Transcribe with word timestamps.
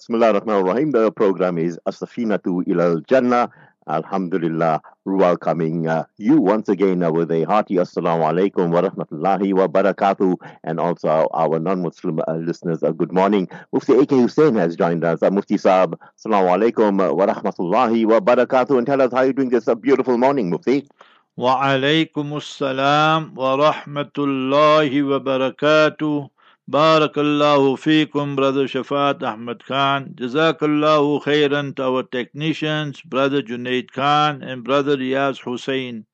Bismillah 0.00 0.28
ar-Rahman 0.28 0.64
rahim 0.64 0.90
The 0.92 1.12
program 1.12 1.58
is 1.58 1.78
Asafina 1.86 2.38
Ilal 2.38 3.06
Jannah. 3.06 3.50
Alhamdulillah, 3.86 4.80
welcoming 5.04 5.88
uh, 5.88 6.04
you 6.16 6.40
once 6.40 6.70
again 6.70 7.02
uh, 7.02 7.12
with 7.12 7.30
a 7.30 7.44
hearty 7.44 7.74
Assalamu 7.74 8.24
alaikum 8.32 8.70
wa 8.70 8.80
rahmatullahi 8.80 9.52
wa 9.52 9.66
barakatuh, 9.68 10.36
and 10.64 10.80
also 10.80 11.28
our, 11.34 11.58
non 11.58 11.82
Muslim 11.82 12.18
uh, 12.26 12.32
listeners, 12.36 12.82
uh, 12.82 12.92
good 12.92 13.12
morning. 13.12 13.46
Mufti 13.74 13.92
A.K. 13.92 14.16
Hoosen 14.16 14.54
has 14.54 14.74
joined 14.74 15.04
us. 15.04 15.22
Uh, 15.22 15.28
Mufti 15.28 15.56
Saab, 15.56 15.98
Assalamu 16.18 16.48
alaikum 16.48 17.14
wa 17.14 17.26
rahmatullahi 17.26 18.06
wa 18.06 18.20
barakatuh, 18.20 18.78
and 18.78 18.86
tell 18.86 19.02
us 19.02 19.12
how 19.12 19.20
you're 19.20 19.34
doing 19.34 19.50
this 19.50 19.68
uh, 19.68 19.74
beautiful 19.74 20.16
morning, 20.16 20.48
Mufti. 20.50 20.88
Wa 21.36 21.62
alaikum 21.62 22.32
assalam 22.40 23.34
wa 23.34 23.70
rahmatullahi 23.70 25.06
wa 25.06 25.20
barakatuh. 25.20 26.30
بارك 26.70 27.18
الله 27.18 27.76
فيكم 27.76 28.36
برادر 28.36 28.66
شفاعت 28.66 29.22
احمد 29.22 29.62
خان 29.62 30.14
جزاك 30.18 30.62
الله 30.62 31.18
خيرا 31.18 31.72
تو 31.76 32.00
تكنيشنز 32.00 33.00
برادر 33.04 33.40
جنيد 33.40 33.90
خان 33.90 34.42
ان 34.42 34.62
برادر 34.62 35.00
ياس 35.02 35.40
حسين 35.40 36.04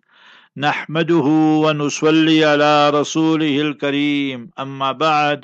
نحمده 0.57 1.29
ونصلي 1.65 2.45
على 2.45 2.91
رسوله 2.91 3.61
الكريم 3.61 4.51
اما 4.59 4.93
بعد 4.93 5.41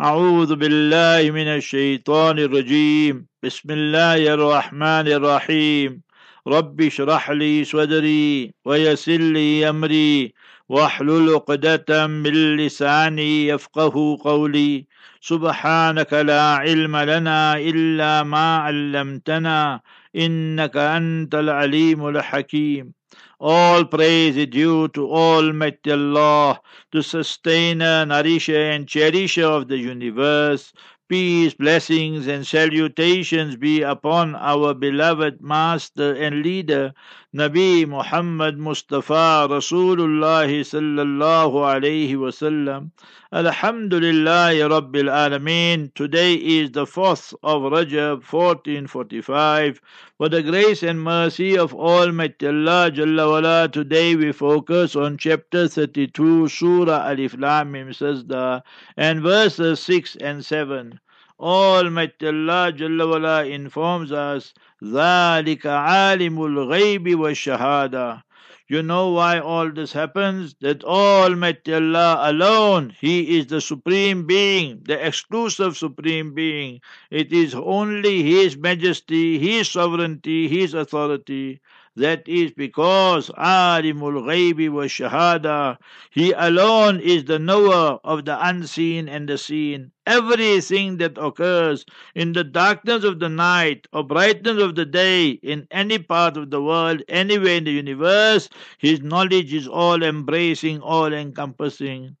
اعوذ 0.00 0.54
بالله 0.56 1.30
من 1.30 1.48
الشيطان 1.58 2.38
الرجيم 2.38 3.26
بسم 3.42 3.68
الله 3.70 4.34
الرحمن 4.34 5.06
الرحيم 5.18 6.02
رب 6.46 6.80
اشرح 6.80 7.30
لي 7.30 7.64
صدري 7.64 8.54
ويسر 8.64 9.20
لي 9.36 9.68
امري 9.68 10.34
واحلل 10.68 11.34
عقدة 11.34 12.06
من 12.06 12.56
لساني 12.56 13.46
يفقه 13.48 14.18
قولي 14.24 14.86
سبحانك 15.20 16.12
لا 16.12 16.42
علم 16.56 16.96
لنا 16.96 17.58
إلا 17.58 18.22
ما 18.22 18.56
علمتنا 18.56 19.80
إنك 20.16 20.76
أنت 20.76 21.34
العليم 21.34 22.08
الحكيم 22.08 22.92
All 23.40 23.84
praise 23.84 24.36
is 24.38 24.46
due 24.46 24.88
to 24.88 25.10
Almighty 25.10 25.92
Allah, 25.92 26.60
the 26.92 27.02
sustainer, 27.02 28.06
nourisher, 28.06 28.70
and 28.70 28.88
cherisher 28.88 29.44
of 29.44 29.68
the 29.68 29.76
universe. 29.76 30.72
Peace, 31.08 31.52
blessings, 31.52 32.26
and 32.26 32.46
salutations 32.46 33.56
be 33.56 33.82
upon 33.82 34.34
our 34.36 34.72
beloved 34.72 35.42
Master 35.42 36.14
and 36.14 36.42
Leader, 36.42 36.94
Nabi 37.34 37.84
Muhammad 37.84 38.58
Mustafa 38.58 39.48
Rasulullah 39.50 40.46
sallallahu 40.46 41.66
alayhi 41.66 42.14
wasallam. 42.14 42.92
Alhamdulillah 43.32 44.54
Rabbil 44.54 45.10
Alameen. 45.10 45.92
Today 45.96 46.34
is 46.34 46.70
the 46.70 46.84
4th 46.84 47.34
of 47.42 47.62
Rajab 47.62 48.22
1445. 48.22 49.80
For 50.16 50.28
the 50.28 50.44
grace 50.44 50.84
and 50.84 51.02
mercy 51.02 51.58
of 51.58 51.74
Almighty 51.74 52.46
Allah 52.46 52.92
Jalla 52.92 53.28
wala, 53.28 53.68
today 53.68 54.14
we 54.14 54.30
focus 54.30 54.94
on 54.94 55.18
chapter 55.18 55.66
32, 55.66 56.46
Surah 56.46 57.10
Alif 57.10 57.36
Lam 57.36 57.72
Mim 57.72 57.88
Sajda, 57.88 58.62
and 58.96 59.22
verses 59.22 59.80
6 59.80 60.14
and 60.20 60.46
7. 60.46 61.00
Almighty 61.40 62.28
Allah 62.28 62.72
Jalla 62.72 63.10
wala 63.10 63.44
informs 63.44 64.12
us, 64.12 64.54
ذَلِكَ 64.83 65.65
عَالِمُ 65.65 66.37
الْغَيْبِ 66.37 67.15
وَالشَّهَادَةِ 67.15 68.23
you 68.71 68.83
know 68.83 69.09
why 69.09 69.39
all 69.39 69.71
this 69.71 69.93
happens? 69.93 70.55
That 70.61 70.83
Almighty 70.83 71.73
Allah 71.73 72.19
alone, 72.21 72.93
He 73.01 73.39
is 73.39 73.47
the 73.47 73.61
Supreme 73.61 74.27
Being, 74.27 74.83
the 74.83 75.07
exclusive 75.07 75.75
Supreme 75.75 76.35
Being. 76.35 76.79
It 77.09 77.33
is 77.33 77.55
only 77.55 78.21
His 78.21 78.55
Majesty, 78.55 79.39
His 79.39 79.71
sovereignty, 79.71 80.47
His 80.47 80.75
authority. 80.75 81.61
That 81.96 82.26
is 82.28 82.50
because 82.50 83.30
Alimul 83.38 84.24
Ghaibi 84.26 84.68
wa 84.68 84.82
Shahada, 84.82 85.78
He 86.10 86.32
alone 86.32 86.98
is 86.98 87.26
the 87.26 87.38
knower 87.38 88.00
of 88.02 88.24
the 88.24 88.36
unseen 88.44 89.08
and 89.08 89.28
the 89.28 89.38
seen. 89.38 89.92
Everything 90.04 90.96
that 90.96 91.16
occurs 91.16 91.86
in 92.16 92.32
the 92.32 92.42
darkness 92.42 93.04
of 93.04 93.20
the 93.20 93.28
night 93.28 93.86
or 93.92 94.02
brightness 94.02 94.60
of 94.60 94.74
the 94.74 94.84
day 94.84 95.30
in 95.30 95.68
any 95.70 96.00
part 96.00 96.36
of 96.36 96.50
the 96.50 96.60
world, 96.60 97.02
anywhere 97.06 97.58
in 97.58 97.64
the 97.64 97.70
universe, 97.70 98.48
His 98.78 99.00
knowledge 99.00 99.54
is 99.54 99.68
all 99.68 100.02
embracing, 100.02 100.80
all 100.80 101.12
encompassing. 101.12 102.16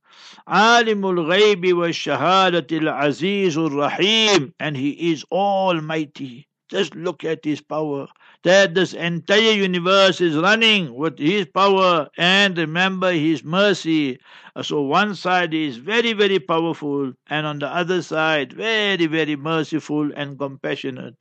Alimul 0.46 1.26
Ghaibi 1.26 1.72
wa 1.76 1.88
Shahadatil 1.88 2.86
Azizur 2.94 3.76
Rahim, 3.76 4.54
and 4.60 4.76
He 4.76 5.10
is 5.10 5.24
Almighty. 5.32 6.46
Just 6.68 6.94
look 6.94 7.24
at 7.24 7.44
His 7.44 7.60
power 7.60 8.06
that 8.44 8.74
this 8.74 8.94
entire 8.94 9.52
universe 9.52 10.20
is 10.20 10.36
running 10.36 10.94
with 10.94 11.18
His 11.18 11.46
power 11.46 12.08
and 12.16 12.56
remember 12.56 13.12
His 13.12 13.42
mercy. 13.44 14.20
Uh, 14.56 14.62
so 14.62 14.82
one 14.82 15.14
side 15.16 15.52
is 15.54 15.78
very, 15.78 16.12
very 16.12 16.38
powerful, 16.38 17.12
and 17.28 17.46
on 17.46 17.58
the 17.58 17.68
other 17.68 18.02
side, 18.02 18.52
very, 18.52 19.06
very 19.06 19.36
merciful 19.36 20.10
and 20.14 20.38
compassionate. 20.38 21.16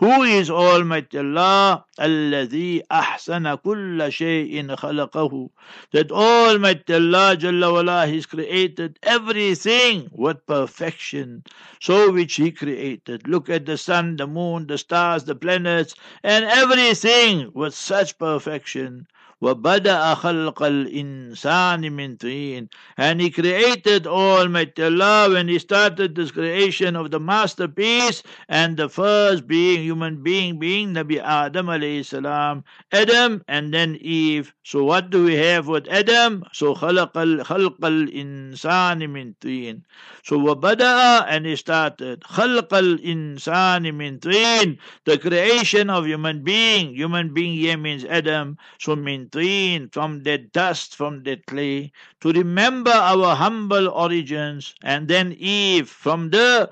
Who 0.00 0.22
is 0.22 0.48
Almighty 0.48 1.18
Allah? 1.18 1.84
الذي 2.00 2.82
أحسن 2.90 3.54
كل 3.56 4.12
شيء 4.12 4.76
خلقه. 4.76 5.50
That 5.90 6.12
Almighty 6.12 6.94
Allah 6.94 7.36
Jalla 7.36 7.72
wala, 7.72 8.06
He's 8.06 8.24
created 8.24 8.98
everything 9.02 10.08
with 10.12 10.46
perfection. 10.46 11.42
So 11.80 12.12
which 12.12 12.36
He 12.36 12.52
created. 12.52 13.26
Look 13.26 13.50
at 13.50 13.66
the 13.66 13.76
sun, 13.76 14.16
the 14.16 14.28
moon, 14.28 14.68
the 14.68 14.78
stars, 14.78 15.24
the 15.24 15.34
planets, 15.34 15.96
and 16.22 16.44
everything 16.44 17.50
with 17.52 17.74
such 17.74 18.18
perfection. 18.18 19.08
وَبَدَأَ 19.42 20.14
خَلْقَ 20.14 20.62
الْإِنسَانِ 20.62 21.80
مِنْ 21.92 22.16
طِينٍ 22.18 22.68
And 22.96 23.20
He 23.20 23.30
created 23.30 24.04
Almighty 24.04 24.82
Allah 24.82 25.30
when 25.30 25.46
He 25.46 25.60
started 25.60 26.16
this 26.16 26.32
creation 26.32 26.96
of 26.96 27.12
the 27.12 27.20
masterpiece 27.20 28.24
and 28.48 28.76
the 28.76 28.88
first 28.88 29.46
being, 29.46 29.82
human 29.82 30.24
being, 30.24 30.58
being 30.58 30.92
Nabi 30.92 31.22
Adam 31.22 31.66
alayhi 31.66 32.04
salam, 32.04 32.64
Adam 32.90 33.44
and 33.46 33.72
then 33.72 33.96
Eve. 34.00 34.52
So 34.64 34.82
what 34.82 35.10
do 35.10 35.24
we 35.24 35.36
have 35.36 35.68
with 35.68 35.86
Adam? 35.86 36.44
So 36.52 36.74
خَلَقَ 36.74 37.12
خَلْقَ 37.12 37.78
الْإِنسَانِ 37.78 38.98
مِنْ 39.06 39.34
طِينٍ 39.40 39.82
So 40.24 40.36
وَبَدَأَ 40.40 41.26
and 41.28 41.46
He 41.46 41.54
started 41.54 42.22
خَلْقَ 42.22 42.70
الْإِنسَانِ 42.70 43.86
مِنْ 43.94 44.18
طِينٍ 44.18 44.78
The 45.04 45.16
creation 45.18 45.90
of 45.90 46.06
human 46.06 46.42
being. 46.42 46.96
Human 46.96 47.32
being 47.32 47.56
here 47.56 47.76
means 47.76 48.04
Adam. 48.04 48.58
So 48.80 48.96
min 48.96 49.28
from 49.33 50.23
the 50.23 50.37
dust, 50.53 50.95
from 50.95 51.23
the 51.23 51.37
clay, 51.37 51.91
to 52.21 52.31
remember 52.31 52.91
our 52.91 53.35
humble 53.35 53.89
origins, 53.89 54.75
and 54.83 55.07
then 55.07 55.33
Eve, 55.39 55.89
from 55.89 56.29
the 56.29 56.69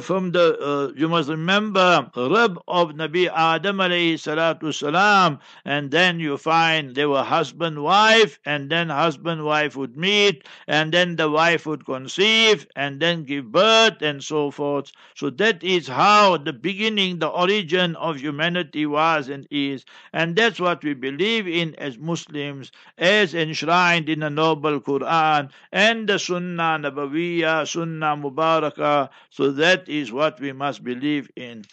from 0.00 0.32
the 0.32 0.58
uh, 0.58 0.92
you 0.96 1.08
must 1.08 1.28
remember 1.28 2.10
rib 2.16 2.58
of 2.66 2.92
Nabi 2.92 3.28
Adam 3.32 3.76
alayhi 3.76 4.14
salatu 4.14 4.72
salam, 4.74 5.38
and 5.64 5.90
then 5.90 6.18
you 6.18 6.36
find 6.38 6.94
they 6.94 7.06
were 7.06 7.22
husband 7.22 7.82
wife, 7.82 8.40
and 8.46 8.70
then 8.70 8.88
husband 8.88 9.44
wife 9.44 9.76
would 9.76 9.96
meet, 9.96 10.44
and 10.66 10.92
then 10.92 11.16
the 11.16 11.28
wife 11.30 11.66
would 11.66 11.84
conceive, 11.84 12.66
and 12.74 13.00
then 13.00 13.24
give 13.24 13.52
birth, 13.52 14.00
and 14.00 14.24
so 14.24 14.50
forth. 14.50 14.92
So 15.14 15.30
that 15.30 15.62
is 15.62 15.88
how 15.88 16.38
the 16.38 16.52
beginning, 16.52 17.18
the 17.18 17.28
origin 17.28 17.96
of 17.96 18.16
humanity 18.20 18.86
was 18.86 19.28
and 19.28 19.46
is, 19.50 19.84
and 20.12 20.34
that's 20.36 20.58
what 20.60 20.82
we 20.82 20.94
believe 20.94 21.46
in 21.46 21.74
as 21.76 21.97
Muslims 21.98 22.72
as 22.96 23.34
enshrined 23.34 24.08
in 24.08 24.20
the 24.20 24.30
noble 24.30 24.80
Quran 24.80 25.50
and 25.72 26.08
the 26.08 26.18
Sunnah 26.18 26.78
Nabawiyah, 26.80 27.66
Sunnah 27.68 28.16
Mubarakah. 28.16 29.10
So 29.30 29.50
that 29.52 29.88
is 29.88 30.12
what 30.12 30.40
we 30.40 30.52
must 30.52 30.84
believe 30.84 31.30
in. 31.36 31.64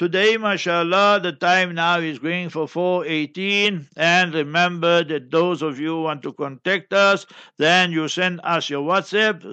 Today, 0.00 0.38
mashallah, 0.38 1.20
the 1.22 1.32
time 1.32 1.74
now 1.74 1.98
is 1.98 2.18
going 2.18 2.48
for 2.48 2.66
418. 2.66 3.86
And 3.98 4.32
remember 4.32 5.04
that 5.04 5.30
those 5.30 5.60
of 5.60 5.78
you 5.78 6.00
want 6.00 6.22
to 6.22 6.32
contact 6.32 6.94
us, 6.94 7.26
then 7.58 7.92
you 7.92 8.08
send 8.08 8.40
us 8.42 8.70
your 8.70 8.82
WhatsApp 8.82 9.44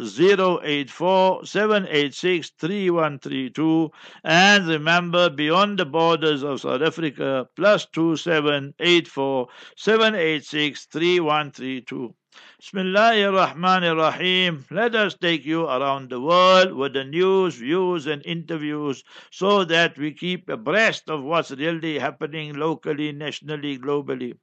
084 0.63 1.41
And 4.23 4.67
remember, 4.69 5.29
beyond 5.29 5.79
the 5.79 5.85
borders 5.85 6.43
of 6.43 6.61
South 6.61 6.81
Africa, 6.81 7.49
plus 7.57 7.85
2784 7.87 9.47
786 9.75 10.85
3132. 10.85 12.15
Bismillahir 12.61 13.33
Rahmanir 13.33 13.97
Rahim. 13.97 14.63
Let 14.69 14.93
us 14.93 15.15
take 15.15 15.43
you 15.43 15.63
around 15.65 16.11
the 16.11 16.21
world 16.21 16.73
with 16.73 16.93
the 16.93 17.03
news, 17.03 17.55
views, 17.55 18.05
and 18.05 18.23
interviews 18.27 19.03
so 19.31 19.63
that 19.63 19.97
we 19.97 20.13
keep 20.13 20.47
abreast 20.47 21.09
of 21.09 21.23
what's 21.23 21.49
really 21.49 21.97
happening 21.97 22.53
locally, 22.53 23.11
nationally, 23.11 23.79
globally. 23.79 24.37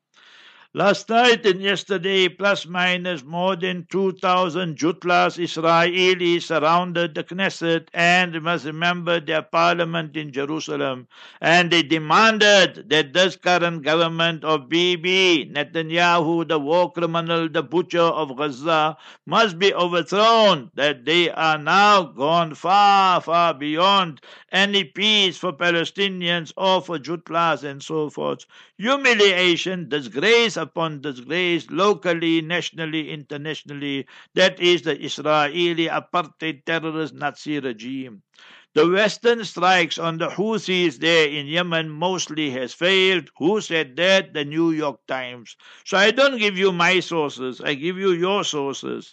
Last 0.77 1.09
night 1.09 1.47
and 1.47 1.63
yesterday, 1.63 2.29
plus 2.29 2.67
minus 2.67 3.23
more 3.23 3.55
than 3.55 3.87
2,000 3.91 4.77
Jutlas 4.77 5.39
Israelis 5.39 6.43
surrounded 6.43 7.15
the 7.15 7.23
Knesset 7.23 7.87
and 7.95 8.43
must 8.43 8.65
remember 8.65 9.21
their 9.21 9.43
parliament 9.43 10.17
in 10.17 10.33
Jerusalem. 10.33 11.07
And 11.41 11.71
they 11.71 11.85
demanded 11.85 12.91
that 12.91 13.13
this 13.13 13.37
current 13.37 13.85
government 13.85 14.43
of 14.43 14.69
Bibi, 14.69 15.49
Netanyahu, 15.55 16.49
the 16.49 16.59
war 16.59 16.91
criminal, 16.91 17.49
the 17.49 17.63
butcher 17.63 18.01
of 18.01 18.37
Gaza, 18.37 18.97
must 19.27 19.61
be 19.61 19.73
overthrown, 19.73 20.73
that 20.75 21.05
they 21.05 21.31
are 21.31 21.57
now 21.57 22.03
gone 22.03 22.53
far, 22.57 23.21
far 23.21 23.55
beyond 23.55 24.21
any 24.51 24.83
peace 24.83 25.37
for 25.37 25.53
Palestinians 25.53 26.53
or 26.57 26.83
for 26.83 26.99
Jutlas 26.99 27.63
and 27.63 27.81
so 27.81 28.11
forth. 28.11 28.45
Humiliation, 28.77 29.89
disgrace 29.89 30.57
upon 30.65 31.01
disgrace, 31.03 31.71
locally, 31.71 32.41
nationally, 32.43 33.11
internationally. 33.11 34.07
That 34.35 34.59
is 34.61 34.83
the 34.83 34.97
Israeli 35.01 35.87
apartheid 35.89 36.65
terrorist 36.65 37.15
Nazi 37.15 37.61
regime. 37.61 38.23
The 38.75 38.89
Western 38.89 39.45
strikes 39.45 39.99
on 39.99 40.19
the 40.19 40.29
Houthis 40.29 40.99
there 40.99 41.29
in 41.29 41.47
Yemen 41.47 41.91
mostly 41.91 42.51
has 42.51 42.75
failed. 42.75 43.31
Who 43.39 43.61
said 43.61 43.97
that? 43.97 44.35
The 44.35 44.45
New 44.45 44.71
York 44.71 45.01
Times. 45.09 45.57
So 45.85 45.97
I 45.97 46.11
don't 46.13 46.39
give 46.39 46.59
you 46.59 46.73
my 46.73 47.01
sources, 47.01 47.61
I 47.61 47.75
give 47.75 47.99
you 47.99 48.13
your 48.13 48.45
sources. 48.45 49.13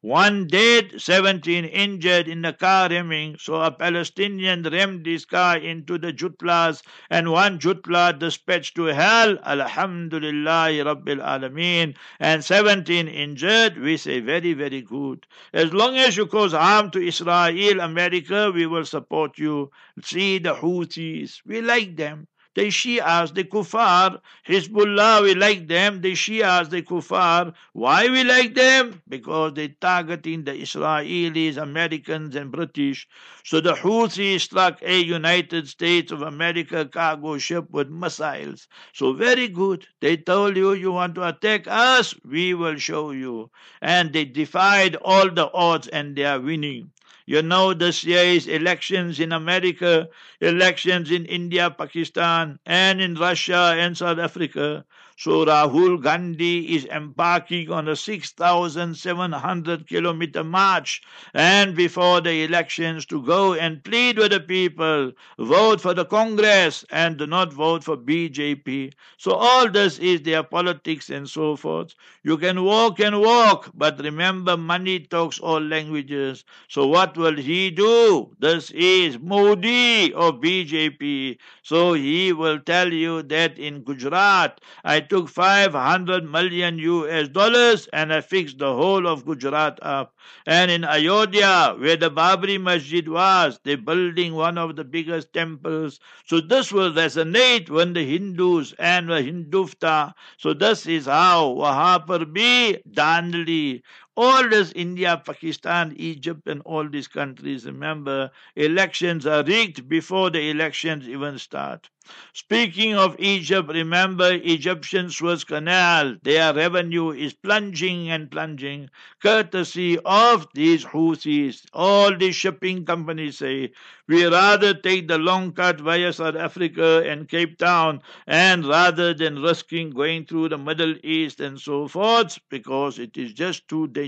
One 0.00 0.46
dead, 0.46 1.00
17 1.00 1.64
injured 1.64 2.28
in 2.28 2.42
the 2.42 2.52
car 2.52 2.88
ramming. 2.88 3.36
So 3.38 3.60
a 3.60 3.70
Palestinian 3.70 4.62
rammed 4.62 5.04
his 5.06 5.24
car 5.24 5.56
into 5.56 5.98
the 5.98 6.12
Jutlas 6.12 6.82
and 7.10 7.32
one 7.32 7.58
Jutla 7.58 8.18
dispatched 8.18 8.76
to 8.76 8.84
hell. 8.84 9.36
Alhamdulillah 9.44 10.70
Rabbil 10.84 11.20
Alameen. 11.20 11.96
And 12.20 12.44
17 12.44 13.08
injured. 13.08 13.76
We 13.76 13.96
say 13.96 14.20
very, 14.20 14.52
very 14.52 14.82
good. 14.82 15.26
As 15.52 15.72
long 15.72 15.96
as 15.96 16.16
you 16.16 16.26
cause 16.26 16.52
harm 16.52 16.90
to 16.92 17.04
Israel, 17.04 17.80
America, 17.80 18.52
we 18.54 18.66
will 18.66 18.84
support 18.84 19.36
you. 19.36 19.70
See 20.02 20.38
the 20.38 20.54
Houthis. 20.54 21.42
We 21.44 21.60
like 21.60 21.96
them. 21.96 22.28
The 22.58 22.70
Shias, 22.72 23.34
the 23.34 23.44
Kufar, 23.44 24.20
Hezbollah, 24.48 25.22
we 25.22 25.36
like 25.36 25.68
them. 25.68 26.00
The 26.00 26.14
Shias, 26.14 26.68
the 26.70 26.82
Kufar. 26.82 27.54
Why 27.72 28.08
we 28.08 28.24
like 28.24 28.56
them? 28.56 29.00
Because 29.08 29.52
they 29.54 29.68
targeting 29.68 30.42
the 30.42 30.54
Israelis, 30.54 31.56
Americans, 31.56 32.34
and 32.34 32.50
British. 32.50 33.06
So 33.44 33.60
the 33.60 33.74
Houthis 33.74 34.40
struck 34.40 34.82
a 34.82 34.98
United 34.98 35.68
States 35.68 36.10
of 36.10 36.22
America 36.22 36.84
cargo 36.84 37.38
ship 37.38 37.70
with 37.70 37.90
missiles. 37.90 38.66
So 38.92 39.12
very 39.12 39.46
good. 39.46 39.86
They 40.00 40.16
told 40.16 40.56
you 40.56 40.72
you 40.72 40.90
want 40.90 41.14
to 41.14 41.28
attack 41.28 41.68
us, 41.68 42.12
we 42.24 42.54
will 42.54 42.78
show 42.78 43.12
you. 43.12 43.52
And 43.80 44.12
they 44.12 44.24
defied 44.24 44.96
all 44.96 45.30
the 45.30 45.48
odds 45.52 45.86
and 45.86 46.16
they 46.16 46.24
are 46.24 46.40
winning. 46.40 46.90
You 47.28 47.42
know 47.42 47.74
this 47.74 48.04
year's 48.04 48.46
elections 48.46 49.20
in 49.20 49.32
America, 49.32 50.08
elections 50.40 51.10
in 51.10 51.26
India, 51.26 51.68
Pakistan, 51.70 52.58
and 52.64 53.02
in 53.02 53.16
Russia 53.16 53.76
and 53.76 53.94
South 53.98 54.18
Africa. 54.18 54.86
So 55.20 55.44
Rahul 55.44 56.00
Gandhi 56.00 56.76
is 56.76 56.84
embarking 56.84 57.72
on 57.72 57.88
a 57.88 57.96
6,700 57.96 59.88
kilometer 59.88 60.44
march 60.44 61.02
and 61.34 61.74
before 61.74 62.20
the 62.20 62.44
elections 62.44 63.04
to 63.06 63.20
go 63.24 63.54
and 63.54 63.82
plead 63.82 64.16
with 64.16 64.30
the 64.30 64.38
people, 64.38 65.10
vote 65.40 65.80
for 65.80 65.92
the 65.92 66.04
Congress 66.04 66.84
and 66.90 67.16
do 67.16 67.26
not 67.26 67.52
vote 67.52 67.82
for 67.82 67.96
BJP. 67.96 68.92
So 69.16 69.32
all 69.32 69.68
this 69.68 69.98
is 69.98 70.22
their 70.22 70.44
politics 70.44 71.10
and 71.10 71.28
so 71.28 71.56
forth. 71.56 71.96
You 72.22 72.36
can 72.36 72.62
walk 72.62 73.00
and 73.00 73.20
walk, 73.20 73.72
but 73.74 73.98
remember 73.98 74.56
money 74.56 75.00
talks 75.00 75.40
all 75.40 75.60
languages. 75.60 76.44
So 76.68 76.86
what 76.86 77.16
will 77.16 77.36
he 77.36 77.72
do? 77.72 78.36
This 78.38 78.70
is 78.70 79.18
Modi 79.18 80.12
of 80.12 80.34
BJP. 80.40 81.38
So 81.64 81.94
he 81.94 82.32
will 82.32 82.60
tell 82.60 82.92
you 82.92 83.24
that 83.24 83.58
in 83.58 83.82
Gujarat 83.82 84.60
I 84.84 85.07
took 85.08 85.28
500 85.28 86.24
million 86.24 86.78
US 86.78 87.28
dollars 87.28 87.88
and 87.92 88.12
I 88.12 88.20
fixed 88.20 88.58
the 88.58 88.72
whole 88.72 89.06
of 89.06 89.24
Gujarat 89.24 89.78
up. 89.82 90.14
And 90.46 90.70
in 90.70 90.84
Ayodhya, 90.84 91.76
where 91.78 91.96
the 91.96 92.10
Babri 92.10 92.60
Masjid 92.60 93.08
was, 93.08 93.58
they're 93.64 93.76
building 93.76 94.34
one 94.34 94.58
of 94.58 94.76
the 94.76 94.84
biggest 94.84 95.32
temples. 95.32 96.00
So 96.26 96.40
this 96.40 96.72
will 96.72 96.92
resonate 96.92 97.70
when 97.70 97.92
the 97.92 98.04
Hindus 98.04 98.74
and 98.78 99.08
the 99.08 99.22
Hindutva. 99.22 100.12
So 100.38 100.54
this 100.54 100.86
is 100.86 101.06
how 101.06 101.54
Wahapar 101.54 102.32
be 102.32 102.78
Dandali. 102.90 103.82
All 104.20 104.48
this 104.48 104.72
India, 104.72 105.22
Pakistan, 105.24 105.94
Egypt, 105.96 106.48
and 106.48 106.60
all 106.62 106.88
these 106.88 107.06
countries, 107.06 107.64
remember, 107.66 108.32
elections 108.56 109.26
are 109.28 109.44
rigged 109.44 109.88
before 109.88 110.28
the 110.28 110.50
elections 110.50 111.08
even 111.08 111.38
start. 111.38 111.88
Speaking 112.32 112.94
of 112.96 113.16
Egypt, 113.18 113.68
remember 113.68 114.32
Egyptian 114.32 115.10
Suez 115.10 115.44
Canal, 115.44 116.16
their 116.22 116.54
revenue 116.54 117.10
is 117.10 117.34
plunging 117.34 118.08
and 118.10 118.30
plunging, 118.30 118.88
courtesy 119.22 119.98
of 120.06 120.46
these 120.54 120.86
Houthis. 120.86 121.66
All 121.74 122.16
the 122.16 122.32
shipping 122.32 122.86
companies 122.86 123.36
say, 123.38 123.72
we 124.06 124.24
rather 124.24 124.72
take 124.72 125.06
the 125.06 125.18
long 125.18 125.52
cut 125.52 125.80
via 125.82 126.12
South 126.14 126.36
Africa 126.36 127.02
and 127.04 127.28
Cape 127.28 127.58
Town, 127.58 128.00
and 128.26 128.66
rather 128.66 129.12
than 129.12 129.42
risking 129.42 129.90
going 129.90 130.24
through 130.24 130.48
the 130.48 130.56
Middle 130.56 130.94
East 131.04 131.40
and 131.40 131.60
so 131.60 131.86
forth, 131.88 132.38
because 132.48 132.98
it 132.98 133.18
is 133.18 133.34
just 133.34 133.68
too 133.68 133.86
dangerous. 133.88 134.07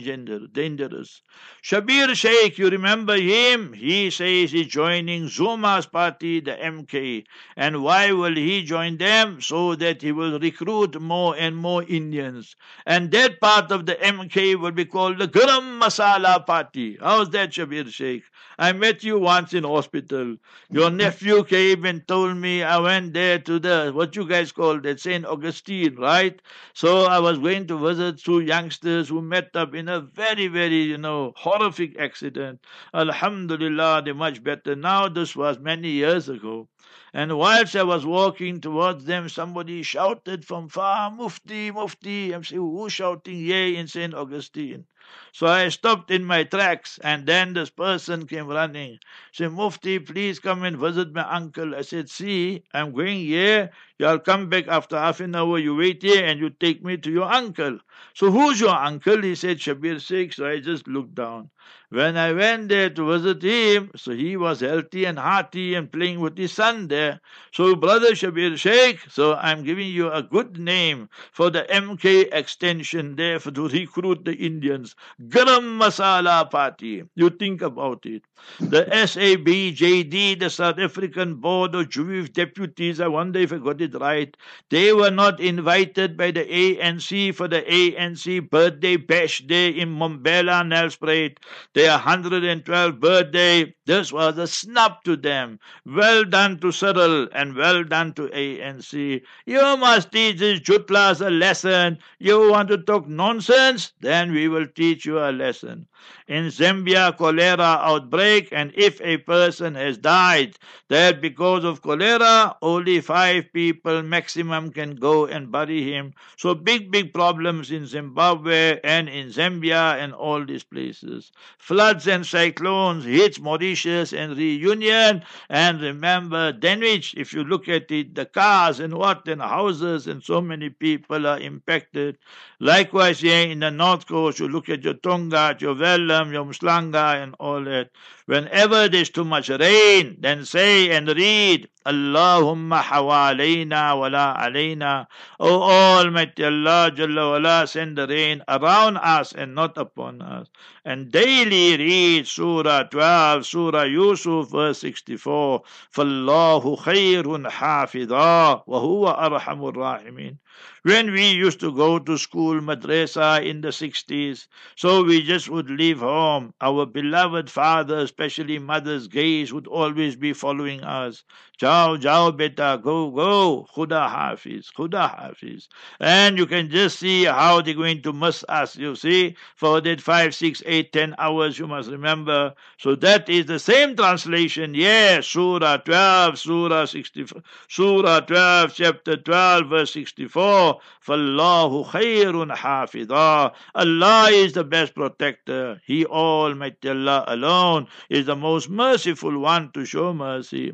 Shabir 1.63 2.15
Sheikh, 2.15 2.59
you 2.59 2.69
remember 2.69 3.17
him? 3.17 3.73
He 3.73 4.11
says 4.11 4.53
he's 4.53 4.67
joining 4.67 5.29
Zuma's 5.29 5.87
party, 5.87 6.41
the 6.41 6.53
MK, 6.53 7.25
and 7.57 7.83
why 7.83 8.13
will 8.13 8.35
he 8.35 8.63
join 8.63 8.97
them? 8.97 9.41
So 9.41 9.75
that 9.77 10.03
he 10.03 10.13
will 10.13 10.39
recruit 10.39 11.01
more 11.01 11.37
and 11.37 11.57
more 11.57 11.83
Indians. 11.85 12.57
And 12.87 13.11
that 13.13 13.41
part 13.41 13.71
of 13.71 13.87
the 13.87 13.95
MK 13.97 14.59
will 14.59 14.73
be 14.73 14.85
called 14.85 15.19
the 15.19 15.29
Garam 15.29 15.81
Masala 15.81 16.45
Party. 16.47 16.99
How's 17.01 17.31
that, 17.31 17.51
Shabir 17.51 17.89
Sheikh? 17.89 18.25
I 18.59 18.73
met 18.73 19.03
you 19.03 19.19
once 19.19 19.55
in 19.55 19.65
hospital. 19.65 20.37
Your 20.71 20.89
mm-hmm. 20.89 20.97
nephew 20.99 21.45
came 21.45 21.87
and 21.87 22.07
told 22.07 22.37
me 22.37 22.63
I 22.63 22.79
went 22.79 23.15
there 23.15 23.39
to 23.39 23.59
the, 23.59 23.91
what 23.95 24.15
you 24.17 24.27
guys 24.29 24.53
call 24.53 24.85
it, 24.85 25.01
St. 25.01 25.25
Augustine, 25.25 25.97
right? 25.97 26.41
So 26.75 27.07
I 27.07 27.21
was 27.21 27.39
going 27.39 27.67
to 27.69 27.79
visit 27.79 28.23
two 28.23 28.41
youngsters 28.41 29.09
who 29.09 29.23
met 29.23 29.57
up 29.57 29.75
in 29.75 29.89
a 29.91 30.01
very, 30.01 30.47
very, 30.47 30.83
you 30.83 30.97
know, 30.97 31.33
horrific 31.37 31.99
accident. 31.99 32.61
Alhamdulillah, 32.95 34.03
they're 34.05 34.15
much 34.15 34.43
better 34.43 34.75
now. 34.75 35.09
This 35.09 35.37
was 35.37 35.59
many 35.59 35.91
years 35.91 36.29
ago. 36.29 36.69
And 37.13 37.37
whilst 37.37 37.75
I 37.75 37.83
was 37.83 38.07
walking 38.07 38.61
towards 38.61 39.05
them, 39.05 39.29
somebody 39.29 39.83
shouted 39.83 40.45
from 40.45 40.69
far, 40.69 41.11
Mufti, 41.11 41.71
Mufti. 41.73 42.33
I'm 42.33 42.45
saying, 42.45 42.61
who's 42.61 42.93
shouting? 42.93 43.37
Yay, 43.37 43.77
in 43.77 43.89
St. 43.89 44.15
Augustine. 44.15 44.87
So 45.33 45.49
I 45.49 45.71
stopped 45.71 46.13
in 46.13 46.25
my 46.25 46.45
tracks, 46.45 46.99
and 47.03 47.27
then 47.27 47.53
this 47.55 47.71
person 47.71 48.29
came 48.29 48.47
running. 48.47 49.01
Said, 49.33 49.51
Mufti, 49.53 49.99
please 49.99 50.39
come 50.39 50.63
and 50.63 50.77
visit 50.77 51.13
my 51.13 51.23
uncle. 51.23 51.75
I 51.75 51.83
said, 51.83 52.09
see, 52.09 52.63
I'm 52.73 52.93
going 52.93 53.19
here. 53.19 53.71
You'll 53.99 54.21
come 54.21 54.49
back 54.49 54.69
after 54.69 54.97
half 54.97 55.19
an 55.19 55.35
hour. 55.35 55.59
You 55.59 55.75
wait 55.75 56.03
here 56.03 56.25
and 56.25 56.39
you 56.39 56.51
take 56.51 56.85
me 56.85 56.97
to 56.99 57.11
your 57.11 57.31
uncle. 57.33 57.81
So 58.15 58.31
who's 58.31 58.61
your 58.61 58.75
uncle? 58.77 59.23
He 59.23 59.35
said, 59.35 59.59
Shabir 59.59 60.01
Sheikh. 60.01 60.33
So 60.33 60.47
I 60.47 60.61
just 60.61 60.87
looked 60.89 61.15
down. 61.15 61.51
When 61.91 62.17
I 62.17 62.33
went 62.33 62.69
there 62.69 62.91
to 62.91 63.07
visit 63.13 63.43
him, 63.43 63.91
so 63.97 64.13
he 64.13 64.37
was 64.37 64.61
healthy 64.61 65.05
and 65.05 65.19
hearty 65.19 65.75
and 65.75 65.91
playing 65.91 66.21
with 66.21 66.37
his 66.39 66.53
son 66.53 66.89
there. 66.89 67.21
So, 67.53 67.75
brother 67.75 68.13
Shabir 68.13 68.57
Sheikh, 68.57 69.01
so 69.11 69.35
I'm 69.35 69.65
giving 69.65 69.89
you 69.89 70.11
a 70.11 70.23
good 70.23 70.59
name 70.59 71.09
for 71.33 71.51
the 71.51 71.63
MK 71.69 72.29
extension 72.33 73.17
there 73.17 73.39
for 73.41 73.51
to 73.51 73.69
recruit 73.69 74.25
the 74.25 74.35
Indians. 74.35 74.95
Garam 75.29 75.79
Masala 75.81 76.49
Party. 76.51 77.05
You 77.15 77.31
think 77.31 77.63
about 77.63 78.07
it. 78.07 78.23
The 78.61 78.85
SABJD, 78.85 80.39
the 80.41 80.51
South 80.51 80.79
African 80.79 81.37
Board 81.37 81.75
of 81.75 81.89
Jewish 81.89 82.31
Deputies, 82.31 83.01
I 83.01 83.09
wonder 83.09 83.41
if 83.41 83.53
I 83.53 83.59
got 83.59 83.81
it 83.81 83.95
right. 83.95 84.37
They 84.69 84.93
were 84.93 85.11
not 85.11 85.41
invited 85.41 86.17
by 86.17 86.31
the 86.31 86.45
ANC 86.45 87.35
for 87.35 87.49
the 87.49 87.63
ANC 87.63 88.51
birthday 88.51 88.97
bash 88.97 89.41
day 89.41 89.69
in 89.69 89.97
Mbombela, 89.97 90.63
Nelspruit 90.63 91.37
their 91.75 91.99
112th 91.99 93.01
birthday. 93.01 93.75
This 93.87 94.13
was 94.13 94.39
a 94.39 94.47
snub 94.47 95.03
to 95.05 95.17
them. 95.17 95.59
Well 95.85 96.25
done 96.25 96.59
to 96.61 96.73
Cyril 96.73 97.29
and 97.33 97.55
well 97.57 97.85
done 97.85 98.13
to 98.15 98.29
ANC. 98.29 99.23
You 99.47 99.77
must 99.77 100.13
teach 100.13 100.39
these 100.39 100.61
jutlas 100.61 101.25
a 101.25 101.31
lesson. 101.31 101.99
You 102.19 102.51
want 102.51 102.69
to 102.69 102.79
talk 102.79 103.09
nonsense? 103.09 103.93
Then 104.01 104.33
we 104.33 104.49
will 104.49 104.67
teach 104.67 105.05
you 105.05 105.19
a 105.19 105.33
lesson. 105.33 105.87
In 106.29 106.47
Zambia, 106.47 107.17
cholera 107.17 107.81
outbreak, 107.83 108.49
and 108.53 108.73
if 108.75 109.01
a 109.01 109.17
person 109.19 109.75
has 109.75 109.99
died 109.99 110.57
there 110.89 111.13
because 111.13 111.65
of 111.65 111.83
cholera, 111.83 112.57
only 112.63 113.01
five 113.01 113.53
people 113.53 114.03
maximum 114.03 114.71
can 114.71 114.97
go 114.97 115.27
and 115.27 115.51
bury 115.51 115.83
him. 115.83 116.15
So 116.37 116.55
big, 116.55 116.91
big 116.91 117.13
problems 117.13 117.71
in 117.71 117.87
Zimbabwe 117.87 118.81
and 118.85 119.09
in 119.09 119.29
Zambia 119.29 119.97
and 120.03 120.13
all 120.13 120.45
these 120.45 120.65
places. 120.65 121.33
Floods 121.59 122.07
and 122.07 122.27
cyclones 122.27 123.05
hits 123.05 123.41
Mauritius 123.41 124.13
and 124.13 124.37
Reunion. 124.37 125.23
And 125.49 125.81
remember, 125.81 126.53
Danwich, 126.53 127.15
if 127.17 127.33
you 127.33 127.45
look 127.45 127.69
at 127.69 127.91
it, 127.91 128.15
the 128.15 128.27
cars 128.27 128.81
and 128.81 128.95
what 128.95 129.27
and 129.29 129.41
houses 129.41 130.07
and 130.07 130.23
so 130.23 130.41
many 130.41 130.71
people 130.71 131.27
are 131.27 131.39
impacted. 131.39 132.19
Likewise, 132.59 133.21
here 133.21 133.49
in 133.49 133.61
the 133.61 133.71
North 133.71 134.07
Coast, 134.07 134.39
you 134.39 134.49
look 134.49 134.69
at 134.69 134.85
your 134.85 134.95
Tongaat, 134.95 135.61
your 135.61 135.75
your 135.90 136.46
Mslanga, 136.46 137.22
and 137.22 137.36
all 137.40 137.64
that. 137.64 137.90
Whenever 138.26 138.88
there's 138.88 139.10
too 139.10 139.26
much 139.26 139.50
rain, 139.50 140.18
then 140.20 140.46
say 140.46 140.90
and 140.92 141.08
read, 141.08 141.70
Allahumma 141.86 142.82
hawalayna 142.82 143.98
wala 144.00 144.36
alayna. 144.40 145.08
O 145.40 145.62
Almighty 145.62 146.44
Allah 146.44 146.92
Jalla 146.96 147.32
wala, 147.32 147.68
send 147.68 147.98
the 147.98 148.08
rain 148.08 148.44
around 148.48 148.98
us 148.98 149.34
and 149.34 149.54
not 149.54 149.78
upon 149.78 150.22
us. 150.22 150.48
And 150.84 151.12
daily 151.12 151.78
read 151.78 152.28
Surah 152.28 152.84
12, 152.84 153.46
Surah 153.46 153.84
Yusuf, 153.84 154.50
verse 154.50 154.80
64. 154.80 155.62
فَاللَّهُ 155.96 156.78
خَيْرٌ 156.78 157.50
حَافِظًا 157.50 158.66
وَهُوَ 158.68 159.06
أَرْحَمُ 159.08 159.74
الرَّاحِمِينَ 159.74 160.38
when 160.83 161.13
we 161.13 161.31
used 161.31 161.61
to 161.61 161.73
go 161.73 161.99
to 161.99 162.17
school, 162.17 162.61
madrasa 162.61 163.45
in 163.45 163.61
the 163.61 163.69
60s, 163.69 164.47
so 164.77 165.05
we 165.05 165.23
just 165.23 165.49
would 165.49 165.69
leave 165.69 166.01
home. 166.01 166.55
Our 166.61 166.87
beloved 166.87 167.51
father, 167.51 167.99
especially 167.99 168.59
mother's 168.59 169.07
gaze, 169.09 169.53
would 169.53 169.67
always 169.67 170.17
be 170.17 170.33
following 170.33 170.83
us. 170.83 171.25
Jao, 171.59 171.99
jao, 171.99 172.31
beta, 172.31 172.81
go, 172.83 173.11
go. 173.11 173.67
Khuda 173.77 174.09
hafiz, 174.09 174.71
khuda 174.75 175.15
hafiz. 175.15 175.69
And 176.01 176.39
you 176.39 176.47
can 176.47 176.71
just 176.71 176.99
see 176.99 177.25
how 177.25 177.61
they're 177.61 177.75
going 177.75 178.01
to 178.03 178.15
miss 178.15 178.43
us, 178.49 178.77
you 178.77 178.97
see, 178.97 179.37
for 179.57 179.83
that 179.83 180.01
five, 180.01 180.35
six, 180.35 180.63
eight, 180.65 180.93
ten 180.95 181.15
hours, 181.19 181.59
you 181.59 181.67
must 181.67 181.91
remember. 181.91 182.55
So 182.79 182.95
that 182.97 183.29
is 183.29 183.45
the 183.45 183.59
same 183.59 183.95
translation. 183.95 184.75
Yes, 184.75 185.27
Surah 185.27 185.77
12, 185.79 186.39
Surah 186.39 186.87
64, 186.87 187.43
Surah 187.69 188.21
12, 188.21 188.73
chapter 188.75 189.17
12, 189.19 189.69
verse 189.69 189.93
64. 189.93 190.70
فَاللَّهُ 191.06 191.84
خَيْرٌ 191.92 192.56
حَافِظًا 192.56 193.52
Allah 193.76 194.30
is 194.32 194.54
the 194.54 194.64
best 194.64 194.96
protector. 194.96 195.82
He 195.86 196.06
Almighty 196.06 196.90
Allah 196.90 197.24
alone 197.28 197.88
is 198.10 198.26
the 198.26 198.36
most 198.36 198.70
merciful 198.70 199.38
one 199.40 199.72
to 199.74 199.86
show 199.86 200.14
mercy. 200.14 200.74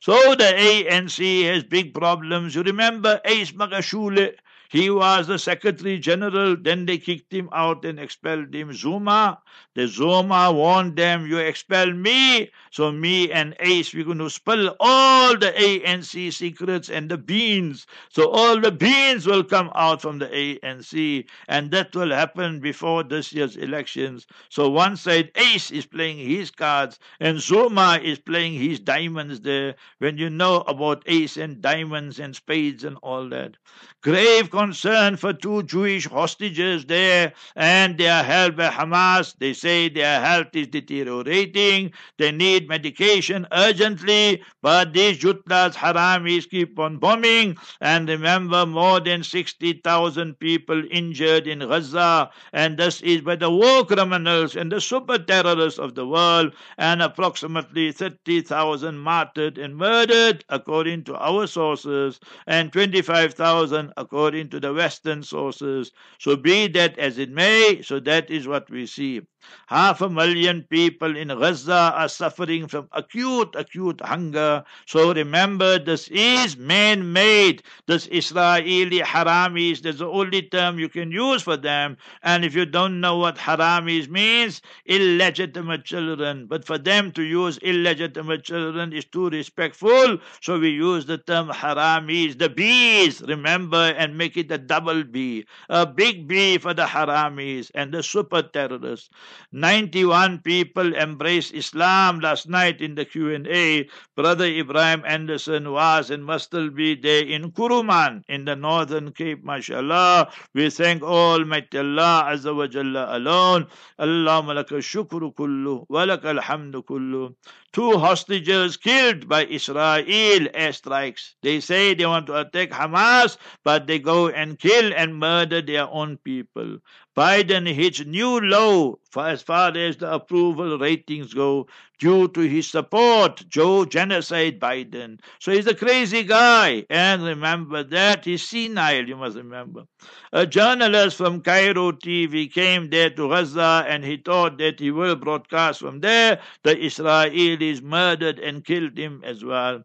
So 0.00 0.34
the 0.34 0.44
ANC 0.44 1.44
has 1.44 1.64
big 1.64 1.92
problems. 1.92 2.54
You 2.54 2.62
remember 2.62 3.20
Ace 3.24 3.52
Magashule? 3.52 4.34
He 4.71 4.89
was 4.89 5.27
the 5.27 5.37
Secretary 5.37 5.99
General. 5.99 6.55
Then 6.55 6.85
they 6.85 6.97
kicked 6.97 7.33
him 7.33 7.49
out 7.51 7.83
and 7.83 7.99
expelled 7.99 8.55
him. 8.55 8.71
Zuma, 8.71 9.41
the 9.75 9.85
Zuma 9.85 10.49
warned 10.53 10.95
them, 10.95 11.27
you 11.27 11.39
expel 11.39 11.91
me. 11.91 12.49
So 12.71 12.89
me 12.89 13.29
and 13.33 13.53
Ace, 13.59 13.93
we're 13.93 14.05
going 14.05 14.19
to 14.19 14.29
spill 14.29 14.73
all 14.79 15.37
the 15.37 15.51
ANC 15.51 16.31
secrets 16.31 16.89
and 16.89 17.11
the 17.11 17.17
beans. 17.17 17.85
So 18.11 18.29
all 18.29 18.61
the 18.61 18.71
beans 18.71 19.27
will 19.27 19.43
come 19.43 19.71
out 19.75 20.01
from 20.01 20.19
the 20.19 20.27
ANC. 20.27 21.25
And 21.49 21.69
that 21.71 21.93
will 21.93 22.11
happen 22.11 22.61
before 22.61 23.03
this 23.03 23.33
year's 23.33 23.57
elections. 23.57 24.25
So 24.47 24.69
one 24.69 24.95
side, 24.95 25.33
Ace 25.35 25.71
is 25.71 25.85
playing 25.85 26.17
his 26.17 26.49
cards 26.49 26.97
and 27.19 27.41
Zuma 27.41 27.99
is 28.01 28.19
playing 28.19 28.53
his 28.53 28.79
diamonds 28.79 29.41
there. 29.41 29.75
When 29.97 30.17
you 30.17 30.29
know 30.29 30.61
about 30.61 31.03
Ace 31.07 31.35
and 31.35 31.61
diamonds 31.61 32.19
and 32.19 32.33
spades 32.33 32.85
and 32.85 32.95
all 33.03 33.27
that. 33.27 33.57
Grave 34.01 34.49
concern 34.61 35.17
for 35.17 35.33
two 35.33 35.63
Jewish 35.63 36.05
hostages 36.05 36.85
there, 36.85 37.33
and 37.55 37.99
are 37.99 38.23
held 38.23 38.55
by 38.55 38.69
Hamas. 38.69 39.35
They 39.39 39.53
say 39.53 39.89
their 39.89 40.21
health 40.21 40.53
is 40.53 40.67
deteriorating. 40.67 41.91
They 42.19 42.31
need 42.31 42.69
medication 42.69 43.47
urgently, 43.51 44.43
but 44.61 44.93
these 44.93 45.17
Jutlas 45.17 45.73
Haramis 45.73 46.47
keep 46.47 46.77
on 46.77 46.99
bombing. 46.99 47.57
And 47.81 48.07
remember, 48.07 48.67
more 48.67 48.99
than 48.99 49.23
60,000 49.23 50.37
people 50.39 50.83
injured 50.91 51.47
in 51.47 51.59
Gaza, 51.59 52.29
and 52.53 52.77
this 52.77 53.01
is 53.01 53.21
by 53.21 53.37
the 53.37 53.49
war 53.49 53.83
criminals 53.83 54.55
and 54.55 54.71
the 54.71 54.79
super 54.79 55.17
terrorists 55.17 55.79
of 55.79 55.95
the 55.95 56.05
world, 56.05 56.53
and 56.77 57.01
approximately 57.01 57.91
30,000 57.91 58.99
martyred 58.99 59.57
and 59.57 59.75
murdered, 59.75 60.45
according 60.49 61.03
to 61.05 61.15
our 61.17 61.47
sources, 61.47 62.19
and 62.45 62.71
25,000 62.71 63.91
according 63.97 64.50
to 64.51 64.59
the 64.59 64.73
Western 64.73 65.23
sources. 65.23 65.91
So 66.19 66.35
be 66.35 66.67
that 66.67 66.97
as 66.99 67.17
it 67.17 67.31
may, 67.31 67.81
so 67.81 67.99
that 68.01 68.29
is 68.29 68.47
what 68.47 68.69
we 68.69 68.85
see. 68.85 69.21
Half 69.67 70.01
a 70.01 70.09
million 70.09 70.63
people 70.69 71.15
in 71.17 71.29
Gaza 71.29 71.93
are 71.95 72.09
suffering 72.09 72.67
from 72.67 72.87
acute, 72.91 73.55
acute 73.55 73.99
hunger. 74.01 74.63
So 74.85 75.13
remember, 75.13 75.79
this 75.79 76.07
is 76.09 76.57
man 76.57 77.11
made. 77.11 77.63
This 77.87 78.07
Israeli 78.11 78.99
haramis, 78.99 79.81
that's 79.81 79.97
the 79.97 80.07
only 80.07 80.43
term 80.43 80.77
you 80.77 80.89
can 80.89 81.11
use 81.11 81.41
for 81.41 81.57
them. 81.57 81.97
And 82.21 82.45
if 82.45 82.53
you 82.53 82.65
don't 82.65 83.01
know 83.01 83.17
what 83.17 83.37
haramis 83.37 84.07
means, 84.09 84.61
illegitimate 84.85 85.85
children. 85.85 86.45
But 86.47 86.65
for 86.65 86.77
them 86.77 87.11
to 87.13 87.23
use 87.23 87.57
illegitimate 87.59 88.43
children 88.43 88.93
is 88.93 89.05
too 89.05 89.29
respectful. 89.29 90.19
So 90.41 90.59
we 90.59 90.69
use 90.69 91.05
the 91.05 91.17
term 91.17 91.49
haramis, 91.49 92.37
the 92.37 92.49
bees, 92.49 93.21
remember, 93.21 93.95
and 93.97 94.17
make 94.17 94.37
it 94.37 94.40
a 94.49 94.57
double 94.57 95.03
B. 95.03 95.45
A 95.69 95.85
big 95.85 96.27
B 96.27 96.57
for 96.57 96.73
the 96.73 96.85
haramis 96.85 97.69
and 97.75 97.93
the 97.93 98.01
super 98.01 98.41
terrorists. 98.41 99.09
91 99.51 100.39
people 100.39 100.95
embraced 100.95 101.53
Islam 101.53 102.21
last 102.21 102.47
night 102.47 102.81
in 102.81 102.95
the 102.95 103.05
Q&A. 103.05 103.87
Brother 104.15 104.45
Ibrahim 104.45 105.03
Anderson 105.05 105.71
was 105.71 106.09
and 106.09 106.23
must 106.23 106.45
still 106.45 106.69
be 106.69 106.95
there 106.95 107.25
in 107.25 107.51
Kuruman 107.51 108.23
in 108.29 108.45
the 108.45 108.55
northern 108.55 109.11
Cape, 109.11 109.43
mashallah. 109.43 110.31
We 110.55 110.69
thank 110.69 111.03
Almighty 111.03 111.77
Allah 111.77 112.31
Azza 112.31 112.55
wa 112.55 112.67
Jalla 112.67 113.13
alone. 113.15 113.67
Allahumma 113.99 114.55
laka 114.55 114.79
shukru 114.79 115.35
kullu 115.35 115.85
wa 115.89 116.05
laka 116.05 116.39
alhamdu 116.39 116.83
kullu 116.83 117.35
two 117.73 117.97
hostages 117.97 118.77
killed 118.77 119.27
by 119.27 119.45
Israel 119.45 120.03
airstrikes. 120.05 121.33
They 121.41 121.59
say 121.59 121.93
they 121.93 122.05
want 122.05 122.27
to 122.27 122.39
attack 122.39 122.69
Hamas, 122.69 123.37
but 123.63 123.87
they 123.87 123.99
go 123.99 124.29
and 124.29 124.59
kill 124.59 124.93
and 124.93 125.15
murder 125.15 125.61
their 125.61 125.87
own 125.87 126.17
people. 126.17 126.79
Biden 127.15 127.71
hits 127.71 128.05
new 128.05 128.39
low 128.39 128.99
for 129.11 129.27
as 129.27 129.41
far 129.41 129.75
as 129.75 129.97
the 129.97 130.13
approval 130.13 130.79
ratings 130.79 131.33
go 131.33 131.67
due 131.99 132.27
to 132.29 132.41
his 132.41 132.69
support, 132.69 133.43
Joe 133.49 133.83
Genocide 133.85 134.59
Biden. 134.59 135.19
So 135.39 135.51
he's 135.51 135.67
a 135.67 135.75
crazy 135.75 136.23
guy. 136.23 136.85
And 136.89 137.23
remember 137.23 137.83
that 137.83 138.25
he's 138.25 138.47
senile, 138.47 139.07
you 139.07 139.17
must 139.17 139.35
remember. 139.35 139.83
A 140.31 140.47
journalist 140.47 141.17
from 141.17 141.41
Cairo 141.41 141.91
TV 141.91 142.51
came 142.51 142.89
there 142.89 143.09
to 143.09 143.29
Gaza 143.29 143.85
and 143.87 144.05
he 144.05 144.17
thought 144.17 144.57
that 144.59 144.79
he 144.79 144.89
will 144.91 145.15
broadcast 145.17 145.81
from 145.81 145.99
there. 145.99 146.39
The 146.63 146.75
Israelis 146.75 147.81
murdered 147.81 148.39
and 148.39 148.63
killed 148.63 148.97
him 148.97 149.21
as 149.25 149.43
well. 149.43 149.83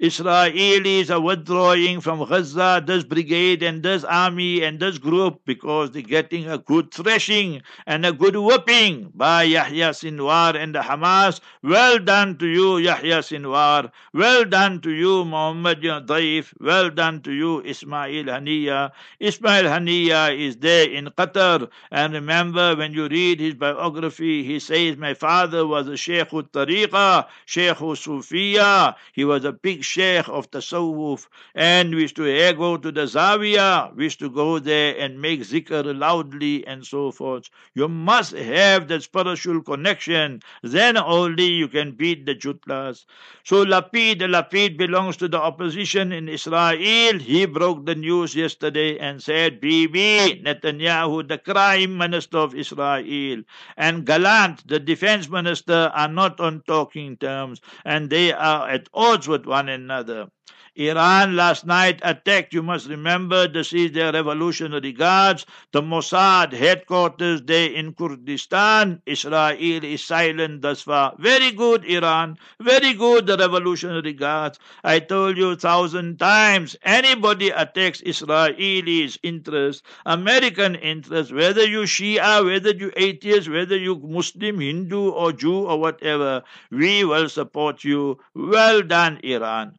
Israelis 0.00 1.10
are 1.10 1.20
withdrawing 1.20 2.00
from 2.00 2.24
Gaza, 2.24 2.80
this 2.86 3.02
brigade 3.02 3.64
and 3.64 3.82
this 3.82 4.04
army 4.04 4.62
and 4.62 4.78
this 4.78 4.96
group 4.96 5.40
because 5.44 5.90
they're 5.90 6.02
getting 6.02 6.48
a 6.48 6.56
good 6.56 6.94
thrashing 6.94 7.62
and 7.84 8.06
a 8.06 8.12
good 8.12 8.36
whooping 8.36 9.10
by 9.16 9.42
Yahya 9.42 9.90
Sinwar 9.90 10.54
and 10.54 10.76
the 10.76 10.78
Hamas. 10.78 11.40
Well 11.64 11.98
done 11.98 12.38
to 12.38 12.46
you, 12.46 12.78
Yahya 12.78 13.22
Sinwar. 13.22 13.90
Well 14.12 14.44
done 14.44 14.80
to 14.82 14.90
you, 14.92 15.24
Muhammad 15.24 15.82
Daif. 15.82 16.54
Well 16.60 16.90
done 16.90 17.20
to 17.22 17.32
you, 17.32 17.60
Ismail 17.64 18.26
Haniya. 18.26 18.92
Ismail 19.18 19.64
Haniya 19.64 20.38
is 20.38 20.58
there 20.58 20.88
in 20.88 21.06
Qatar. 21.06 21.68
And 21.90 22.12
remember, 22.12 22.76
when 22.76 22.92
you 22.92 23.08
read 23.08 23.40
his 23.40 23.54
biography, 23.54 24.44
he 24.44 24.60
says, 24.60 24.96
My 24.96 25.14
father 25.14 25.66
was 25.66 25.88
a 25.88 25.96
Sheikh 25.96 26.28
Tariqa, 26.28 27.26
Sheikh 27.46 27.78
Sufiya. 27.78 28.94
He 29.12 29.24
was 29.24 29.44
a 29.44 29.50
big 29.50 29.82
sheikh 29.88 30.28
of 30.28 30.50
the 30.50 30.58
Tasawwuf 30.58 31.26
and 31.54 31.94
wish 31.94 32.12
to 32.14 32.24
go 32.54 32.76
to 32.76 32.92
the 32.92 33.06
Zawiya, 33.06 33.94
wish 33.96 34.18
to 34.18 34.28
go 34.28 34.58
there 34.58 34.94
and 34.98 35.20
make 35.20 35.40
zikr 35.40 35.98
loudly 35.98 36.66
and 36.66 36.86
so 36.86 37.10
forth. 37.10 37.48
You 37.74 37.88
must 37.88 38.32
have 38.32 38.88
the 38.88 39.00
spiritual 39.00 39.62
connection. 39.62 40.42
Then 40.62 40.96
only 40.96 41.46
you 41.46 41.68
can 41.68 41.92
beat 41.92 42.26
the 42.26 42.34
Jutlas. 42.34 43.06
So 43.44 43.64
Lapid, 43.64 44.20
Lapid 44.20 44.76
belongs 44.76 45.16
to 45.18 45.28
the 45.28 45.40
opposition 45.40 46.12
in 46.12 46.28
Israel. 46.28 47.18
He 47.18 47.46
broke 47.46 47.86
the 47.86 47.94
news 47.94 48.34
yesterday 48.36 48.98
and 48.98 49.22
said, 49.22 49.60
Bibi, 49.60 50.42
Netanyahu, 50.44 51.26
the 51.28 51.38
crime 51.38 51.96
minister 51.96 52.38
of 52.38 52.54
Israel, 52.54 53.42
and 53.76 54.04
Gallant, 54.04 54.66
the 54.68 54.78
defense 54.78 55.28
minister, 55.30 55.90
are 55.94 56.08
not 56.08 56.40
on 56.40 56.62
talking 56.66 57.16
terms 57.16 57.60
and 57.84 58.10
they 58.10 58.32
are 58.32 58.68
at 58.68 58.88
odds 58.92 59.28
with 59.28 59.46
one 59.46 59.68
another 59.68 59.77
another 59.78 60.28
Iran 60.76 61.34
last 61.34 61.66
night 61.66 62.00
attacked, 62.04 62.54
you 62.54 62.62
must 62.62 62.88
remember, 62.88 63.48
this 63.48 63.72
is 63.72 63.90
their 63.92 64.12
revolutionary 64.12 64.92
guards, 64.92 65.44
the 65.72 65.82
Mossad 65.82 66.52
headquarters 66.52 67.42
there 67.42 67.72
in 67.72 67.94
Kurdistan. 67.94 69.02
Israel 69.04 69.56
is 69.58 70.04
silent 70.04 70.62
thus 70.62 70.82
far. 70.82 71.14
Very 71.18 71.50
good, 71.50 71.84
Iran. 71.84 72.38
Very 72.60 72.94
good, 72.94 73.26
the 73.26 73.36
revolutionary 73.36 74.12
guards. 74.12 74.60
I 74.84 75.00
told 75.00 75.36
you 75.36 75.50
a 75.50 75.56
thousand 75.56 76.18
times, 76.18 76.76
anybody 76.82 77.50
attacks 77.50 78.00
Israelis' 78.02 79.18
interest, 79.24 79.84
American 80.06 80.76
interest, 80.76 81.32
whether 81.32 81.64
you 81.64 81.82
Shia, 81.82 82.44
whether 82.44 82.70
you 82.70 82.92
atheist, 82.96 83.48
whether 83.50 83.76
you 83.76 83.96
Muslim, 83.96 84.60
Hindu, 84.60 85.10
or 85.10 85.32
Jew, 85.32 85.66
or 85.66 85.80
whatever, 85.80 86.42
we 86.70 87.04
will 87.04 87.28
support 87.28 87.82
you. 87.82 88.18
Well 88.34 88.82
done, 88.82 89.18
Iran. 89.24 89.76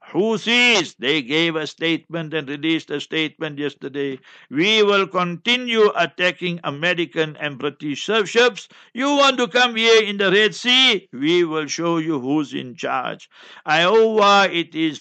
They 0.99 1.21
gave 1.21 1.55
a 1.55 1.65
statement 1.67 2.33
and 2.33 2.49
released 2.49 2.89
a 2.89 2.99
statement 2.99 3.57
yesterday. 3.59 4.19
We 4.49 4.83
will 4.83 5.07
continue 5.07 5.91
attacking 5.95 6.59
American 6.63 7.37
and 7.37 7.57
British 7.57 7.99
ships. 7.99 8.67
You 8.93 9.07
want 9.15 9.37
to 9.37 9.47
come 9.47 9.75
here 9.75 10.03
in 10.03 10.17
the 10.17 10.31
Red 10.31 10.53
Sea? 10.55 11.07
We 11.13 11.43
will 11.45 11.67
show 11.67 11.97
you 11.97 12.19
who's 12.19 12.53
in 12.53 12.75
charge. 12.75 13.29
Iowa, 13.65 14.49
it 14.51 14.75
is 14.75 14.99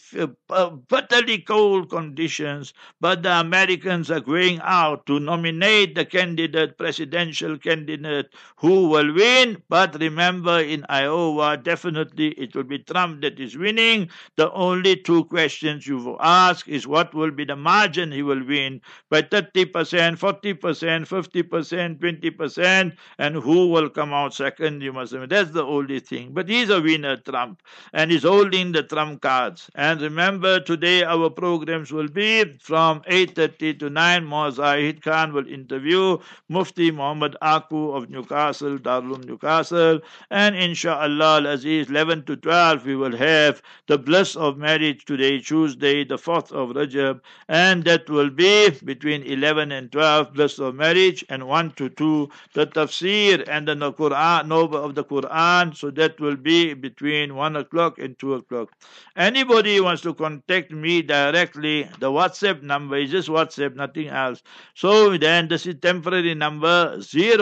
bitterly 0.88 1.38
cold 1.38 1.90
conditions, 1.90 2.72
but 3.00 3.22
the 3.24 3.40
Americans 3.40 4.10
are 4.10 4.20
going 4.20 4.60
out 4.62 5.06
to 5.06 5.18
nominate 5.18 5.96
the 5.96 6.04
candidate, 6.04 6.78
presidential 6.78 7.58
candidate, 7.58 8.28
who 8.56 8.88
will 8.88 9.12
win. 9.12 9.62
But 9.68 9.98
remember, 9.98 10.60
in 10.60 10.86
Iowa, 10.88 11.56
definitely 11.56 12.28
it 12.38 12.54
will 12.54 12.64
be 12.64 12.78
Trump 12.78 13.22
that 13.22 13.40
is 13.40 13.56
winning. 13.56 14.10
The 14.36 14.52
only 14.52 14.96
two 14.96 15.24
questions 15.24 15.47
questions 15.48 15.86
you 15.86 16.14
ask 16.20 16.68
is 16.68 16.86
what 16.86 17.14
will 17.14 17.30
be 17.30 17.42
the 17.42 17.56
margin 17.56 18.12
he 18.12 18.22
will 18.22 18.44
win 18.44 18.82
by 19.08 19.22
30%, 19.22 19.72
40%, 19.72 20.58
50%, 20.58 21.98
20%, 21.98 22.92
and 23.18 23.34
who 23.34 23.68
will 23.68 23.88
come 23.88 24.12
out 24.12 24.34
second. 24.34 24.82
You 24.82 24.92
must 24.92 25.12
remember. 25.14 25.34
That's 25.34 25.52
the 25.52 25.64
only 25.64 26.00
thing. 26.00 26.32
But 26.34 26.50
he's 26.50 26.68
a 26.68 26.82
winner, 26.82 27.16
Trump, 27.16 27.62
and 27.94 28.10
he's 28.10 28.24
holding 28.24 28.72
the 28.72 28.82
Trump 28.82 29.22
cards. 29.22 29.70
And 29.74 30.02
remember, 30.02 30.60
today 30.60 31.02
our 31.02 31.30
programs 31.30 31.92
will 31.92 32.08
be 32.08 32.44
from 32.60 33.00
8.30 33.08 33.78
to 33.78 33.88
9. 33.88 34.52
Zahid 34.52 35.02
Khan 35.02 35.32
will 35.32 35.48
interview 35.48 36.18
Mufti 36.50 36.90
Muhammad 36.90 37.36
Aku 37.40 37.92
of 37.92 38.10
Newcastle, 38.10 38.76
Darul 38.76 39.24
Newcastle, 39.24 40.00
and 40.30 40.54
inshallah, 40.54 41.42
Aziz, 41.46 41.88
11 41.88 42.24
to 42.24 42.36
12, 42.36 42.84
we 42.84 42.96
will 42.96 43.16
have 43.16 43.62
the 43.86 43.96
bliss 43.96 44.36
of 44.36 44.58
marriage 44.58 45.04
today, 45.06 45.37
Tuesday. 45.40 46.04
The 46.04 46.16
4th 46.16 46.52
of 46.52 46.70
Rajab, 46.70 47.20
and 47.48 47.84
that 47.84 48.08
will 48.08 48.30
be 48.30 48.70
between 48.84 49.22
11 49.22 49.72
and 49.72 49.92
12, 49.92 50.32
bliss 50.34 50.58
of 50.58 50.74
marriage, 50.74 51.24
and 51.28 51.46
1 51.46 51.72
to 51.72 51.88
2, 51.90 52.28
the 52.54 52.66
tafsir 52.66 53.44
and 53.48 53.68
the 53.68 53.74
Quran, 53.74 54.46
Nova 54.48 54.78
of 54.78 54.94
the 54.94 55.04
Quran, 55.04 55.76
so 55.76 55.90
that 55.90 56.18
will 56.20 56.36
be 56.36 56.74
between 56.74 57.34
1 57.34 57.56
o'clock 57.56 57.98
and 57.98 58.18
2 58.18 58.34
o'clock. 58.34 58.70
Anybody 59.16 59.80
wants 59.80 60.02
to 60.02 60.14
contact 60.14 60.70
me 60.70 61.02
directly, 61.02 61.88
the 61.98 62.10
WhatsApp 62.10 62.62
number 62.62 62.96
is 62.96 63.10
just 63.10 63.28
WhatsApp, 63.28 63.74
nothing 63.74 64.08
else. 64.08 64.42
So 64.74 65.16
then 65.18 65.48
this 65.48 65.66
is 65.66 65.76
temporary 65.80 66.34
number 66.34 67.00
060 67.02 67.36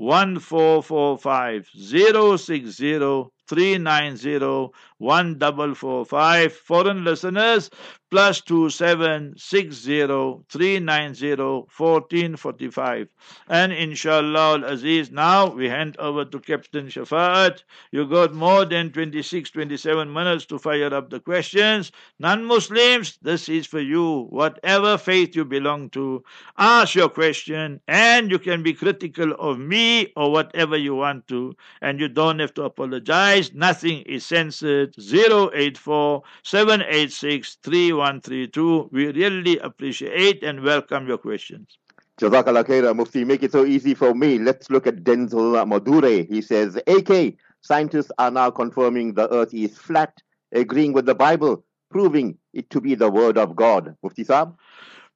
1445 0.00 1.68
060 1.74 3.30
390 3.50 4.72
1445. 5.00 6.52
Foreign 6.52 7.04
listeners, 7.04 7.70
plus 8.10 8.40
2760 8.42 10.02
And 13.48 13.72
inshallah 13.72 14.62
Aziz, 14.64 15.10
now 15.10 15.46
we 15.48 15.68
hand 15.68 15.96
over 15.98 16.24
to 16.24 16.38
Captain 16.40 16.86
Shafaat. 16.86 17.62
You 17.92 18.06
got 18.06 18.32
more 18.34 18.64
than 18.64 18.90
26, 18.92 19.50
27 19.50 20.12
minutes 20.12 20.46
to 20.46 20.58
fire 20.58 20.92
up 20.94 21.10
the 21.10 21.20
questions. 21.20 21.92
Non 22.18 22.44
Muslims, 22.44 23.18
this 23.22 23.48
is 23.48 23.66
for 23.66 23.80
you. 23.80 24.26
Whatever 24.30 24.98
faith 24.98 25.36
you 25.36 25.44
belong 25.44 25.90
to, 25.90 26.24
ask 26.58 26.94
your 26.94 27.08
question 27.08 27.80
and 27.88 28.30
you 28.30 28.38
can 28.38 28.62
be 28.62 28.72
critical 28.74 29.32
of 29.38 29.58
me 29.58 30.12
or 30.16 30.30
whatever 30.32 30.76
you 30.76 30.94
want 30.94 31.26
to. 31.28 31.54
And 31.80 32.00
you 32.00 32.08
don't 32.08 32.38
have 32.40 32.54
to 32.54 32.64
apologize. 32.64 33.52
Nothing 33.54 34.02
is 34.02 34.24
censored. 34.26 34.89
084 34.98 36.22
786 36.42 37.58
132. 37.64 38.88
We 38.92 39.12
really 39.12 39.58
appreciate 39.58 40.42
and 40.42 40.62
welcome 40.62 41.06
your 41.06 41.18
questions. 41.18 41.78
Jazakallah 42.20 42.64
khaira, 42.64 42.94
Mufti. 42.94 43.24
Make 43.24 43.42
it 43.42 43.52
so 43.52 43.64
easy 43.64 43.94
for 43.94 44.14
me. 44.14 44.38
Let's 44.38 44.68
look 44.68 44.86
at 44.86 45.04
Denzel 45.04 45.66
Madure. 45.66 46.24
He 46.24 46.42
says, 46.42 46.78
AK, 46.86 47.36
scientists 47.62 48.12
are 48.18 48.30
now 48.30 48.50
confirming 48.50 49.14
the 49.14 49.32
earth 49.32 49.54
is 49.54 49.78
flat, 49.78 50.12
agreeing 50.52 50.92
with 50.92 51.06
the 51.06 51.14
Bible, 51.14 51.64
proving 51.90 52.36
it 52.52 52.68
to 52.70 52.80
be 52.80 52.94
the 52.94 53.10
word 53.10 53.38
of 53.38 53.56
God. 53.56 53.96
Mufti 54.02 54.24
Saab? 54.24 54.54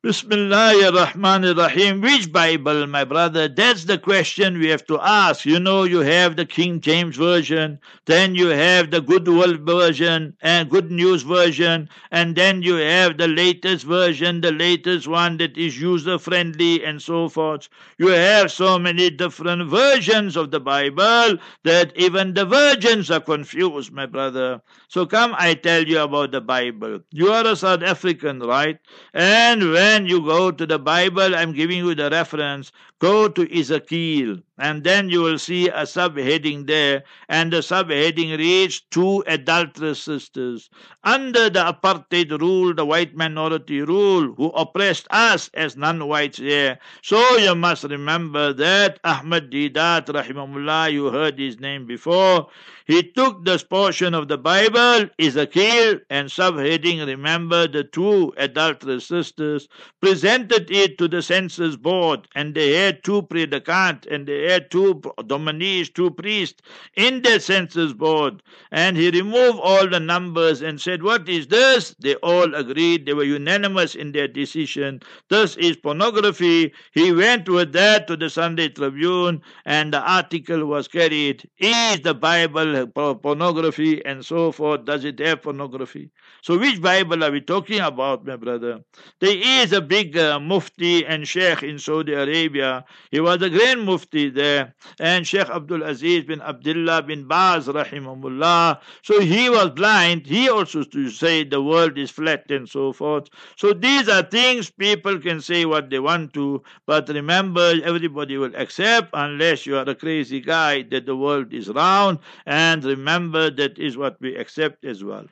Bismillah 0.04 0.74
ar-Rahman 0.84 1.46
ar-Rahim. 1.46 2.02
Which 2.02 2.30
Bible, 2.30 2.86
my 2.86 3.04
brother? 3.04 3.48
That's 3.48 3.84
the 3.84 3.96
question 3.96 4.58
we 4.58 4.68
have 4.68 4.84
to 4.88 5.00
ask. 5.00 5.46
You 5.46 5.58
know, 5.58 5.84
you 5.84 6.00
have 6.00 6.36
the 6.36 6.44
King 6.44 6.82
James 6.82 7.16
Version, 7.16 7.78
then 8.04 8.34
you 8.34 8.48
have 8.48 8.90
the 8.90 9.00
Good 9.00 9.26
World 9.26 9.60
Version 9.60 10.36
and 10.42 10.68
Good 10.68 10.90
News 10.90 11.22
Version, 11.22 11.88
and 12.10 12.36
then 12.36 12.60
you 12.60 12.74
have 12.74 13.16
the 13.16 13.28
latest 13.28 13.86
version, 13.86 14.42
the 14.42 14.52
latest 14.52 15.08
one 15.08 15.38
that 15.38 15.56
is 15.56 15.80
user 15.80 16.18
friendly 16.18 16.84
and 16.84 17.00
so 17.00 17.30
forth. 17.30 17.70
You 17.96 18.08
have 18.08 18.52
so 18.52 18.78
many 18.78 19.08
different 19.08 19.70
versions 19.70 20.36
of 20.36 20.50
the 20.50 20.60
Bible 20.60 21.38
that 21.62 21.96
even 21.96 22.34
the 22.34 22.44
virgins 22.44 23.10
are 23.10 23.20
confused, 23.20 23.90
my 23.90 24.04
brother. 24.04 24.60
So 24.88 25.06
come, 25.06 25.34
I 25.38 25.54
tell 25.54 25.82
you 25.82 26.00
about 26.00 26.32
the 26.32 26.42
Bible. 26.42 27.00
You 27.10 27.32
are 27.32 27.46
a 27.46 27.56
South 27.56 27.82
African, 27.82 28.40
right? 28.40 28.78
And 29.14 29.72
when 29.72 29.93
when 29.94 30.06
you 30.06 30.20
go 30.20 30.50
to 30.50 30.66
the 30.66 30.78
Bible, 30.78 31.36
I'm 31.36 31.52
giving 31.52 31.78
you 31.78 31.94
the 31.94 32.10
reference, 32.10 32.72
go 32.98 33.28
to 33.28 33.42
Ezekiel, 33.60 34.38
and 34.58 34.84
then 34.84 35.08
you 35.08 35.20
will 35.20 35.38
see 35.38 35.68
a 35.68 35.82
subheading 35.82 36.66
there, 36.66 37.02
and 37.28 37.52
the 37.52 37.58
subheading 37.58 38.38
reads 38.38 38.82
Two 38.90 39.24
adulterous 39.26 40.02
sisters. 40.02 40.70
Under 41.02 41.50
the 41.50 41.60
apartheid 41.60 42.40
rule, 42.40 42.72
the 42.74 42.84
white 42.84 43.16
minority 43.16 43.80
rule, 43.82 44.32
who 44.34 44.50
oppressed 44.50 45.08
us 45.10 45.50
as 45.54 45.76
non 45.76 46.06
whites 46.06 46.38
there. 46.38 46.78
So 47.02 47.36
you 47.38 47.54
must 47.54 47.84
remember 47.84 48.52
that 48.52 49.00
Ahmad 49.04 49.50
Deedat, 49.50 50.06
rahimahullah, 50.06 50.92
you 50.92 51.10
heard 51.10 51.38
his 51.38 51.58
name 51.58 51.86
before. 51.86 52.48
He 52.86 53.02
took 53.02 53.46
this 53.46 53.64
portion 53.64 54.12
of 54.12 54.28
the 54.28 54.36
Bible, 54.36 55.08
Ezekiel, 55.18 56.00
and 56.10 56.28
subheading, 56.28 57.06
remember 57.06 57.66
the 57.66 57.82
two 57.82 58.34
adulterous 58.36 59.06
sisters, 59.06 59.68
presented 60.02 60.70
it 60.70 60.98
to 60.98 61.08
the 61.08 61.22
censor 61.22 61.76
board, 61.78 62.28
and 62.34 62.54
they 62.54 62.72
had 62.72 63.02
two 63.02 63.22
predicants, 63.22 64.06
and 64.10 64.26
they 64.26 64.43
had 64.44 64.70
two 64.70 65.02
dominees, 65.26 65.90
two 65.90 66.10
priests 66.10 66.62
in 66.96 67.22
the 67.22 67.40
censor 67.40 67.92
board. 67.94 68.42
And 68.70 68.96
he 68.96 69.10
removed 69.10 69.58
all 69.62 69.88
the 69.88 70.00
numbers 70.00 70.62
and 70.62 70.80
said, 70.80 71.02
What 71.02 71.28
is 71.28 71.48
this? 71.48 71.94
They 71.98 72.14
all 72.16 72.54
agreed, 72.54 73.06
they 73.06 73.14
were 73.14 73.24
unanimous 73.24 73.94
in 73.94 74.12
their 74.12 74.28
decision. 74.28 75.00
This 75.28 75.56
is 75.56 75.76
pornography. 75.76 76.72
He 76.92 77.12
went 77.12 77.48
with 77.48 77.72
that 77.72 78.06
to 78.08 78.16
the 78.16 78.30
Sunday 78.30 78.68
Tribune, 78.68 79.42
and 79.64 79.92
the 79.92 80.00
article 80.00 80.66
was 80.66 80.88
carried. 80.88 81.48
Is 81.58 82.00
the 82.00 82.14
Bible 82.14 82.86
pornography 82.86 84.04
and 84.04 84.24
so 84.24 84.52
forth? 84.52 84.84
Does 84.84 85.04
it 85.04 85.18
have 85.20 85.42
pornography? 85.42 86.10
So, 86.42 86.58
which 86.58 86.80
Bible 86.80 87.24
are 87.24 87.30
we 87.30 87.40
talking 87.40 87.80
about, 87.80 88.26
my 88.26 88.36
brother? 88.36 88.80
There 89.20 89.36
is 89.36 89.72
a 89.72 89.80
big 89.80 90.16
uh, 90.16 90.38
mufti 90.40 91.04
and 91.06 91.26
sheikh 91.26 91.62
in 91.62 91.78
Saudi 91.78 92.12
Arabia. 92.12 92.84
He 93.10 93.20
was 93.20 93.40
a 93.42 93.50
grand 93.50 93.86
mufti 93.86 94.30
there. 94.34 94.74
And 95.00 95.26
Sheikh 95.26 95.48
Abdul 95.48 95.82
Aziz 95.82 96.24
bin 96.24 96.40
Abdullah 96.42 97.02
bin 97.02 97.26
Baz, 97.26 97.66
rahimahullah. 97.66 98.80
So 99.02 99.20
he 99.20 99.48
was 99.48 99.70
blind. 99.70 100.26
He 100.26 100.48
also 100.48 100.82
to 100.84 101.10
say 101.10 101.44
the 101.44 101.62
world 101.62 101.96
is 101.96 102.10
flat 102.10 102.50
and 102.50 102.68
so 102.68 102.92
forth. 102.92 103.28
So 103.56 103.72
these 103.72 104.08
are 104.08 104.22
things 104.22 104.70
people 104.70 105.18
can 105.18 105.40
say 105.40 105.64
what 105.64 105.90
they 105.90 106.00
want 106.00 106.34
to, 106.34 106.62
but 106.86 107.08
remember, 107.08 107.74
everybody 107.84 108.36
will 108.36 108.54
accept 108.56 109.10
unless 109.14 109.66
you 109.66 109.76
are 109.76 109.88
a 109.88 109.94
crazy 109.94 110.40
guy 110.40 110.82
that 110.90 111.06
the 111.06 111.16
world 111.16 111.52
is 111.52 111.68
round. 111.68 112.18
And 112.46 112.84
remember, 112.84 113.50
that 113.50 113.78
is 113.78 113.96
what 113.96 114.20
we 114.20 114.36
accept 114.36 114.84
as 114.84 115.02
well. 115.04 115.26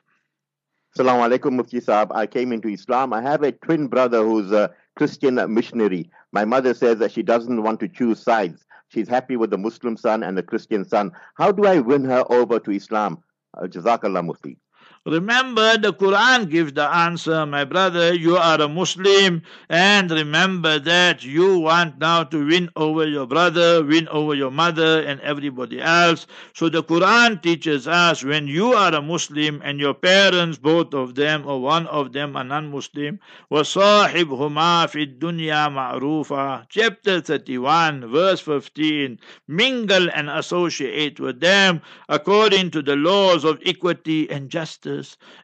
Assalamu 0.97 1.27
alaikum, 1.27 1.53
Mufti 1.53 1.79
Saab. 1.79 2.11
I 2.13 2.27
came 2.27 2.51
into 2.51 2.67
Islam. 2.67 3.13
I 3.13 3.21
have 3.21 3.41
a 3.41 3.51
twin 3.51 3.87
brother 3.87 4.23
who's 4.23 4.51
a 4.51 4.71
Christian 4.95 5.41
missionary. 5.51 6.11
My 6.31 6.45
mother 6.45 6.75
says 6.75 6.99
that 6.99 7.11
she 7.11 7.23
doesn't 7.23 7.63
want 7.63 7.79
to 7.79 7.87
choose 7.87 8.19
sides. 8.19 8.63
She's 8.93 9.07
happy 9.07 9.37
with 9.37 9.49
the 9.49 9.57
Muslim 9.57 9.97
son 9.97 10.21
and 10.21 10.37
the 10.37 10.43
Christian 10.43 10.85
son. 10.85 11.11
How 11.35 11.51
do 11.51 11.65
I 11.65 11.79
win 11.79 12.05
her 12.05 12.23
over 12.29 12.59
to 12.59 12.71
Islam? 12.71 13.23
Uh, 13.57 13.63
Jazakallah 13.63 14.23
Mufti. 14.23 14.57
Remember, 15.08 15.78
the 15.78 15.94
Quran 15.94 16.50
gives 16.50 16.74
the 16.74 16.84
answer, 16.84 17.46
my 17.46 17.64
brother. 17.64 18.12
You 18.12 18.36
are 18.36 18.60
a 18.60 18.68
Muslim, 18.68 19.40
and 19.70 20.10
remember 20.10 20.78
that 20.80 21.24
you 21.24 21.60
want 21.60 21.98
now 21.98 22.24
to 22.24 22.46
win 22.46 22.68
over 22.76 23.08
your 23.08 23.26
brother, 23.26 23.82
win 23.82 24.06
over 24.08 24.34
your 24.34 24.50
mother, 24.50 25.00
and 25.00 25.18
everybody 25.22 25.80
else. 25.80 26.26
So 26.52 26.68
the 26.68 26.82
Quran 26.84 27.40
teaches 27.40 27.88
us 27.88 28.22
when 28.22 28.48
you 28.48 28.74
are 28.74 28.94
a 28.94 29.00
Muslim 29.00 29.62
and 29.64 29.80
your 29.80 29.94
parents, 29.94 30.58
both 30.58 30.92
of 30.92 31.14
them 31.14 31.46
or 31.46 31.62
one 31.62 31.86
of 31.86 32.12
them, 32.12 32.36
are 32.36 32.44
non 32.44 32.70
Muslim, 32.70 33.18
وَصَاحِبْهُمَا 33.50 34.92
فِي 34.92 35.18
الدُّنْيَا 35.18 35.72
مَعْرُوفًا 35.72 36.66
Chapter 36.68 37.22
31, 37.22 38.10
verse 38.10 38.40
15. 38.40 39.18
Mingle 39.46 40.10
and 40.14 40.28
associate 40.28 41.18
with 41.18 41.40
them 41.40 41.80
according 42.10 42.70
to 42.72 42.82
the 42.82 42.96
laws 42.96 43.44
of 43.44 43.58
equity 43.64 44.28
and 44.30 44.50
justice 44.50 44.91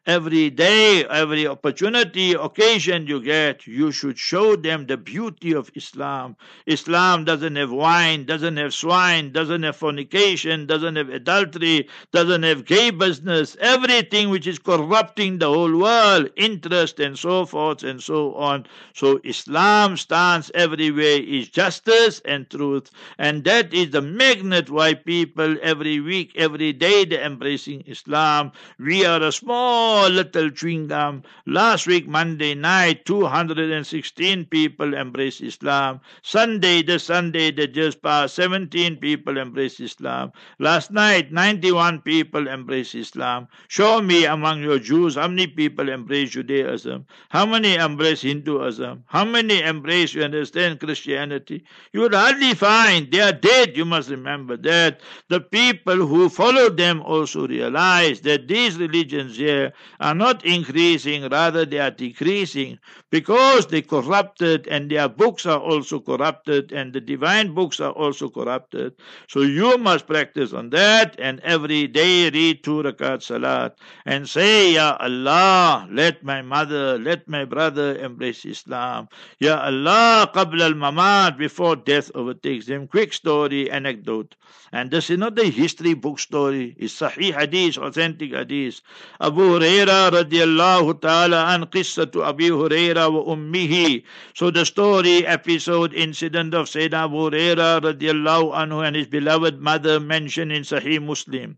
every 0.05 0.49
day, 0.49 1.05
every 1.05 1.47
opportunity, 1.47 2.33
occasion 2.33 3.07
you 3.07 3.21
get, 3.21 3.67
you 3.67 3.91
should 3.91 4.17
show 4.17 4.55
them 4.55 4.85
the 4.85 4.97
beauty 4.97 5.53
of 5.53 5.71
Islam. 5.75 6.35
Islam 6.65 7.25
doesn't 7.25 7.55
have 7.55 7.71
wine, 7.71 8.25
doesn't 8.25 8.57
have 8.57 8.73
swine, 8.73 9.31
doesn't 9.31 9.63
have 9.63 9.75
fornication, 9.75 10.65
doesn't 10.65 10.95
have 10.95 11.09
adultery, 11.09 11.87
doesn't 12.11 12.43
have 12.43 12.65
gay 12.65 12.89
business, 12.91 13.57
everything 13.59 14.29
which 14.29 14.47
is 14.47 14.59
corrupting 14.59 15.37
the 15.39 15.47
whole 15.47 15.77
world, 15.79 16.29
interest 16.35 16.99
and 16.99 17.17
so 17.17 17.45
forth 17.45 17.83
and 17.83 18.01
so 18.01 18.33
on. 18.35 18.65
So 18.93 19.19
Islam 19.23 19.97
stands 19.97 20.51
everywhere 20.53 21.19
is 21.21 21.49
justice 21.49 22.21
and 22.25 22.49
truth. 22.49 22.89
And 23.17 23.43
that 23.45 23.73
is 23.73 23.91
the 23.91 24.01
magnet 24.01 24.69
why 24.69 24.93
people 24.93 25.57
every 25.61 25.99
week, 25.99 26.33
every 26.35 26.73
day 26.73 27.05
they're 27.05 27.23
embracing 27.25 27.83
Islam. 27.87 28.51
We 28.77 29.05
are 29.05 29.21
a 29.21 29.31
small 29.39 30.09
little 30.09 30.49
chewing 30.49 30.87
gum. 30.87 31.23
Last 31.45 31.87
week, 31.87 32.07
Monday 32.07 32.53
night, 32.55 33.05
216 33.05 34.45
people 34.45 34.93
embraced 34.93 35.41
Islam. 35.41 36.01
Sunday, 36.21 36.81
the 36.83 36.99
Sunday 36.99 37.51
that 37.51 37.73
just 37.73 38.01
passed, 38.01 38.35
17 38.35 38.97
people 38.97 39.37
embraced 39.37 39.79
Islam. 39.79 40.31
Last 40.59 40.91
night, 40.91 41.31
91 41.31 42.01
people 42.01 42.47
embraced 42.47 42.95
Islam. 42.95 43.47
Show 43.67 44.01
me 44.01 44.25
among 44.25 44.61
your 44.61 44.79
Jews 44.79 45.15
how 45.15 45.27
many 45.27 45.47
people 45.47 45.89
embrace 45.89 46.31
Judaism, 46.31 47.05
how 47.29 47.45
many 47.45 47.75
embrace 47.75 48.21
Hinduism, 48.21 49.03
how 49.07 49.25
many 49.25 49.61
embrace, 49.61 50.13
you 50.13 50.23
understand, 50.23 50.79
Christianity. 50.79 51.63
You 51.93 52.01
would 52.01 52.13
hardly 52.13 52.53
find 52.53 53.11
they 53.11 53.21
are 53.21 53.31
dead. 53.31 53.77
You 53.77 53.85
must 53.85 54.09
remember 54.09 54.57
that. 54.57 54.99
The 55.29 55.39
people 55.39 56.07
who 56.07 56.29
followed 56.29 56.77
them 56.77 57.01
also 57.01 57.47
realize 57.47 58.21
that 58.21 58.47
these 58.47 58.77
religions 58.77 59.28
here 59.37 59.73
are 59.99 60.15
not 60.15 60.45
increasing, 60.45 61.27
rather 61.29 61.65
they 61.65 61.79
are 61.79 61.91
decreasing 61.91 62.79
because 63.09 63.67
they 63.67 63.81
corrupted 63.81 64.67
and 64.67 64.89
their 64.91 65.09
books 65.09 65.45
are 65.45 65.59
also 65.59 65.99
corrupted 65.99 66.71
and 66.71 66.93
the 66.93 67.01
divine 67.01 67.53
books 67.53 67.79
are 67.79 67.91
also 67.91 68.29
corrupted. 68.29 68.93
So 69.27 69.41
you 69.41 69.77
must 69.77 70.07
practice 70.07 70.53
on 70.53 70.69
that 70.71 71.15
and 71.19 71.39
every 71.41 71.87
day 71.87 72.29
read 72.29 72.63
two 72.63 72.83
rakat 72.83 73.23
salat 73.23 73.77
and 74.05 74.27
say, 74.29 74.73
Ya 74.73 74.97
Allah, 74.99 75.87
let 75.91 76.23
my 76.23 76.41
mother, 76.41 76.99
let 76.99 77.27
my 77.27 77.45
brother 77.45 77.97
embrace 77.97 78.45
Islam. 78.45 79.07
Ya 79.39 79.59
Allah, 79.59 80.29
qabla 80.33 80.65
al-mamat, 80.65 81.37
before 81.37 81.75
death 81.75 82.11
overtakes 82.15 82.65
them. 82.67 82.87
Quick 82.87 83.13
story, 83.13 83.69
anecdote. 83.71 84.35
And 84.71 84.91
this 84.91 85.09
is 85.09 85.17
not 85.17 85.35
the 85.35 85.45
history 85.45 85.95
book 85.95 86.19
story. 86.19 86.75
It's 86.77 86.99
Sahih 86.99 87.33
Hadith, 87.33 87.77
authentic 87.77 88.33
Hadith. 88.33 88.81
Abu 89.21 89.41
Huraira 89.41 90.09
radiallahu 90.11 91.01
ta'ala 91.01 91.47
an 91.47 91.65
Huraira 91.65 93.11
wa 93.11 93.35
ummihi. 93.35 94.03
So 94.33 94.49
the 94.49 94.65
story, 94.65 95.27
episode, 95.27 95.93
incident 95.93 96.53
of 96.53 96.67
Sayyidina 96.67 97.03
Abu 97.03 97.29
Huraira 97.29 97.81
radiallahu 97.81 98.55
anhu 98.55 98.87
and 98.87 98.95
his 98.95 99.07
beloved 99.07 99.59
mother 99.59 99.99
mentioned 99.99 100.53
in 100.53 100.63
Sahih 100.63 101.03
Muslim. 101.03 101.57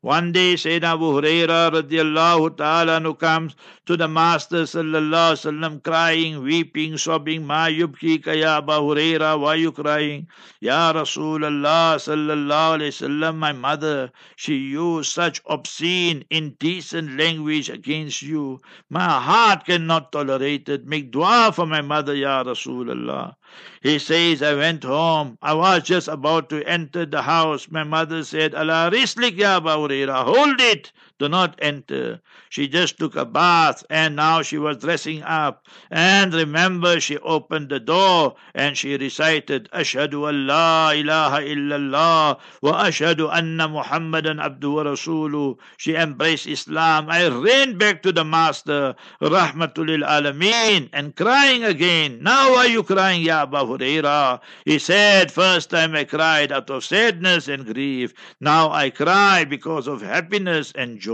One 0.00 0.32
day 0.32 0.54
Sayyidina 0.54 0.94
Abu 0.94 1.12
Huraira 1.12 1.70
radiallahu 1.70 2.56
ta'ala 2.56 3.14
comes 3.14 3.54
to 3.86 3.96
the 3.96 4.08
Master 4.08 4.64
sallallahu 4.64 5.38
sallam 5.38 5.80
crying, 5.84 6.42
weeping, 6.42 6.98
sobbing, 6.98 7.46
Ma 7.46 7.66
yubki 7.66 8.18
ya 8.40 8.58
Abu 8.58 8.72
Huraira, 8.72 9.38
why 9.38 9.54
you 9.54 9.70
crying? 9.70 10.26
Ya 10.60 10.92
Rasulullah 10.92 11.94
sallallahu 11.94 12.80
alayhi 12.80 12.90
sallam, 12.90 13.36
my 13.36 13.52
mother, 13.52 14.10
she 14.34 14.56
used 14.56 15.12
such 15.12 15.40
obscene, 15.46 16.24
indecent 16.28 17.16
language 17.16 17.70
against 17.70 18.22
you. 18.22 18.60
My 18.90 19.20
heart 19.20 19.64
cannot 19.66 20.10
tolerate 20.10 20.68
it. 20.68 20.84
Make 20.86 21.12
dua 21.12 21.52
for 21.54 21.66
my 21.66 21.82
mother, 21.82 22.16
Ya 22.16 22.42
Rasulullah. 22.42 23.36
He 23.82 23.98
says, 23.98 24.42
I 24.42 24.54
went 24.54 24.84
home. 24.84 25.38
I 25.42 25.54
was 25.54 25.82
just 25.82 26.08
about 26.08 26.48
to 26.50 26.62
enter 26.64 27.04
the 27.04 27.22
house. 27.22 27.68
My 27.70 27.84
mother 27.84 28.24
said, 28.24 28.54
Allah 28.54 28.90
rislik 28.92 29.36
ya 29.38 29.60
hold 29.60 30.60
it. 30.60 30.92
Do 31.22 31.28
not 31.28 31.54
enter. 31.62 32.18
She 32.48 32.66
just 32.66 32.98
took 32.98 33.14
a 33.14 33.24
bath 33.24 33.84
and 33.88 34.16
now 34.16 34.42
she 34.42 34.58
was 34.58 34.78
dressing 34.78 35.22
up. 35.22 35.64
And 35.88 36.34
remember, 36.34 36.98
she 36.98 37.16
opened 37.18 37.68
the 37.68 37.78
door 37.78 38.34
and 38.56 38.76
she 38.76 38.96
recited, 38.96 39.68
Ashhadu 39.72 40.28
an 40.28 40.48
la 40.48 40.90
ilaha 40.90 41.38
illallah 41.46 42.40
wa 42.60 42.72
ashhadu 42.82 43.32
anna 43.32 43.68
Muhammadan 43.68 44.40
abdu 44.40 44.72
wa 44.72 44.82
rasulu. 44.82 45.58
She 45.76 45.94
embraced 45.94 46.48
Islam. 46.48 47.06
I 47.08 47.28
ran 47.28 47.78
back 47.78 48.02
to 48.02 48.10
the 48.10 48.24
Master, 48.24 48.96
Rahmatul 49.22 50.02
Alameen, 50.02 50.90
and 50.92 51.14
crying 51.14 51.62
again. 51.62 52.18
Now 52.20 52.56
are 52.56 52.66
you 52.66 52.82
crying, 52.82 53.22
Ya 53.22 53.42
Abu 53.44 53.58
Huraira? 53.58 54.40
He 54.64 54.80
said, 54.80 55.30
First 55.30 55.70
time 55.70 55.94
I 55.94 56.02
cried 56.02 56.50
out 56.50 56.68
of 56.68 56.82
sadness 56.82 57.46
and 57.46 57.64
grief. 57.64 58.12
Now 58.40 58.72
I 58.72 58.90
cry 58.90 59.44
because 59.44 59.86
of 59.86 60.02
happiness 60.02 60.72
and 60.74 60.98
joy. 60.98 61.11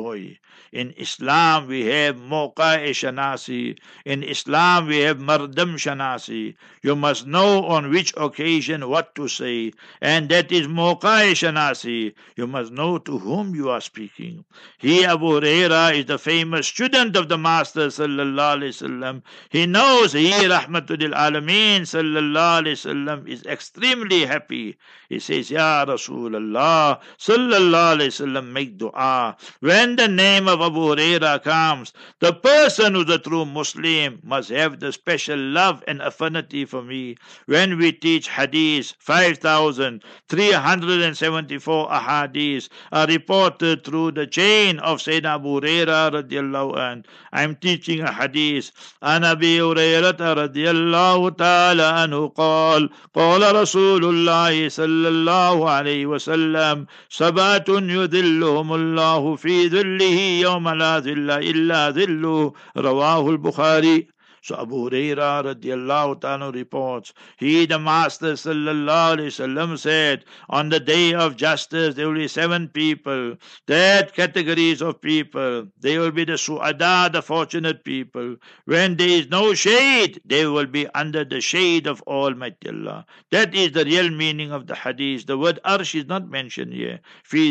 In 0.71 0.93
Islam, 0.99 1.67
we 1.67 1.87
have 1.87 2.17
Moqa 2.17 2.79
Shanasi. 2.91 3.79
In 4.05 4.23
Islam, 4.23 4.87
we 4.87 4.99
have 4.99 5.17
Mardam 5.19 5.77
Shanasi. 5.77 6.57
You 6.83 6.95
must 6.95 7.27
know 7.27 7.65
on 7.65 7.91
which 7.91 8.13
occasion 8.17 8.89
what 8.89 9.15
to 9.15 9.29
say, 9.29 9.73
and 10.03 10.29
that 10.29 10.53
is 10.53 10.67
Moqa 10.67 11.33
Shanasi. 11.33 12.13
You 12.37 12.47
must 12.47 12.71
know 12.71 12.99
to 12.99 13.19
whom 13.19 13.55
you 13.55 13.71
are 13.71 13.81
speaking. 13.81 14.45
He, 14.77 15.05
Abu 15.07 15.41
Huraira, 15.41 15.95
is 15.99 16.05
the 16.05 16.19
famous 16.19 16.67
student 16.67 17.17
of 17.17 17.29
the 17.29 17.39
Master 17.39 17.87
Sallallahu. 17.89 19.23
He 19.49 19.65
knows 19.65 20.13
he, 20.13 20.31
Rahmatul 20.31 21.15
Alameen 21.15 21.83
Sallallahu 21.83 22.77
Alaihi 22.77 23.29
is 23.29 23.45
extremely 23.47 24.27
happy. 24.27 24.77
He 25.09 25.19
says, 25.19 25.51
Ya 25.51 25.87
Rasulullah 25.87 27.01
Sallallahu 27.19 27.97
Alaihi 27.97 28.13
Wasallam, 28.13 28.53
make 28.53 28.77
dua. 28.77 29.37
When 29.61 29.88
the 29.96 30.08
name 30.10 30.48
of 30.48 30.54
of 30.54 30.62
Abu 30.62 30.82
Huraira 30.82 31.44
comes, 31.44 31.92
the 32.20 32.32
person 32.32 32.94
who's 32.94 33.10
a 33.10 33.18
true 33.18 33.44
Muslim 33.44 34.20
must 34.24 34.50
have 34.50 34.80
the 34.80 34.94
special 34.94 35.40
love 35.40 35.84
and 35.88 36.00
affinity 36.00 36.64
for 36.64 36.84
me. 36.84 37.16
When 37.48 37.80
we 37.80 37.92
teach 37.92 38.30
hadith, 38.30 38.94
5,374 39.00 41.90
ahadith 41.90 42.70
are 42.92 43.08
reported 43.08 43.84
through 43.84 44.12
the 44.12 44.28
chain 44.28 44.78
of 44.80 45.00
Sayyidina 45.00 45.36
Abu 45.36 45.60
Huraira 45.60 46.12
radiallahu 46.14 46.78
anh. 46.78 47.04
I'm 47.32 47.56
teaching 47.56 48.02
a 48.02 48.14
hadith. 48.14 48.72
عن 49.04 49.24
أبي 49.24 49.62
هريرة 49.62 50.34
رضي 50.34 50.70
الله 50.70 51.30
تعالى 51.30 51.84
عنه 51.84 52.28
قال 52.28 52.90
قال 53.16 53.56
رسول 53.56 54.06
الله 54.06 54.70
صلى 54.70 55.08
الله 55.08 55.70
عليه 55.70 56.06
وسلم 56.06 56.86
سبعة 57.10 57.66
يذلهم 57.70 58.74
الله 58.74 59.36
في 59.36 59.67
ذله 59.69 60.21
يوم 60.41 60.69
لا 60.69 60.99
ذل 60.99 61.31
إلا 61.31 61.91
ذله. 61.91 62.53
رواه 62.77 63.31
البخاري. 63.31 64.18
So 64.43 64.57
Abu 64.61 64.89
Huraira 64.89 65.43
radiallahu 65.45 66.21
ta'ala 66.21 66.51
reports, 66.53 67.13
he 67.37 67.67
the 67.67 67.79
Master 67.79 68.33
sallallahu 68.35 69.17
alayhi 69.17 69.27
wasallam 69.27 69.79
said, 69.79 70.25
on 70.49 70.69
the 70.69 70.81
day 70.81 71.15
of 71.15 71.37
justice 71.37 71.95
there 71.95 72.07
will 72.09 72.15
be 72.15 72.29
seven 72.29 72.69
people, 72.69 73.37
that 73.67 74.15
categories 74.15 74.81
of 74.83 75.01
people, 75.01 75.67
they 75.81 75.99
will 75.99 76.11
be 76.11 76.25
the 76.25 76.33
su'ada, 76.33 77.13
the 77.13 77.23
fortunate 77.23 77.85
people. 77.85 78.37
When 78.65 78.97
there 78.97 79.09
is 79.09 79.29
no 79.29 79.55
shade, 79.55 80.21
they 80.25 80.47
will 80.47 80.67
be 80.67 80.87
under 80.89 81.25
the 81.25 81.41
shade 81.41 81.87
of 81.87 82.03
Almighty 82.03 82.69
Allah. 82.69 83.07
That 83.31 83.55
is 83.55 83.73
the 83.73 83.85
real 83.85 84.11
meaning 84.11 84.53
of 84.53 84.67
the 84.67 84.75
hadith. 84.75 85.27
The 85.27 85.39
word 85.39 85.59
arsh 85.65 85.95
is 85.95 86.07
not 86.07 86.29
mentioned 86.29 86.73
here. 86.73 87.01
Fi 87.25 87.51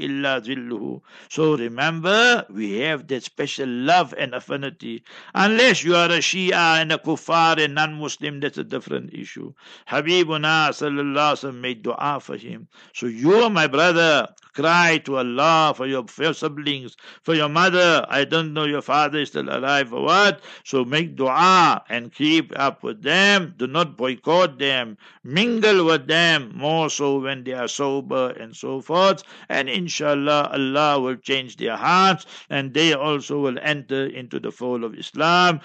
illa 0.00 0.40
dhilluhu. 0.40 1.00
So 1.28 1.56
remember, 1.56 2.44
we 2.50 2.78
have 2.80 3.06
that 3.08 3.22
special 3.22 3.68
love 3.68 4.14
and 4.18 4.29
affinity. 4.34 5.02
Unless 5.34 5.84
you 5.84 5.94
are 5.96 6.06
a 6.06 6.18
Shia 6.18 6.80
and 6.80 6.92
a 6.92 6.98
kuffar 6.98 7.62
and 7.62 7.74
non-Muslim, 7.74 8.40
that's 8.40 8.58
a 8.58 8.64
different 8.64 9.12
issue. 9.14 9.52
Habibuna 9.88 10.70
sallallahu 10.70 11.54
made 11.54 11.82
dua 11.82 12.20
for 12.20 12.36
him. 12.36 12.68
So 12.94 13.06
you, 13.06 13.34
are 13.34 13.50
my 13.50 13.66
brother, 13.66 14.28
cry 14.54 14.98
to 15.04 15.16
Allah 15.16 15.72
for 15.76 15.86
your, 15.86 16.06
for 16.06 16.24
your 16.24 16.34
siblings, 16.34 16.96
for 17.22 17.34
your 17.34 17.48
mother. 17.48 18.04
I 18.08 18.24
don't 18.24 18.52
know 18.52 18.64
your 18.64 18.82
father 18.82 19.18
is 19.18 19.28
still 19.28 19.48
alive 19.48 19.92
or 19.92 20.02
what. 20.02 20.40
So 20.64 20.84
make 20.84 21.16
dua 21.16 21.82
and 21.88 22.12
keep 22.12 22.52
up 22.58 22.82
with 22.82 23.02
them. 23.02 23.54
Do 23.56 23.66
not 23.66 23.96
boycott 23.96 24.58
them. 24.58 24.98
Mingle 25.24 25.84
with 25.86 26.06
them 26.06 26.52
more 26.56 26.90
so 26.90 27.20
when 27.20 27.44
they 27.44 27.52
are 27.52 27.68
sober 27.68 28.30
and 28.30 28.54
so 28.56 28.80
forth. 28.80 29.22
And 29.48 29.68
inshallah, 29.68 30.50
Allah 30.52 31.00
will 31.00 31.16
change 31.16 31.56
their 31.56 31.76
hearts 31.76 32.26
and 32.48 32.74
they 32.74 32.92
also 32.92 33.38
will 33.38 33.58
enter 33.62 34.06
into 34.06 34.40
the 34.40 34.50
fold 34.50 34.84
of 34.84 34.94
Islam. 34.94 35.60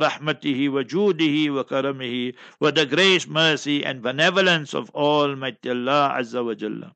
Rahmatihi 0.00 0.72
wa 0.72 0.82
judihi 0.82 1.54
wa 1.54 1.62
karamihi. 1.64 2.34
With 2.60 2.74
the 2.74 2.86
grace, 2.86 3.26
mercy 3.26 3.84
and 3.84 4.02
benevolence 4.02 4.74
of 4.74 4.90
Almighty 4.90 5.70
Allah 5.70 6.16
Azza 6.18 6.44
wa 6.44 6.54
Jalla. 6.54 6.92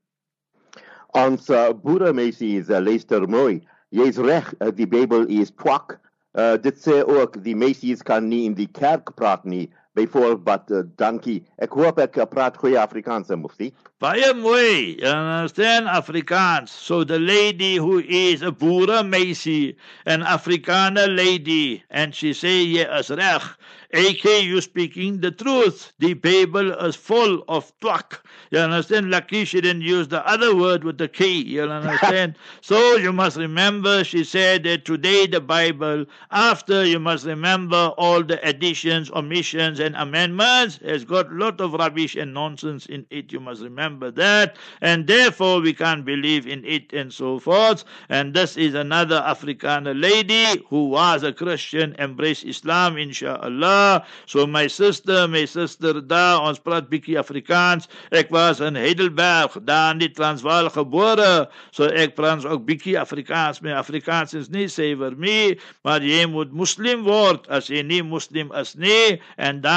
Ons 1.14 1.46
uh, 1.50 1.70
boeremensie 1.70 2.56
is 2.58 2.70
uh, 2.72 2.80
luister 2.82 3.22
mooi. 3.30 3.60
Jy's 3.94 4.18
reg, 4.18 4.48
uh, 4.58 4.72
die 4.74 4.88
Bybel 4.90 5.28
is 5.30 5.52
twak. 5.54 6.00
Uh, 6.34 6.56
dit 6.58 6.74
sê 6.82 6.96
ook 7.06 7.38
die 7.44 7.54
meisies 7.54 8.02
kan 8.02 8.26
nie 8.26 8.42
in 8.48 8.56
die 8.58 8.66
kerk 8.66 9.12
praat 9.14 9.44
nie. 9.46 9.68
Byvoorbeeld, 9.94 10.70
uh, 10.72 10.82
dankie. 10.98 11.38
Ek 11.62 11.74
hoop 11.78 12.00
ek 12.02 12.16
uh, 12.18 12.26
praat 12.26 12.56
goeie 12.58 12.78
Afrikaans, 12.82 13.30
mufti. 13.38 13.70
Baie 14.02 14.32
mooi. 14.34 14.98
You 14.98 15.06
understand 15.06 15.86
Afrikaans. 15.86 16.68
So 16.68 17.04
the 17.04 17.18
lady 17.18 17.76
who 17.76 18.00
is 18.00 18.42
a 18.42 18.50
boere 18.50 19.04
meisie, 19.06 19.76
an 20.04 20.22
Afrikaner 20.22 21.06
lady, 21.16 21.84
and 21.90 22.12
she 22.14 22.32
say 22.32 22.64
jy 22.64 22.88
is 22.98 23.10
reg. 23.10 23.46
AK, 23.94 24.42
you 24.42 24.60
speaking 24.60 25.20
the 25.20 25.30
truth. 25.30 25.92
The 26.00 26.14
Bible 26.14 26.72
is 26.72 26.96
full 26.96 27.44
of 27.46 27.72
twak. 27.78 28.18
You 28.50 28.58
understand? 28.58 29.12
Lucky 29.12 29.44
she 29.44 29.60
didn't 29.60 29.82
use 29.82 30.08
the 30.08 30.26
other 30.26 30.56
word 30.56 30.82
with 30.82 30.98
the 30.98 31.06
K. 31.06 31.28
You 31.28 31.62
understand? 31.62 32.34
so 32.60 32.96
you 32.96 33.12
must 33.12 33.36
remember, 33.36 34.02
she 34.02 34.24
said 34.24 34.64
that 34.64 34.84
today 34.84 35.28
the 35.28 35.40
Bible, 35.40 36.06
after 36.32 36.84
you 36.84 36.98
must 36.98 37.24
remember 37.24 37.92
all 37.96 38.24
the 38.24 38.44
additions, 38.44 39.12
omissions, 39.12 39.78
and 39.84 39.94
amendments, 39.96 40.80
has 40.84 41.04
got 41.04 41.30
a 41.30 41.34
lot 41.34 41.60
of 41.60 41.74
rubbish 41.74 42.16
and 42.16 42.32
nonsense 42.32 42.86
in 42.86 43.06
it. 43.10 43.32
You 43.32 43.40
must 43.40 43.62
remember 43.62 44.10
that. 44.12 44.56
And 44.80 45.06
therefore 45.06 45.60
we 45.60 45.74
can't 45.74 46.04
believe 46.04 46.46
in 46.46 46.64
it 46.64 46.92
and 46.92 47.12
so 47.12 47.38
forth. 47.38 47.84
And 48.08 48.32
this 48.32 48.56
is 48.56 48.74
another 48.74 49.22
Afrikaner 49.26 49.94
lady 49.94 50.64
who 50.68 50.88
was 50.88 51.22
a 51.22 51.32
Christian, 51.32 51.94
embraced 51.98 52.44
Islam, 52.44 52.96
inshallah. 52.96 54.06
So 54.26 54.46
my 54.46 54.66
sister, 54.66 55.28
my 55.28 55.44
sister 55.44 56.00
daar, 56.00 56.40
ons 56.40 56.58
praat 56.58 56.88
Afrikaans. 56.88 57.88
Ek 58.10 58.30
was 58.30 58.60
in 58.60 58.74
Heidelberg, 58.74 59.52
daar 59.64 59.92
in 59.92 59.98
die 59.98 60.10
Transvaal 60.10 60.70
gebore. 60.70 61.48
So 61.70 61.84
ek 61.92 62.16
praat 62.16 62.46
ook 62.48 62.64
bietjie 62.66 62.96
Afrikaans. 62.98 63.60
My 63.60 63.76
Afrikaans 63.76 64.34
is 64.34 64.48
nie 64.48 64.68
sewer 64.68 65.12
me, 65.16 65.58
maar 65.84 66.00
jy 66.00 66.24
moet 66.30 66.52
moslim 66.56 67.04
word 67.04 67.46
as 67.52 67.68
jy 67.68 67.82
nie 67.84 68.02
moslim 68.02 68.52
is 68.58 68.74
nie 68.80 69.20
en 69.36 69.60
dan 69.60 69.73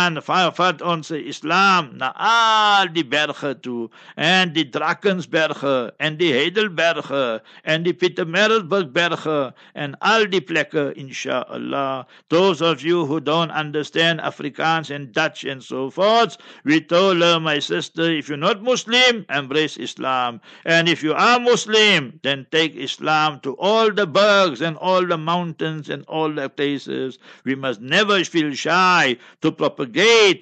vat 0.57 0.81
ons 0.81 1.11
Islam 1.11 1.89
na 1.97 2.11
al 2.15 2.87
die 2.93 3.03
berge 3.03 3.53
toe 3.61 3.89
en 4.15 4.53
die 4.53 4.65
Drakensberge 4.69 5.91
en 5.99 6.17
die 6.17 6.31
Heidelberge 6.33 7.41
en 7.63 7.83
die 7.83 7.93
Pietermaritzburgberge 7.93 9.53
en 9.73 9.95
al 10.01 10.27
die 10.29 10.41
plekke 10.41 10.93
inshallah. 10.95 12.05
Those 12.29 12.61
of 12.61 12.83
you 12.83 13.05
who 13.05 13.19
don't 13.19 13.51
understand 13.51 14.19
Afrikaans 14.21 14.93
and 14.93 15.11
Dutch 15.13 15.43
and 15.43 15.63
so 15.63 15.89
forth. 15.89 16.37
We 16.63 16.81
told 16.81 17.21
her, 17.21 17.39
my 17.39 17.59
sister, 17.59 18.11
if 18.11 18.29
you're 18.29 18.37
not 18.37 18.61
Muslim, 18.61 19.25
embrace 19.29 19.77
Islam. 19.77 20.41
And 20.65 20.87
if 20.87 21.03
you 21.03 21.13
are 21.13 21.39
Muslim, 21.39 22.19
then 22.23 22.45
take 22.51 22.75
Islam 22.75 23.39
to 23.41 23.55
all 23.57 23.91
the 23.91 24.05
bergs 24.05 24.61
and 24.61 24.77
all 24.77 25.05
the 25.05 25.17
mountains 25.17 25.89
and 25.89 26.03
all 26.07 26.31
the 26.31 26.49
places. 26.49 27.17
We 27.45 27.55
must 27.55 27.81
never 27.81 28.23
feel 28.23 28.53
shy 28.53 29.17
to 29.41 29.51
propagate 29.51 29.86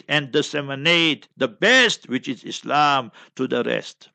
and 0.07 0.31
disseminate 0.31 1.27
the 1.37 1.47
best, 1.47 2.09
which 2.09 2.27
is 2.27 2.43
Islam, 2.43 3.11
to 3.35 3.47
the 3.47 3.63
rest. 3.63 4.09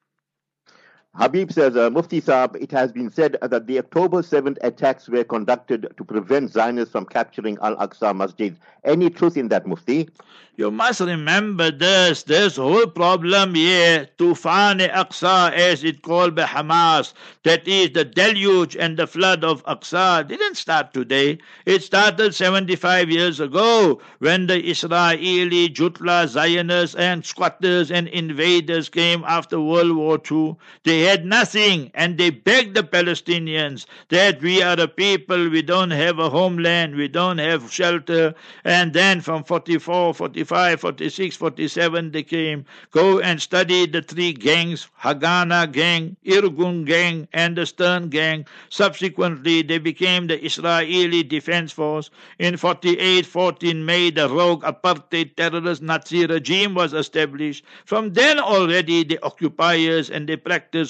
Habib 1.17 1.51
says, 1.51 1.77
uh, 1.77 1.91
Mufti 1.91 2.21
Saab, 2.21 2.55
it 2.63 2.71
has 2.71 2.93
been 2.93 3.11
said 3.11 3.37
that 3.43 3.67
the 3.67 3.79
October 3.79 4.23
7th 4.23 4.59
attacks 4.63 5.09
were 5.09 5.25
conducted 5.25 5.93
to 5.97 6.05
prevent 6.05 6.53
Zionists 6.53 6.93
from 6.93 7.05
capturing 7.05 7.59
Al 7.63 7.77
Aqsa 7.77 8.15
Masjid. 8.17 8.57
Any 8.85 9.11
truth 9.11 9.37
in 9.37 9.49
that, 9.49 9.67
Mufti? 9.67 10.09
You 10.57 10.71
must 10.71 11.01
remember 11.01 11.71
this. 11.71 12.25
This 12.25 12.57
whole 12.57 12.87
problem 12.87 13.55
here, 13.55 14.09
Tufan 14.19 14.87
Aqsa, 14.91 15.53
as 15.53 15.83
it 15.85 16.03
called 16.03 16.35
by 16.35 16.43
Hamas, 16.43 17.15
that 17.45 17.67
is 17.67 17.93
the 17.93 18.05
deluge 18.05 18.77
and 18.77 18.99
the 18.99 19.07
flood 19.07 19.43
of 19.43 19.65
Aqsa, 19.65 20.29
didn't 20.29 20.57
start 20.57 20.93
today. 20.93 21.39
It 21.65 21.83
started 21.83 22.35
75 22.35 23.11
years 23.11 23.41
ago 23.41 24.03
when 24.19 24.49
the 24.49 24.61
Israeli 24.63 25.71
Jutla 25.71 26.29
Zionists 26.29 26.95
and 26.95 27.25
squatters 27.25 27.91
and 27.91 28.09
invaders 28.09 28.91
came 28.91 29.25
after 29.27 29.59
World 29.59 29.97
War 29.97 30.21
II. 30.31 30.57
They 30.85 31.00
had 31.03 31.25
nothing 31.25 31.91
and 31.95 32.19
they 32.19 32.31
begged 32.31 32.75
the 32.75 32.83
Palestinians 32.83 33.87
that 34.09 34.41
we 34.41 34.63
are 34.63 34.79
a 34.81 34.89
people, 34.89 35.49
we 35.49 35.63
don't 35.63 35.91
have 35.91 36.19
a 36.19 36.31
homeland, 36.31 36.97
we 36.97 37.09
don't 37.09 37.39
have 37.39 37.73
shelter. 37.73 38.35
And 38.65 38.93
then 38.93 39.21
from 39.21 39.45
44, 39.45 40.15
45, 40.15 40.81
46, 40.81 41.37
47, 41.37 42.11
they 42.13 42.23
came, 42.23 42.65
go 42.91 43.21
and 43.21 43.41
study 43.41 43.87
the 43.87 44.03
three 44.03 44.33
gangs, 44.33 44.89
Haganah 45.03 45.71
gang, 45.73 46.17
Irgun 46.27 46.85
gang, 46.87 47.29
and 47.33 47.57
the 47.57 47.67
Stern 47.67 48.09
gang. 48.09 48.47
Subsequently, 48.69 49.63
they 49.63 49.79
became 49.79 50.27
the 50.27 50.45
Israeli 50.45 51.23
Defense 51.23 51.73
Force. 51.73 52.11
In 52.39 52.57
48, 52.57 53.27
14 53.27 53.85
May, 53.85 54.11
the 54.11 54.29
rogue 54.29 54.63
apartheid 54.63 55.37
terrorist 55.37 55.83
Nazi 55.83 56.27
regime 56.27 56.75
was 56.75 56.93
established. 56.93 57.65
From 57.85 58.13
then 58.13 58.39
already, 58.39 59.05
the 59.05 59.23
occupiers 59.25 60.11
and 60.11 60.29
the 60.29 60.37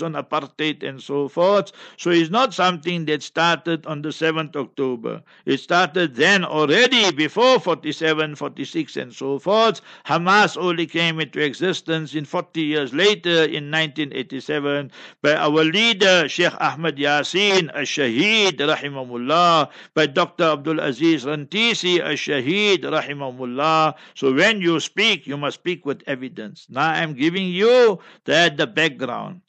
on 0.03 0.13
apartheid 0.15 0.83
and 0.83 1.03
so 1.03 1.29
forth. 1.29 1.73
So 1.97 2.11
it's 2.11 2.31
not 2.31 2.55
something 2.55 3.05
that 3.07 3.23
started 3.23 3.87
on 3.87 4.03
the 4.03 4.11
7th 4.11 4.57
October. 4.57 5.23
It 5.45 5.59
started 5.59 6.15
then 6.15 6.45
already 6.45 7.13
before 7.13 7.61
47, 7.61 8.37
46 8.37 8.97
and 8.97 9.13
so 9.13 9.39
forth. 9.39 9.81
Hamas 10.07 10.57
only 10.57 10.87
came 10.87 11.21
into 11.21 11.41
existence 11.41 12.15
in 12.15 12.25
40 12.25 12.61
years 12.61 12.93
later 12.93 13.45
in 13.45 13.71
1987 13.71 14.91
by 15.23 15.35
our 15.35 15.65
leader 15.65 16.29
Sheikh 16.29 16.55
Ahmad 16.61 16.97
Yasin 16.97 17.71
al-Shaheed 17.75 18.59
rahimahullah, 18.59 19.71
by 19.95 20.07
Dr. 20.07 20.45
Abdul 20.45 20.81
Aziz 20.81 21.25
Rantisi 21.25 22.01
al-Shaheed 22.01 22.83
rahimahullah. 22.83 23.95
So 24.15 24.33
when 24.35 24.61
you 24.61 24.81
speak, 24.81 25.27
you 25.27 25.37
must 25.37 25.61
speak 25.61 25.85
with 25.87 26.03
evidence. 26.07 26.67
Now 26.71 26.91
I'm 26.91 27.15
giving 27.15 27.49
you 27.49 27.99
that 28.25 28.57
the 28.57 28.67
background. 28.67 29.41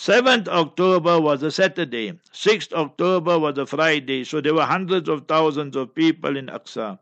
7th 0.00 0.48
October 0.48 1.20
was 1.20 1.42
a 1.42 1.50
Saturday. 1.50 2.18
6th 2.32 2.72
October 2.72 3.38
was 3.38 3.58
a 3.58 3.66
Friday. 3.66 4.24
So 4.24 4.40
there 4.40 4.54
were 4.54 4.64
hundreds 4.64 5.10
of 5.10 5.28
thousands 5.28 5.76
of 5.76 5.94
people 5.94 6.38
in 6.38 6.46
Aqsa. 6.46 6.98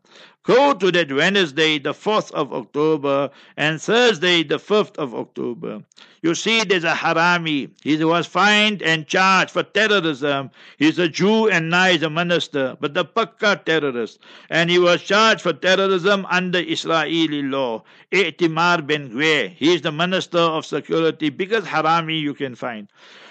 Go 0.49 0.73
to 0.73 0.91
that 0.93 1.11
Wednesday, 1.11 1.77
the 1.77 1.93
4th 1.93 2.31
of 2.31 2.51
October, 2.51 3.29
and 3.55 3.79
Thursday, 3.79 4.41
the 4.41 4.57
5th 4.57 4.97
of 4.97 5.13
October. 5.13 5.83
You 6.23 6.33
see, 6.33 6.63
there's 6.63 6.83
a 6.83 6.93
harami. 6.93 7.69
He 7.83 8.03
was 8.03 8.25
fined 8.25 8.81
and 8.81 9.05
charged 9.05 9.51
for 9.51 9.61
terrorism. 9.61 10.49
He's 10.79 10.97
a 10.97 11.07
Jew 11.07 11.49
and 11.49 11.69
now 11.69 11.85
he's 11.85 12.01
a 12.01 12.09
minister, 12.09 12.75
but 12.79 12.95
the 12.95 13.05
Pakka 13.05 13.63
terrorist. 13.63 14.21
And 14.49 14.71
he 14.71 14.79
was 14.79 15.03
charged 15.03 15.41
for 15.41 15.53
terrorism 15.53 16.25
under 16.31 16.59
Israeli 16.59 17.43
law. 17.43 17.83
Itamar 18.11 18.87
Ben 18.87 19.11
Gvir. 19.11 19.51
He's 19.51 19.83
the 19.83 19.91
minister 19.91 20.39
of 20.39 20.65
security, 20.65 21.29
biggest 21.29 21.67
harami 21.67 22.19
you 22.19 22.33
can 22.33 22.55
find. 22.55 22.87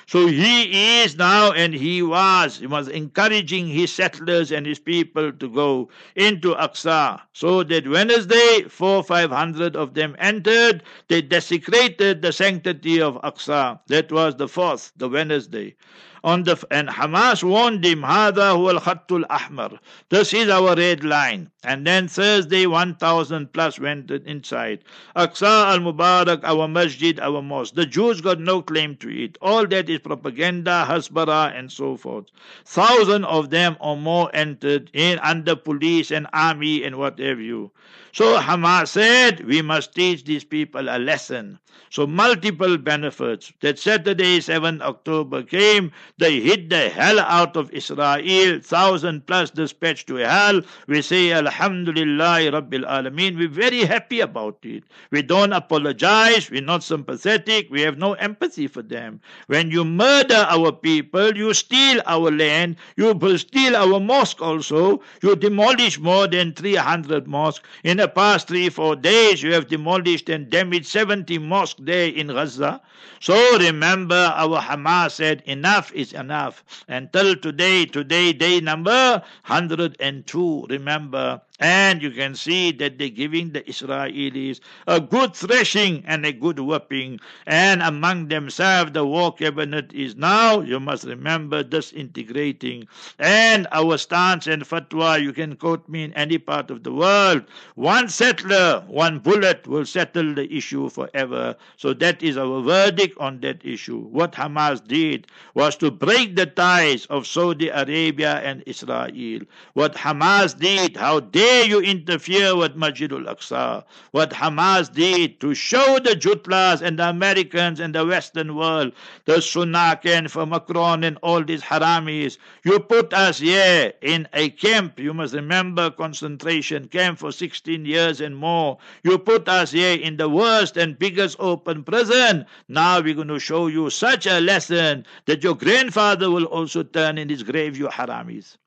So 0.09 0.27
he 0.27 1.03
is 1.03 1.19
now, 1.19 1.53
and 1.53 1.75
he 1.75 2.03
was, 2.03 2.61
he 2.61 2.67
was 2.67 2.89
encouraging 2.89 3.67
his 3.69 3.93
settlers 3.93 4.51
and 4.51 4.65
his 4.65 4.79
people 4.79 5.33
to 5.33 5.49
go 5.51 5.91
into 6.17 6.55
Aqsa. 6.55 7.21
So 7.35 7.63
that 7.65 7.87
Wednesday, 7.87 8.63
four, 8.71 9.05
five 9.05 9.31
hundred 9.31 9.77
of 9.77 9.93
them 9.93 10.17
entered. 10.19 10.83
They 11.09 11.21
desecrated 11.21 12.23
the 12.23 12.33
sanctity 12.33 13.03
of 13.03 13.17
Aqsa. 13.17 13.81
That 13.89 14.11
was 14.11 14.37
the 14.37 14.49
fourth, 14.49 14.93
the 14.97 15.11
Wednesday 15.11 15.77
on 16.25 16.43
the 16.43 16.63
and 16.71 16.89
Hamas 16.89 17.43
warned 17.43 17.85
him, 17.85 18.03
Hada 18.03 18.55
huwa 18.57 18.75
al 18.75 19.25
ahmar. 19.39 19.79
This 20.09 20.35
is 20.35 20.49
our 20.49 20.75
red 20.75 21.05
line. 21.05 21.51
And 21.65 21.87
then 21.87 22.09
Thursday, 22.09 22.67
1,000 22.67 23.53
plus 23.53 23.79
went 23.79 24.11
inside. 24.11 24.85
Aqsa 25.17 25.73
al 25.73 25.79
Mubarak, 25.81 26.41
our 26.45 26.69
masjid, 26.69 27.19
our 27.21 27.43
mosque. 27.43 27.75
The 27.75 27.87
Jews 27.87 28.21
got 28.21 28.41
no 28.41 28.63
claim 28.63 28.97
to 28.97 29.09
it. 29.09 29.39
All 29.43 29.67
that 29.67 29.89
is 29.89 30.01
propaganda, 30.01 30.87
Hasbara, 30.89 31.59
and 31.59 31.71
so 31.71 31.97
forth. 31.97 32.27
Thousand 32.65 33.25
of 33.25 33.51
them 33.51 33.77
or 33.81 33.97
more 33.97 34.31
entered 34.33 34.91
in 34.93 35.19
under 35.21 35.57
police 35.57 36.11
and 36.11 36.27
army 36.33 36.85
and 36.85 36.97
what 36.97 37.19
have 37.19 37.41
you. 37.41 37.71
So 38.13 38.39
Hamas 38.39 38.89
said, 38.89 39.47
We 39.47 39.63
must 39.63 39.95
teach 39.95 40.25
these 40.25 40.45
people 40.45 40.89
a 40.89 40.99
lesson 40.99 41.59
so 41.91 42.07
multiple 42.07 42.77
benefits. 42.79 43.53
That 43.61 43.79
Saturday, 43.79 44.41
7 44.41 44.83
October 44.83 45.43
came, 45.43 45.93
they 46.19 46.41
hit 46.41 46.71
the 46.71 46.89
hell 46.89 47.21
out 47.21 47.57
of 47.57 47.71
Israel, 47.73 48.61
thousand 48.61 49.27
plus 49.27 49.51
dispatched 49.51 50.07
to 50.09 50.17
hell. 50.17 50.61
We 50.87 51.03
say 51.03 51.33
Alhamdulillah 51.33 52.51
Rabbil 52.53 52.85
Alameen. 52.87 53.37
We're 53.39 53.49
very 53.49 53.85
happy 53.85 54.21
about 54.21 54.59
it. 54.63 54.85
We 55.11 55.23
don't 55.23 55.53
apologize, 55.53 56.51
we're 56.51 56.63
not 56.63 56.83
sympathetic, 56.83 57.69
we 57.71 57.83
have 57.83 57.99
no 57.99 58.15
empathy 58.15 58.67
for 58.67 58.83
them. 58.83 59.21
When 59.47 59.71
you 59.71 59.85
murder 59.85 60.47
our 60.49 60.73
people, 60.73 61.37
you 61.37 61.55
steal 61.55 62.03
our 62.07 62.31
land, 62.31 62.77
you 62.97 63.19
steal 63.39 63.77
our 63.77 64.01
mosque 64.01 64.43
also, 64.43 65.01
you 65.23 65.37
demolish 65.37 65.99
more 65.99 66.27
than 66.27 66.53
300 66.53 67.27
mosques. 67.27 67.67
In 67.85 67.99
the 67.99 68.09
past 68.09 68.49
three, 68.49 68.69
four 68.69 68.97
days, 68.97 69.43
you 69.43 69.53
have 69.53 69.69
demolished 69.69 70.29
and 70.29 70.51
damaged 70.51 70.87
70 70.87 71.39
mosques 71.39 71.68
day 71.75 72.09
in 72.09 72.29
Gaza. 72.29 72.81
So 73.21 73.35
remember, 73.59 74.33
our 74.37 74.61
Hamas 74.61 75.13
said, 75.13 75.43
enough 75.47 75.93
is 75.93 76.13
enough. 76.13 76.65
Until 76.89 77.37
today, 77.37 77.87
today, 77.87 78.33
day 78.33 78.61
number 78.61 79.23
102, 79.47 80.67
remember. 80.71 81.41
And 81.61 82.01
you 82.03 82.13
can 82.13 82.37
see 82.37 82.71
that 82.73 82.99
they're 82.99 83.09
giving 83.09 83.51
the 83.51 83.63
Israelis 83.63 84.61
a 84.87 85.01
good 85.01 85.35
threshing 85.35 86.05
and 86.07 86.25
a 86.25 86.33
good 86.33 86.61
whipping. 86.61 87.19
And 87.47 87.83
among 87.83 88.29
themselves, 88.29 88.93
the 88.93 89.05
war 89.05 89.35
cabinet 89.35 89.93
is 89.93 90.15
now, 90.15 90.61
you 90.61 90.79
must 90.79 91.05
remember, 91.05 91.65
disintegrating. 91.65 92.87
And 93.19 93.67
our 93.73 93.99
stance 93.99 94.47
and 94.47 94.63
fatwa, 94.63 95.21
you 95.21 95.33
can 95.33 95.57
quote 95.57 95.89
me 95.89 96.05
in 96.05 96.13
any 96.13 96.39
part 96.39 96.71
of 96.71 96.85
the 96.85 96.93
world. 96.93 97.43
One 97.75 98.09
settler, 98.09 98.85
one 98.87 99.19
bullet 99.19 99.67
will 99.67 99.85
settle 99.85 100.35
the 100.35 100.53
issue 100.55 100.89
forever. 100.89 101.57
So 101.77 101.93
that 101.95 102.23
is 102.23 102.37
our 102.37 102.63
verdict 102.63 103.19
on 103.19 103.41
that 103.41 103.65
issue. 103.65 103.99
What 103.99 104.33
Hamas 104.33 104.87
did 104.87 105.27
was 105.55 105.75
to 105.79 105.91
break 105.91 106.37
the 106.37 106.47
ties 106.47 107.07
of 107.07 107.27
Saudi 107.27 107.69
Arabia 107.69 108.37
and 108.45 108.63
Israel. 108.67 109.41
What 109.75 109.95
Hamas 109.95 110.57
did, 110.57 110.97
how 110.97 111.21
they 111.21 111.48
dare 111.49 111.65
you 111.65 111.81
interfere 111.81 112.55
with 112.55 112.77
Masjid 112.77 113.11
al-Aqsa? 113.11 113.83
What 114.11 114.33
Hamas 114.33 114.93
did 114.93 115.41
to 115.41 115.55
show 115.55 115.99
the 115.99 116.11
Jutlas 116.11 116.83
and 116.83 116.99
the 116.99 117.09
Americans 117.09 117.81
and 117.81 117.95
the 117.95 118.05
Western 118.05 118.55
world, 118.55 118.93
the 119.25 119.37
Sunak 119.37 120.05
and 120.05 120.31
for 120.31 120.45
Macron 120.45 121.05
and 121.05 121.17
all 121.23 121.43
these 121.43 121.63
haramis. 121.63 122.37
You 122.65 122.79
put 122.81 123.15
us 123.15 123.39
here 123.39 123.95
in 124.03 124.29
a 124.35 124.51
camp, 124.51 125.01
you 125.01 125.15
must 125.15 125.33
remember 125.33 125.91
concentration 125.91 126.87
camp 126.89 127.19
for 127.19 127.33
16 127.33 127.87
years 127.87 128.21
and 128.21 128.37
more. 128.37 128.77
You 129.03 129.17
put 129.19 129.49
us 129.49 129.71
here 129.71 129.99
in 129.99 130.19
the 130.19 130.29
worst 130.29 130.77
and 130.77 130.99
biggest 130.99 131.37
open 131.41 131.83
prison. 131.83 132.45
Now 132.69 133.01
we're 133.01 133.15
going 133.15 133.29
to 133.29 133.39
show 133.39 133.69
you 133.69 133.89
such 133.89 134.27
a 134.27 134.41
lesson 134.41 135.07
that 135.25 135.43
your 135.43 135.55
grandfather 135.55 136.31
will 136.31 136.45
also 136.45 136.83
turn 136.83 137.17
in 137.17 137.31
his 137.31 137.43
grave, 137.43 137.79
you 137.79 137.89
haramis. 137.89 138.59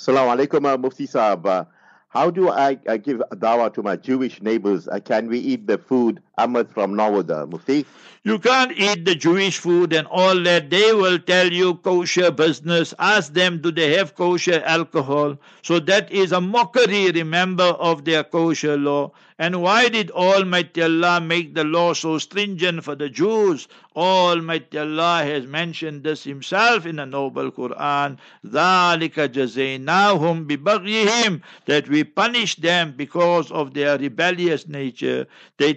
Assalamu 0.00 0.34
alaikum, 0.34 0.64
uh, 0.64 0.78
Mufti 0.78 1.06
Saab. 1.06 1.44
Uh, 1.44 1.64
how 2.08 2.30
do 2.30 2.48
I, 2.48 2.78
I 2.88 2.96
give 2.96 3.22
dawah 3.34 3.70
to 3.74 3.82
my 3.82 3.96
Jewish 3.96 4.40
neighbors? 4.40 4.88
Uh, 4.88 4.98
can 4.98 5.28
we 5.28 5.38
eat 5.38 5.66
the 5.66 5.76
food 5.76 6.22
Ahmed 6.39 6.69
from 6.69 6.95
Norwood, 6.95 7.31
uh, 7.31 7.45
Mufti? 7.45 7.85
You 8.23 8.39
can't 8.39 8.71
eat 8.71 9.05
the 9.05 9.13
Jewish 9.13 9.59
food 9.59 9.93
and 9.93 10.07
all 10.07 10.41
that. 10.43 10.71
They 10.71 10.93
will 10.93 11.19
tell 11.19 11.53
you 11.53 11.75
kosher 11.75 12.31
business. 12.31 12.91
Ask 12.97 13.33
them, 13.33 13.61
do 13.61 13.71
they 13.71 13.93
have 13.97 14.15
kosher 14.15 14.63
alcohol? 14.65 15.37
So 15.61 15.79
that 15.81 16.11
is 16.11 16.31
a 16.31 16.41
mockery, 16.41 17.11
remember, 17.11 17.63
of 17.63 18.03
their 18.03 18.23
kosher 18.23 18.77
law. 18.77 19.11
And 19.37 19.61
why 19.61 19.89
did 19.89 20.11
Almighty 20.11 20.81
Allah 20.81 21.19
make 21.19 21.55
the 21.55 21.65
law 21.65 21.91
so 21.93 22.17
stringent 22.17 22.85
for 22.85 22.95
the 22.95 23.09
Jews? 23.09 23.67
Almighty 23.93 24.77
Allah 24.77 25.23
has 25.25 25.45
mentioned 25.45 26.03
this 26.03 26.23
Himself 26.23 26.85
in 26.85 26.95
the 26.95 27.05
Noble 27.05 27.51
Quran. 27.51 28.17
ذَلِكَ 28.45 29.13
جَزَيْنَاهُمْ 29.13 30.47
بِبَغْيِهِمْ 30.47 31.41
That 31.65 31.89
we 31.89 32.05
punish 32.05 32.55
them 32.55 32.93
because 32.95 33.51
of 33.51 33.73
their 33.73 33.97
rebellious 33.97 34.69
nature. 34.69 35.27
They 35.57 35.73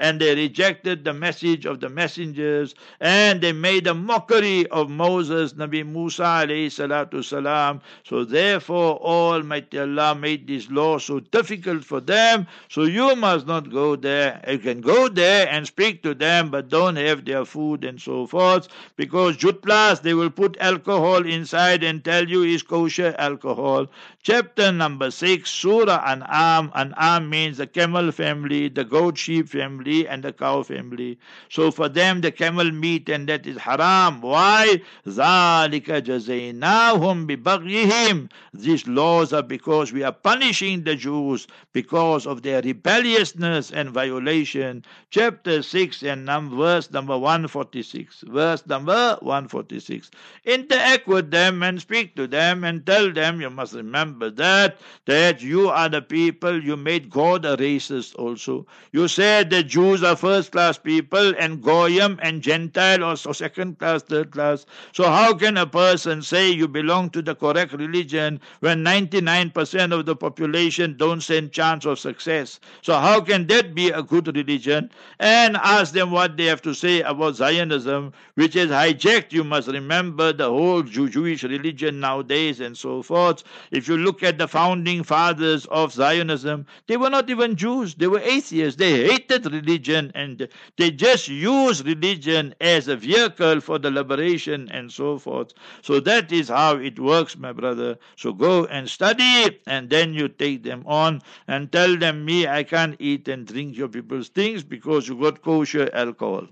and 0.00 0.20
they 0.20 0.34
rejected 0.34 1.04
the 1.04 1.14
message 1.14 1.64
of 1.64 1.80
the 1.80 1.88
messengers 1.88 2.74
and 3.00 3.40
they 3.40 3.52
made 3.52 3.86
a 3.86 3.94
mockery 3.94 4.66
of 4.68 4.90
Moses, 4.90 5.54
Nabi 5.54 5.86
Musa 5.86 6.22
alayhi 6.22 6.66
salatu 6.66 7.24
salam. 7.24 7.80
So 8.04 8.24
therefore 8.24 8.98
Almighty 8.98 9.78
Allah 9.78 10.14
made 10.14 10.46
this 10.46 10.70
law 10.70 10.98
so 10.98 11.20
difficult 11.20 11.84
for 11.84 12.00
them. 12.00 12.46
So 12.68 12.82
so 12.82 12.88
you 12.88 13.14
must 13.14 13.46
not 13.46 13.70
go 13.70 13.94
there. 13.94 14.42
You 14.48 14.58
can 14.58 14.80
go 14.80 15.08
there 15.08 15.48
and 15.48 15.64
speak 15.64 16.02
to 16.02 16.14
them, 16.14 16.50
but 16.50 16.68
don't 16.68 16.96
have 16.96 17.24
their 17.24 17.44
food 17.44 17.84
and 17.84 18.00
so 18.00 18.26
forth. 18.26 18.66
Because 18.96 19.36
jutlas, 19.36 20.02
they 20.02 20.14
will 20.14 20.30
put 20.30 20.56
alcohol 20.58 21.24
inside 21.24 21.84
and 21.84 22.04
tell 22.04 22.28
you 22.28 22.42
is 22.42 22.64
kosher 22.64 23.14
alcohol. 23.18 23.86
Chapter 24.24 24.72
number 24.72 25.12
6, 25.12 25.48
Surah 25.48 26.02
An'am. 26.04 26.72
An'am 26.74 27.30
means 27.30 27.58
the 27.58 27.68
camel 27.68 28.10
family, 28.10 28.68
the 28.68 28.84
goat 28.84 29.16
sheep 29.16 29.48
family, 29.48 29.71
and 29.71 30.23
the 30.23 30.33
cow 30.33 30.63
family. 30.63 31.17
So 31.49 31.71
for 31.71 31.89
them, 31.89 32.21
the 32.21 32.31
camel 32.31 32.71
meat 32.71 33.09
and 33.09 33.27
that 33.29 33.45
is 33.45 33.57
haram. 33.57 34.21
Why? 34.21 34.81
ذَلِكَ 35.05 35.85
جَزَيْنَاهُمْ 35.85 37.27
بِبَغْيِهِمْ 37.27 38.29
These 38.53 38.87
laws 38.87 39.33
are 39.33 39.43
because 39.43 39.93
we 39.93 40.03
are 40.03 40.11
punishing 40.11 40.83
the 40.83 40.95
Jews 40.95 41.47
because 41.73 42.25
of 42.25 42.41
their 42.41 42.61
rebelliousness 42.61 43.71
and 43.71 43.89
violation. 43.91 44.83
Chapter 45.09 45.61
6 45.61 46.03
and 46.03 46.25
number, 46.25 46.55
verse 46.55 46.91
number 46.91 47.17
146. 47.17 48.23
Verse 48.27 48.65
number 48.67 49.17
146. 49.21 50.11
Interact 50.45 51.07
with 51.07 51.31
them 51.31 51.63
and 51.63 51.79
speak 51.81 52.15
to 52.15 52.27
them 52.27 52.63
and 52.63 52.85
tell 52.85 53.11
them, 53.11 53.41
you 53.41 53.49
must 53.49 53.73
remember 53.73 54.29
that, 54.29 54.77
that 55.05 55.41
you 55.41 55.69
are 55.69 55.89
the 55.89 56.01
people, 56.01 56.61
you 56.63 56.75
made 56.75 57.09
God 57.09 57.45
a 57.45 57.55
racist 57.57 58.15
also. 58.15 58.65
You 58.91 59.07
said 59.07 59.49
the 59.52 59.62
Jews 59.62 60.02
are 60.02 60.16
first 60.16 60.50
class 60.52 60.78
people 60.78 61.34
and 61.38 61.62
Goyim 61.62 62.18
and 62.22 62.40
Gentile 62.40 63.04
or 63.04 63.16
second 63.18 63.78
class, 63.78 64.02
third 64.02 64.30
class. 64.30 64.64
So 64.92 65.04
how 65.04 65.34
can 65.34 65.58
a 65.58 65.66
person 65.66 66.22
say 66.22 66.50
you 66.50 66.66
belong 66.66 67.10
to 67.10 67.20
the 67.20 67.34
correct 67.34 67.74
religion 67.74 68.40
when 68.60 68.82
99% 68.82 69.92
of 69.92 70.06
the 70.06 70.16
population 70.16 70.96
don't 70.96 71.20
stand 71.20 71.52
chance 71.52 71.84
of 71.84 71.98
success? 71.98 72.60
So 72.80 72.94
how 72.98 73.20
can 73.20 73.46
that 73.48 73.74
be 73.74 73.90
a 73.90 74.02
good 74.02 74.34
religion? 74.34 74.90
And 75.20 75.58
ask 75.58 75.92
them 75.92 76.10
what 76.12 76.38
they 76.38 76.46
have 76.46 76.62
to 76.62 76.74
say 76.74 77.02
about 77.02 77.36
Zionism, 77.36 78.14
which 78.36 78.56
is 78.56 78.70
hijacked, 78.70 79.32
you 79.32 79.44
must 79.44 79.68
remember, 79.68 80.32
the 80.32 80.48
whole 80.48 80.82
Jew- 80.82 81.10
Jewish 81.10 81.42
religion 81.44 82.00
nowadays 82.00 82.60
and 82.60 82.74
so 82.76 83.02
forth. 83.02 83.44
If 83.70 83.86
you 83.86 83.98
look 83.98 84.22
at 84.22 84.38
the 84.38 84.48
founding 84.48 85.02
fathers 85.02 85.66
of 85.66 85.92
Zionism, 85.92 86.64
they 86.86 86.96
were 86.96 87.10
not 87.10 87.28
even 87.28 87.54
Jews, 87.56 87.94
they 87.94 88.06
were 88.06 88.20
atheists. 88.20 88.78
They 88.78 89.06
hated 89.08 89.41
religion 89.46 90.12
and 90.14 90.48
they 90.76 90.90
just 90.90 91.28
use 91.28 91.82
religion 91.84 92.54
as 92.60 92.88
a 92.88 92.96
vehicle 92.96 93.60
for 93.60 93.78
the 93.78 93.90
liberation 93.90 94.68
and 94.70 94.92
so 94.92 95.18
forth. 95.18 95.52
So 95.82 96.00
that 96.00 96.32
is 96.32 96.48
how 96.48 96.76
it 96.76 96.98
works, 96.98 97.36
my 97.36 97.52
brother. 97.52 97.98
So 98.16 98.32
go 98.32 98.66
and 98.66 98.88
study 98.88 99.60
and 99.66 99.90
then 99.90 100.14
you 100.14 100.28
take 100.28 100.62
them 100.62 100.82
on 100.86 101.22
and 101.48 101.70
tell 101.72 101.96
them, 101.96 102.24
me, 102.24 102.46
I 102.46 102.62
can't 102.62 102.96
eat 102.98 103.28
and 103.28 103.46
drink 103.46 103.76
your 103.76 103.88
people's 103.88 104.28
things 104.28 104.62
because 104.62 105.08
you 105.08 105.20
got 105.20 105.42
kosher 105.42 105.90
alcohol. 105.92 106.46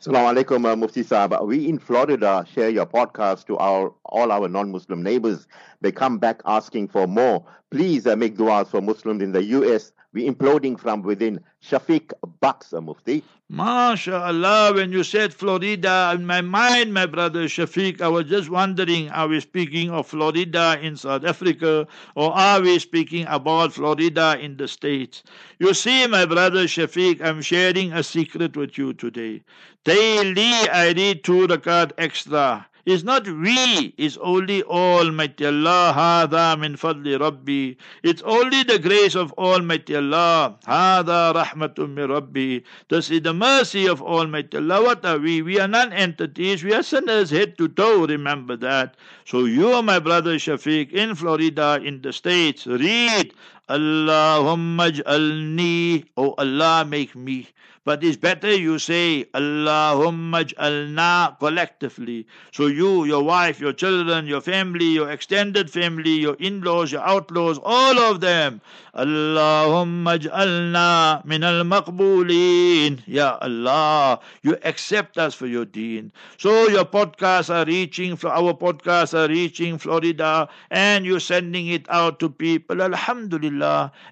Assalamu 0.00 0.34
alaikum, 0.34 0.70
uh, 0.70 0.76
Mufti 0.76 1.02
Saab. 1.02 1.46
We 1.46 1.66
in 1.68 1.78
Florida 1.78 2.46
share 2.52 2.68
your 2.68 2.84
podcast 2.84 3.46
to 3.46 3.56
our 3.56 3.94
all 4.04 4.30
our 4.30 4.46
non-Muslim 4.46 5.02
neighbors. 5.02 5.48
They 5.80 5.90
come 5.90 6.18
back 6.18 6.42
asking 6.44 6.88
for 6.88 7.06
more. 7.06 7.44
Please 7.70 8.06
uh, 8.06 8.14
make 8.14 8.36
du'as 8.36 8.68
for 8.68 8.82
Muslims 8.82 9.22
in 9.22 9.32
the 9.32 9.42
U.S., 9.44 9.92
imploding 10.24 10.78
from 10.78 11.02
within. 11.02 11.40
Shafiq 11.62 12.12
Bucks, 12.40 12.72
Mufti. 12.72 13.22
MashaAllah, 13.52 14.74
when 14.74 14.90
you 14.90 15.04
said 15.04 15.32
Florida, 15.32 16.12
in 16.14 16.26
my 16.26 16.40
mind, 16.40 16.92
my 16.92 17.06
brother 17.06 17.44
Shafiq, 17.44 18.00
I 18.00 18.08
was 18.08 18.24
just 18.26 18.50
wondering, 18.50 19.08
are 19.10 19.28
we 19.28 19.38
speaking 19.40 19.90
of 19.90 20.06
Florida 20.08 20.78
in 20.82 20.96
South 20.96 21.24
Africa 21.24 21.86
or 22.16 22.32
are 22.32 22.60
we 22.60 22.78
speaking 22.80 23.24
about 23.28 23.72
Florida 23.72 24.36
in 24.40 24.56
the 24.56 24.66
States? 24.66 25.22
You 25.60 25.74
see, 25.74 26.06
my 26.06 26.26
brother 26.26 26.64
Shafiq, 26.64 27.22
I'm 27.22 27.40
sharing 27.40 27.92
a 27.92 28.02
secret 28.02 28.56
with 28.56 28.78
you 28.78 28.94
today. 28.94 29.42
Daily 29.84 30.52
I 30.68 30.92
read 30.96 31.22
two 31.22 31.46
rakat 31.46 31.92
extra. 31.98 32.66
It's 32.86 33.02
not 33.02 33.26
we, 33.26 33.92
it's 33.98 34.16
only 34.18 34.62
Almighty 34.62 35.44
Allah. 35.44 35.92
Hada 35.92 36.56
min 36.56 36.76
fadli 36.76 37.18
Rabbi. 37.18 37.74
It's 38.04 38.22
only 38.22 38.62
the 38.62 38.78
grace 38.78 39.16
of 39.16 39.32
Almighty 39.32 39.96
Allah. 39.96 40.56
Hada 40.64 41.34
rahmatum 41.34 41.94
min 41.94 42.08
Rabbi. 42.08 42.60
This 42.88 43.10
is 43.10 43.22
the 43.22 43.34
mercy 43.34 43.88
of 43.88 44.00
Almighty 44.00 44.58
Allah. 44.58 44.84
What 44.84 45.04
are 45.04 45.18
we? 45.18 45.42
We 45.42 45.58
are 45.58 45.66
non-entities. 45.66 46.62
We 46.62 46.74
are 46.74 46.84
sinners 46.84 47.30
head 47.30 47.58
to 47.58 47.66
toe. 47.66 48.06
Remember 48.06 48.56
that. 48.58 48.96
So 49.24 49.46
you, 49.46 49.82
my 49.82 49.98
brother 49.98 50.36
Shafiq, 50.36 50.92
in 50.92 51.16
Florida, 51.16 51.80
in 51.82 52.02
the 52.02 52.12
States, 52.12 52.68
read 52.68 53.34
Allahumma 53.68 54.92
ja'alni. 54.92 56.04
Oh 56.16 56.34
Allah, 56.38 56.84
make 56.84 57.16
me. 57.16 57.48
But 57.86 58.02
it's 58.02 58.16
better 58.16 58.52
you 58.52 58.80
say 58.80 59.26
Allahumma 59.32 60.42
ja'alna 60.44 61.38
collectively. 61.38 62.26
So 62.50 62.66
you, 62.66 63.04
your 63.04 63.22
wife, 63.22 63.60
your 63.60 63.72
children, 63.72 64.26
your 64.26 64.40
family, 64.40 64.86
your 64.86 65.08
extended 65.08 65.70
family, 65.70 66.18
your 66.18 66.34
in-laws, 66.40 66.90
your 66.90 67.02
outlaws, 67.02 67.60
all 67.62 67.96
of 68.00 68.20
them. 68.20 68.60
Allahumma 68.92 70.18
ja'alna 70.18 71.24
min 71.24 71.44
al-maqbulin. 71.44 73.02
Ya 73.06 73.38
Allah, 73.40 74.18
you 74.42 74.58
accept 74.64 75.16
us 75.16 75.34
for 75.34 75.46
your 75.46 75.64
deen. 75.64 76.10
So 76.38 76.66
your 76.66 76.86
podcasts 76.86 77.54
are 77.54 77.64
reaching, 77.66 78.18
our 78.24 78.52
podcasts 78.54 79.14
are 79.16 79.28
reaching 79.28 79.78
Florida 79.78 80.48
and 80.72 81.06
you're 81.06 81.20
sending 81.20 81.68
it 81.68 81.86
out 81.88 82.18
to 82.18 82.30
people. 82.30 82.82
Alhamdulillah. 82.82 83.55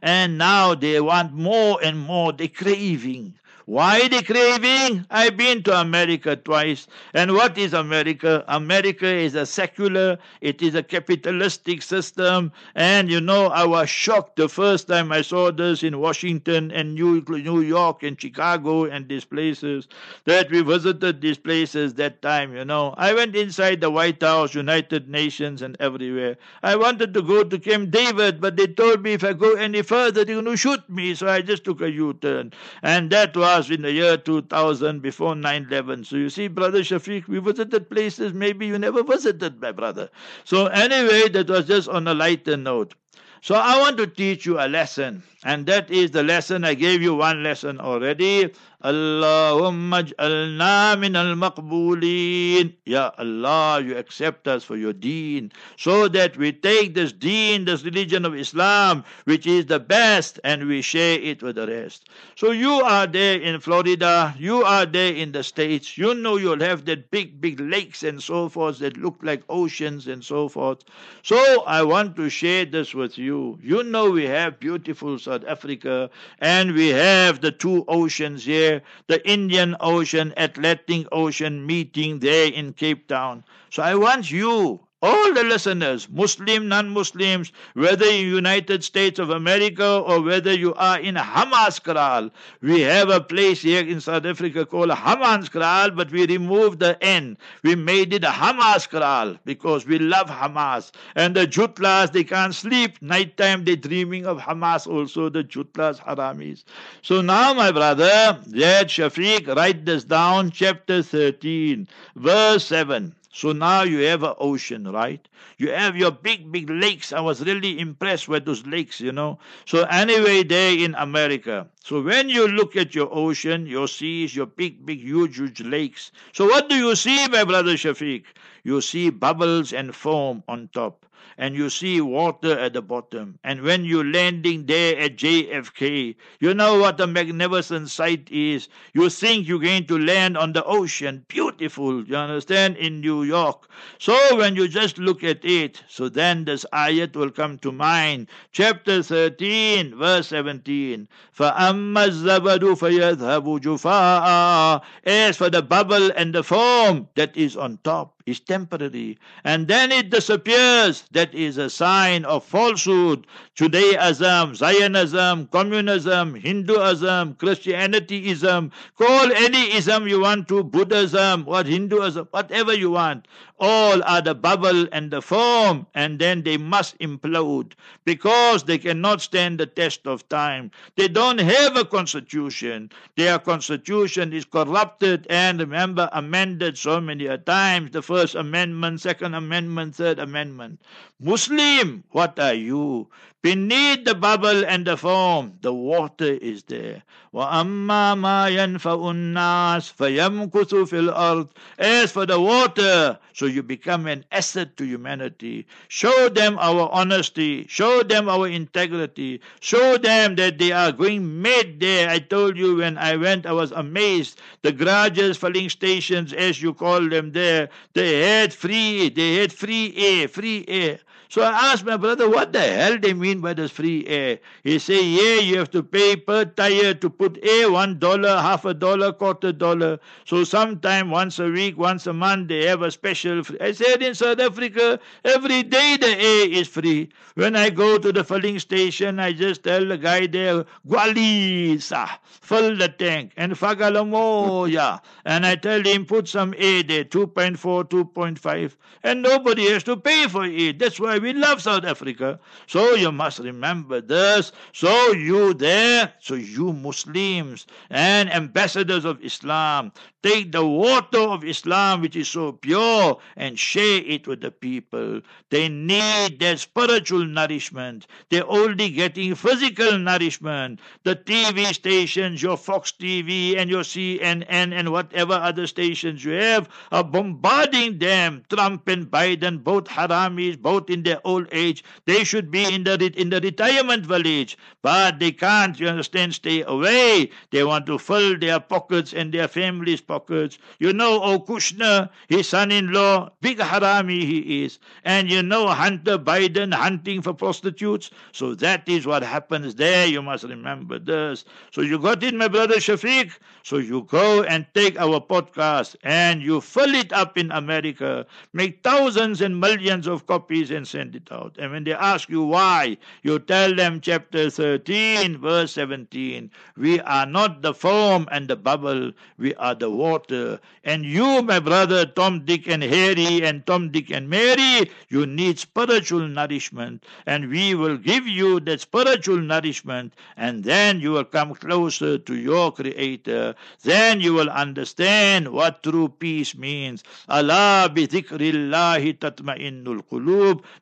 And 0.03 0.39
now 0.39 0.75
they 0.75 1.01
want 1.01 1.33
more 1.33 1.79
and 1.83 1.99
more. 1.99 2.33
They're 2.33 2.49
craving. 2.49 3.35
Why 3.67 4.09
the 4.09 4.23
craving? 4.23 5.07
I've 5.11 5.39
been 5.39 5.63
to 5.63 5.81
America 5.81 6.37
twice. 6.37 6.87
And 7.15 7.33
what 7.33 7.57
is 7.57 7.73
America? 7.73 8.45
America 8.47 9.07
is 9.07 9.35
a 9.35 9.47
secular, 9.47 10.19
it 10.43 10.61
is 10.61 10.75
a 10.75 10.83
capitalistic 10.83 11.81
system. 11.81 12.53
And 12.75 13.11
you 13.11 13.23
know, 13.23 13.47
I 13.47 13.65
was 13.65 13.89
shocked 13.89 14.37
the 14.37 14.51
first 14.51 14.89
time 14.89 15.11
I 15.11 15.23
saw 15.23 15.51
this 15.51 15.83
in 15.83 15.99
Washington 15.99 16.71
and 16.73 16.95
New, 16.95 17.25
New 17.27 17.61
York 17.61 18.03
and 18.03 18.21
Chicago 18.21 18.85
and 18.85 19.09
these 19.09 19.25
places 19.25 19.89
that 20.27 20.51
we 20.51 20.61
visited 20.61 21.23
these 21.23 21.39
places 21.39 21.95
that 21.95 22.21
time, 22.21 22.55
you 22.55 22.67
know. 22.67 22.95
I 22.99 23.15
went 23.15 23.35
inside 23.35 23.81
the 23.81 23.91
White 23.91 24.23
House, 24.23 24.55
United 24.55 25.09
Nations, 25.09 25.63
and 25.63 25.75
everywhere. 25.81 26.37
I 26.63 26.77
wanted 26.77 27.15
to 27.15 27.23
go 27.23 27.43
to 27.45 27.59
Camp 27.59 27.91
David, 27.91 28.43
but 28.43 28.57
they 28.57 28.67
told 28.67 29.03
me 29.03 29.15
if 29.15 29.25
I 29.25 29.33
go 29.33 29.55
any 29.55 29.81
further, 29.81 30.23
they're 30.25 30.35
going 30.35 30.45
to 30.45 30.57
shoot 30.57 30.87
me. 30.91 31.15
So 31.15 31.29
I 31.29 31.41
just 31.41 31.65
took 31.65 31.81
a 31.81 31.91
U 31.91 32.13
turn. 32.13 32.53
And 32.83 33.11
that 33.11 33.35
was 33.37 33.54
in 33.63 33.83
the 33.83 33.93
year 33.93 34.17
2000 34.17 35.01
before 35.03 35.35
9 35.35 35.67
11. 35.71 36.05
So 36.05 36.17
you 36.17 36.29
see, 36.31 36.49
Brother 36.49 36.81
Shafiq, 36.81 37.29
we 37.29 37.39
visited 37.39 37.89
places 37.91 38.33
maybe 38.33 38.67
you 38.67 38.79
never 38.79 39.03
visited, 39.03 39.61
my 39.61 39.73
brother. 39.73 40.11
So, 40.45 40.67
anyway, 40.67 41.29
that 41.31 41.49
was 41.49 41.67
just 41.67 41.89
on 41.89 42.07
a 42.09 42.15
lighter 42.15 42.57
note. 42.57 42.95
So, 43.43 43.55
I 43.55 43.79
want 43.79 43.97
to 43.99 44.07
teach 44.07 44.47
you 44.47 44.59
a 44.59 44.67
lesson, 44.69 45.23
and 45.45 45.67
that 45.67 45.91
is 45.91 46.11
the 46.13 46.23
lesson 46.23 46.65
I 46.65 46.75
gave 46.75 47.03
you 47.03 47.15
one 47.15 47.43
lesson 47.43 47.79
already. 47.81 48.53
Allahumma 48.85 50.05
ja'alna 50.05 51.01
min 51.01 51.17
al-maqbulin. 51.17 52.75
Ya 52.85 53.11
Allah, 53.17 53.81
you 53.83 53.97
accept 53.97 54.47
us 54.47 54.63
for 54.63 54.77
your 54.77 54.93
deen, 54.93 55.51
so 55.79 56.07
that 56.09 56.37
we 56.37 56.53
take 56.53 56.95
this 56.95 57.11
deen, 57.11 57.65
this 57.65 57.83
religion 57.83 58.27
of 58.27 58.35
Islam, 58.35 59.03
which 59.25 59.47
is 59.47 59.65
the 59.67 59.81
best, 59.81 60.39
and 60.45 60.69
we 60.69 60.83
share 60.83 61.19
it 61.19 61.43
with 61.43 61.57
the 61.57 61.67
rest. 61.67 62.11
So 62.37 62.51
you 62.51 62.73
are 62.73 63.07
there 63.07 63.41
in 63.41 63.59
Florida, 63.61 64.35
you 64.39 64.63
are 64.63 64.85
there 64.85 65.15
in 65.15 65.33
the 65.33 65.43
States, 65.43 65.97
you 65.97 66.15
know 66.15 66.37
you'll 66.37 66.61
have 66.61 66.85
that 66.85 67.11
big, 67.11 67.41
big 67.41 67.61
lakes 67.61 68.03
and 68.03 68.23
so 68.23 68.51
forth 68.51 68.81
that 68.81 68.99
look 68.99 69.17
like 69.23 69.45
oceans 69.49 70.07
and 70.09 70.23
so 70.23 70.47
forth. 70.47 70.85
So 71.23 71.63
I 71.65 71.83
want 71.83 72.17
to 72.17 72.29
share 72.29 72.67
this 72.67 72.93
with 72.93 73.17
you. 73.17 73.59
You 73.63 73.83
know 73.83 74.11
we 74.11 74.25
have 74.27 74.61
beautiful 74.61 75.19
South 75.19 75.45
Africa, 75.47 76.11
and 76.39 76.75
we 76.75 76.89
have 76.89 77.41
the 77.41 77.51
two 77.51 77.87
oceans 77.89 78.45
here 78.45 78.74
the 79.07 79.27
Indian 79.29 79.77
Ocean, 79.81 80.33
Atlantic 80.37 81.07
Ocean 81.13 81.67
meeting 81.67 82.19
there 82.21 82.51
in 82.51 82.73
Cape 82.73 83.09
Town. 83.09 83.45
So 83.71 83.83
I 83.83 83.95
want 83.95 84.31
you 84.31 84.81
all 85.05 85.35
the 85.35 85.45
listeners, 85.45 86.09
Muslim, 86.09 86.67
non-Muslims, 86.67 87.53
whether 87.75 88.07
in 88.07 88.27
United 88.27 88.83
States 88.83 89.19
of 89.19 89.29
America 89.29 89.87
or 89.99 90.23
whether 90.23 90.55
you 90.55 90.73
are 90.77 90.99
in 90.99 91.17
Hammanskraal. 91.17 92.31
We 92.63 92.81
have 92.81 93.11
a 93.11 93.21
place 93.21 93.61
here 93.61 93.87
in 93.87 94.01
South 94.01 94.25
Africa 94.25 94.65
called 94.65 94.89
Hammanskraal, 94.89 95.95
but 95.95 96.11
we 96.11 96.27
removed 96.27 96.79
the 96.81 96.97
N. 97.05 97.37
We 97.63 97.75
made 97.75 98.15
it 98.15 98.25
a 98.25 98.29
Hamaskraal 98.29 99.39
because 99.45 99.87
we 99.87 99.99
love 99.99 100.31
Hamas. 100.31 100.91
And 101.15 101.37
the 101.37 101.47
Jutlas, 101.47 102.13
they 102.13 102.25
can't 102.25 102.55
sleep. 102.55 102.97
Nighttime, 103.03 103.67
they're 103.67 103.77
dreaming 103.77 104.25
of 104.25 104.39
Hamas 104.39 104.87
also, 104.87 105.29
the 105.29 105.45
Jutlas, 105.45 106.01
Haramis. 106.01 106.65
So 107.03 107.21
now, 107.21 107.53
my 107.53 107.73
brother, 107.73 108.41
Zaid 108.49 108.89
Shafiq, 108.89 109.55
write 109.55 109.85
this 109.85 110.05
down, 110.05 110.51
chapter 110.51 111.03
13, 111.03 111.89
verse 112.17 112.65
7. 112.65 113.15
So 113.35 113.53
now 113.53 113.83
you 113.83 113.99
have 114.07 114.23
an 114.23 114.35
ocean, 114.39 114.91
right? 114.91 115.29
You 115.59 115.73
have 115.73 115.97
your 115.97 116.13
big, 116.13 116.51
big 116.53 116.71
lakes. 116.71 117.13
I 117.13 117.21
was 117.21 117.45
really 117.45 117.79
impressed 117.81 118.29
with 118.29 118.47
those 118.47 118.65
lakes, 118.67 119.01
you 119.01 119.13
know. 119.13 119.39
So 119.67 119.83
anyway, 119.91 120.45
there 120.45 120.73
in 120.73 120.95
America. 120.95 121.69
So 121.85 122.01
when 122.01 122.29
you 122.31 122.49
look 122.49 122.77
at 122.77 122.95
your 122.95 123.09
ocean, 123.13 123.67
your 123.67 123.89
seas, 123.89 124.37
your 124.37 124.47
big, 124.47 124.87
big, 124.87 125.01
huge, 125.01 125.37
huge 125.39 125.61
lakes. 125.63 126.13
So 126.33 126.47
what 126.47 126.69
do 126.69 126.77
you 126.77 126.95
see, 126.95 127.29
my 127.29 127.45
brother 127.45 127.75
Shafiq? 127.75 128.25
You 128.63 128.81
see 128.81 129.11
bubbles 129.11 129.73
and 129.73 129.95
foam 129.95 130.45
on 130.49 130.69
top 130.73 131.05
and 131.40 131.56
you 131.56 131.70
see 131.70 132.02
water 132.02 132.60
at 132.60 132.74
the 132.74 132.82
bottom. 132.82 133.40
And 133.46 133.62
when 133.62 133.86
you're 133.86 134.04
landing 134.04 134.66
there 134.66 135.00
at 135.00 135.16
JFK, 135.16 136.16
you 136.42 136.54
know 136.54 136.78
what 136.80 137.00
a 137.00 137.08
magnificent 137.08 137.90
sight 137.90 138.30
is. 138.30 138.68
You 138.94 139.10
think 139.10 139.48
you're 139.48 139.60
going 139.60 139.86
to 139.88 139.98
land 139.98 140.38
on 140.38 140.52
the 140.52 140.66
ocean. 140.66 141.24
Beautiful, 141.30 142.04
you 142.04 142.18
understand, 142.18 142.76
in 142.76 143.00
New 143.00 143.24
York. 143.24 143.70
So 144.00 144.36
when 144.36 144.58
you 144.58 144.68
just 144.68 144.98
look 144.98 145.24
at 145.24 145.46
it, 145.46 145.82
so 145.88 146.10
then 146.10 146.44
this 146.44 146.66
ayat 146.74 147.16
will 147.16 147.32
come 147.32 147.58
to 147.60 147.72
mind. 147.72 148.28
Chapter 148.52 149.02
13, 149.02 149.96
verse 149.96 150.28
17. 150.28 151.08
فَأَمَّا 151.38 152.08
الزَّبَدُ 152.10 152.76
فَيَذْهَبُ 152.76 153.62
جُفَاءً 153.62 154.82
As 155.06 155.38
for 155.38 155.50
the 155.50 155.62
bubble 155.62 156.12
and 156.18 156.36
the 156.36 156.44
foam 156.44 157.08
that 157.16 157.38
is 157.38 157.56
on 157.56 157.80
top, 157.86 158.13
is 158.27 158.41
temporary 158.41 159.19
and 159.45 159.69
then 159.69 159.93
it 159.93 160.11
disappears. 160.11 161.05
That 161.13 161.35
is 161.35 161.59
a 161.59 161.69
sign 161.69 162.25
of 162.25 162.45
falsehood. 162.45 163.27
Judaism, 163.55 164.55
Zionism, 164.55 165.47
communism, 165.49 166.35
Hinduism, 166.35 167.35
Christianityism, 167.35 168.73
call 168.97 169.33
any 169.33 169.73
ism 169.75 170.09
you 170.09 170.21
want 170.21 170.49
to, 170.49 170.65
Buddhism, 170.65 171.45
what 171.45 171.67
Hinduism, 171.67 172.29
whatever 172.31 172.75
you 172.75 172.91
want. 172.93 173.29
All 173.61 174.03
are 174.03 174.21
the 174.21 174.35
bubble 174.35 174.89
and 174.91 175.13
the 175.13 175.23
foam, 175.23 175.87
and 175.95 176.19
then 176.19 176.43
they 176.43 176.57
must 176.57 176.99
implode 176.99 177.75
because 178.05 178.65
they 178.65 178.79
cannot 178.79 179.21
stand 179.21 179.61
the 179.61 179.67
test 179.67 180.09
of 180.09 180.29
time. 180.29 180.73
They 180.97 181.07
don't 181.07 181.39
have 181.39 181.77
a 181.77 181.85
constitution. 181.85 182.91
Their 183.17 183.39
constitution 183.39 184.33
is 184.33 184.45
corrupted 184.45 185.29
and 185.31 185.61
remember 185.61 186.09
amended 186.13 186.77
so 186.77 187.01
many 187.01 187.29
times. 187.39 187.93
The 187.93 188.03
First 188.15 188.37
Amendment, 188.37 189.01
Second 189.01 189.35
Amendment, 189.35 189.97
Third 189.97 190.21
Amendment. 190.21 190.81
Muslim, 191.19 192.05
what 192.13 192.39
are 192.39 192.55
you? 192.55 193.09
Beneath 193.44 194.04
the 194.04 194.16
bubble 194.16 194.66
and 194.66 194.86
the 194.86 194.98
foam, 194.98 195.60
the 195.62 195.74
water 195.74 196.26
is 196.26 196.64
there. 196.64 197.04
وَأَمَّا 197.34 198.18
مَا 198.18 198.50
يَنْفَعُ 198.52 199.00
النَّاسِ 199.00 199.94
فَيَمْكُثُ 199.94 200.52
فِي 200.52 201.10
الْأَرْضِ 201.14 201.50
As 201.78 202.12
for 202.12 202.26
the 202.26 202.40
water, 202.40 203.18
so 203.34 203.46
you 203.46 203.64
become 203.64 204.08
an 204.08 204.26
asset 204.32 204.76
to 204.76 204.84
humanity. 204.84 205.68
Show 205.88 206.28
them 206.30 206.58
our 206.60 206.90
honesty. 206.92 207.66
Show 207.70 208.04
them 208.04 208.28
our 208.28 208.48
integrity. 208.48 209.40
Show 209.62 209.98
them 209.98 210.36
that 210.36 210.58
they 210.58 210.72
are 210.74 210.92
going 210.92 211.42
mad 211.42 211.80
there. 211.80 212.10
I 212.10 212.20
told 212.20 212.58
you 212.58 212.78
when 212.78 212.98
I 212.98 213.16
went, 213.16 213.46
I 213.46 213.54
was 213.54 213.72
amazed. 213.72 214.42
The 214.64 214.74
garages, 214.74 215.38
filling 215.38 215.70
stations, 215.70 216.34
as 216.34 216.62
you 216.62 216.74
call 216.74 217.08
them 217.08 217.32
there, 217.32 217.70
they 217.94 218.22
had 218.22 218.54
free, 218.54 219.10
they 219.10 219.36
had 219.36 219.54
free 219.54 219.94
air, 219.96 220.28
free 220.28 220.66
air 220.68 220.80
air. 220.80 221.00
So 221.29 221.43
I 221.43 221.73
asked 221.73 221.85
my 221.85 221.97
brother, 221.97 222.29
what 222.29 222.53
the 222.53 222.61
hell 222.61 222.99
they 222.99 223.13
mean 223.15 223.41
by 223.41 223.55
this 223.55 223.71
free 223.71 224.07
air? 224.07 224.39
He 224.63 224.79
said, 224.79 225.05
yeah, 225.05 225.41
you 225.41 225.59
have 225.59 225.71
to 225.73 225.83
pay 225.83 226.17
per 226.17 226.45
tire 226.45 226.95
to 226.95 227.11
put 227.11 227.39
air, 227.43 227.71
one 227.73 227.99
dollar, 227.99 228.37
half 228.41 228.65
a 228.65 228.75
dollar, 228.75 229.13
quarter 229.13 229.53
dollar. 229.53 229.99
So 230.27 230.45
sometime 230.45 231.11
once 231.11 231.39
a 231.39 231.49
week, 231.49 231.77
once 231.77 232.07
a 232.07 232.13
month, 232.13 232.49
they 232.49 232.67
have 232.67 232.83
a 232.83 232.91
special. 232.91 233.43
Free. 233.43 233.59
I 233.61 233.73
said 233.73 234.03
in 234.03 234.15
South 234.15 234.39
Africa, 234.39 235.01
every 235.25 235.63
day 235.63 235.97
the 236.01 236.09
air 236.09 236.49
is 236.51 236.69
free. 236.69 237.09
When 237.35 237.57
I 237.57 237.71
go 237.71 237.99
to 237.99 238.13
the 238.13 238.23
filling 238.23 238.61
station, 238.61 239.19
I 239.19 239.33
just 239.33 239.65
tell 239.65 239.85
the 239.85 239.99
guy 239.99 240.27
there, 240.29 240.65
Gualisa, 240.87 242.09
fill 242.29 242.77
the 242.77 242.89
tank, 242.89 243.33
and 243.37 243.55
Fagalamoya. 243.55 245.01
And 245.25 245.45
I 245.45 245.57
tell 245.57 245.83
him, 245.83 246.07
put 246.07 246.29
some 246.29 246.55
air 246.57 246.85
there, 246.85 247.05
2.4, 247.05 247.89
2.5, 247.89 248.77
and 249.03 249.23
nobody 249.23 249.69
has 249.71 249.83
to 249.85 249.97
pay 249.97 250.29
for 250.29 250.45
it. 250.45 250.79
That's 250.79 251.01
why 251.01 251.19
we 251.25 251.33
love 251.33 251.63
South 251.63 251.85
Africa. 251.85 252.39
So 252.67 252.95
you 252.95 253.11
must 253.11 253.39
remember 253.39 254.01
this. 254.01 254.53
So 254.73 255.13
you 255.13 255.55
there, 255.55 256.13
so 256.21 256.35
you 256.35 256.73
Muslims 256.73 257.67
and 257.89 258.31
ambassadors 258.31 259.05
of 259.05 259.25
Islam, 259.25 259.93
take 260.23 260.53
the 260.53 260.65
water 260.65 261.21
of 261.21 261.45
Islam, 261.45 262.01
which 262.01 262.17
is 262.17 262.29
so 262.29 262.53
pure, 262.53 263.19
and 263.37 263.59
share 263.59 264.03
it 264.05 264.27
with 264.27 264.41
the 264.41 264.51
people. 264.51 265.21
They 265.51 265.69
need 265.69 266.41
their 266.41 266.57
spiritual 266.57 267.25
nourishment. 267.25 268.07
They're 268.31 268.49
only 268.49 268.91
getting 268.91 269.35
physical 269.35 269.99
nourishment. 269.99 270.81
The 271.05 271.17
TV 271.17 271.73
stations, 271.73 272.43
your 272.43 272.57
Fox 272.57 272.93
TV 272.93 273.57
and 273.57 273.71
your 273.71 273.83
CNN 273.83 274.45
and 274.49 274.93
whatever 274.93 275.35
other 275.35 275.67
stations 275.67 276.25
you 276.25 276.33
have, 276.33 276.69
are 276.93 277.05
bombarding 277.05 277.99
them. 277.99 278.45
Trump 278.51 278.89
and 278.89 279.11
Biden, 279.11 279.63
both 279.63 279.85
haramis, 279.85 280.61
both 280.61 280.91
in 280.91 281.03
their 281.05 281.21
old 281.25 281.47
age. 281.53 281.85
They 282.07 282.25
should 282.25 282.51
be 282.51 282.65
in 282.65 282.85
the 282.85 283.13
in 283.17 283.31
the 283.31 283.41
retirement 283.41 284.07
village, 284.07 284.57
but 284.83 285.19
they 285.19 285.33
can't. 285.33 285.79
You 285.79 285.89
understand? 285.89 286.35
Stay 286.35 286.63
away. 286.63 287.31
They 287.51 287.65
want 287.65 287.87
to 287.87 287.99
fill 287.99 288.39
their 288.39 288.61
pockets 288.61 289.13
and 289.13 289.33
their 289.33 289.49
families' 289.49 290.01
pockets. 290.01 290.59
You 290.79 290.93
know, 290.93 291.23
O 291.23 291.41
Kushner, 291.41 292.11
his 292.29 292.49
son-in-law, 292.49 293.31
big 293.41 293.59
harami 293.59 294.23
he 294.23 294.65
is, 294.65 294.79
and 295.05 295.31
you 295.31 295.43
know 295.43 295.69
Hunter 295.69 296.19
Biden 296.19 296.73
hunting 296.75 297.23
for 297.23 297.35
prostitutes. 297.35 298.11
So 298.33 298.55
that 298.57 298.89
is 298.89 299.07
what 299.07 299.23
happens 299.23 299.75
there. 299.75 300.07
You 300.07 300.23
must 300.23 300.45
remember 300.45 300.99
this. 300.99 301.45
So 301.71 301.81
you 301.83 301.99
got 301.99 302.23
it, 302.23 302.35
my 302.35 302.49
brother 302.49 302.77
Shafiq. 302.77 303.33
So 303.63 303.79
you 303.79 304.03
go 304.03 304.43
and 304.43 304.67
take 304.75 304.99
our 304.99 305.21
podcast 305.21 305.97
and 306.03 306.43
you 306.43 306.61
fill 306.61 306.95
it 306.95 307.13
up 307.13 307.37
in 307.39 307.51
America, 307.51 308.27
make 308.53 308.83
thousands 308.83 309.41
and 309.41 309.59
millions 309.61 310.07
of 310.07 310.27
copies 310.27 310.71
and 310.71 310.87
send 310.95 311.17
it 311.17 311.29
out. 311.33 311.57
And 311.59 311.73
when 311.73 311.85
they 311.85 311.93
ask 311.93 312.29
you 312.29 312.45
why, 312.45 312.97
you 313.23 313.41
tell 313.41 313.75
them 313.75 314.01
chapter 314.01 314.49
13, 314.49 315.39
verse 315.39 315.73
17. 315.73 316.51
We 316.77 317.01
are 317.01 317.27
not 317.27 317.63
the 317.63 317.75
foam 317.75 318.29
and 318.31 318.47
the 318.47 318.57
bubble, 318.57 319.11
we 319.37 319.55
are 319.57 319.75
the 319.75 319.91
water. 319.91 320.61
And 320.85 321.05
you, 321.05 321.43
my 321.43 321.59
brother, 321.59 322.07
Tom, 322.07 322.45
Dick, 322.45 322.69
and 322.69 322.83
Harry, 322.83 323.43
and 323.43 323.67
Tom, 323.67 323.91
Dick, 323.91 324.11
and 324.11 324.31
Mary, 324.31 324.91
you 325.09 325.27
need 325.27 325.59
spiritual 325.59 326.29
nourishment. 326.29 327.05
And 327.27 327.51
we 327.51 327.75
will 327.75 327.97
give 327.97 328.29
you 328.29 328.61
that 328.61 328.81
spiritual 328.81 329.39
nourishment, 329.39 330.15
and 330.37 330.63
then 330.63 331.01
you 331.01 331.11
will 331.11 331.25
come 331.25 331.55
closer 331.55 332.19
to 332.19 332.37
your 332.37 332.71
Creator. 332.71 333.57
Then 333.83 334.21
you 334.21 334.35
will 334.35 334.51
understand 334.51 335.49
what 335.49 335.83
true 335.83 336.09
peace 336.09 336.57
means. 336.57 337.03
Allah 337.29 337.91
bi 337.93 338.07
qulub. 338.07 339.45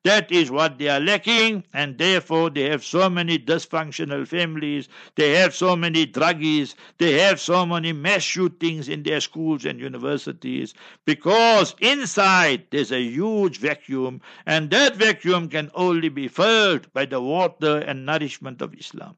That 0.05 0.33
is 0.33 0.51
what 0.51 0.79
they 0.79 0.89
are 0.89 0.99
lacking, 0.99 1.63
and 1.73 1.97
therefore 1.97 2.51
they 2.51 2.69
have 2.71 2.85
so 2.85 3.09
many 3.09 3.39
dysfunctional 3.39 4.27
families, 4.27 4.89
they 5.15 5.31
have 5.35 5.55
so 5.55 5.77
many 5.77 6.07
druggies, 6.07 6.75
they 6.99 7.21
have 7.21 7.39
so 7.41 7.65
many 7.65 7.93
mass 7.93 8.23
shootings 8.23 8.89
in 8.89 9.05
their 9.05 9.21
schools 9.21 9.65
and 9.65 9.79
universities, 9.79 10.75
because 11.05 11.77
inside 11.81 12.67
there's 12.71 12.91
a 12.91 13.01
huge 13.01 13.59
vacuum, 13.59 14.21
and 14.45 14.71
that 14.71 14.97
vacuum 14.97 15.49
can 15.49 15.71
only 15.75 16.09
be 16.09 16.27
filled 16.27 16.93
by 16.93 17.05
the 17.05 17.21
water 17.21 17.79
and 17.79 18.05
nourishment 18.05 18.61
of 18.61 18.75
Islam. 18.75 19.17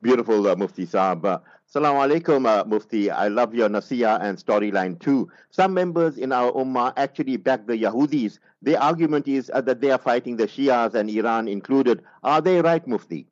Beautiful, 0.00 0.46
uh, 0.46 0.56
Mufti 0.56 0.86
Saab. 0.86 1.24
Uh, 1.26 1.38
Assalamu 1.74 2.06
alaikum, 2.06 2.46
uh, 2.46 2.62
Mufti. 2.64 3.10
I 3.10 3.26
love 3.26 3.52
your 3.52 3.68
Naseeha 3.68 4.20
and 4.22 4.38
storyline 4.38 4.96
too. 5.00 5.28
Some 5.50 5.74
members 5.74 6.18
in 6.18 6.30
our 6.30 6.52
Ummah 6.52 6.92
actually 6.96 7.36
back 7.36 7.66
the 7.66 7.72
Yahudis. 7.72 8.38
Their 8.62 8.80
argument 8.80 9.26
is 9.26 9.50
uh, 9.52 9.60
that 9.62 9.80
they 9.80 9.90
are 9.90 9.98
fighting 9.98 10.36
the 10.36 10.46
Shias 10.46 10.94
and 10.94 11.10
Iran 11.10 11.48
included. 11.48 12.04
Are 12.22 12.40
they 12.40 12.62
right, 12.62 12.86
Mufti? 12.86 13.26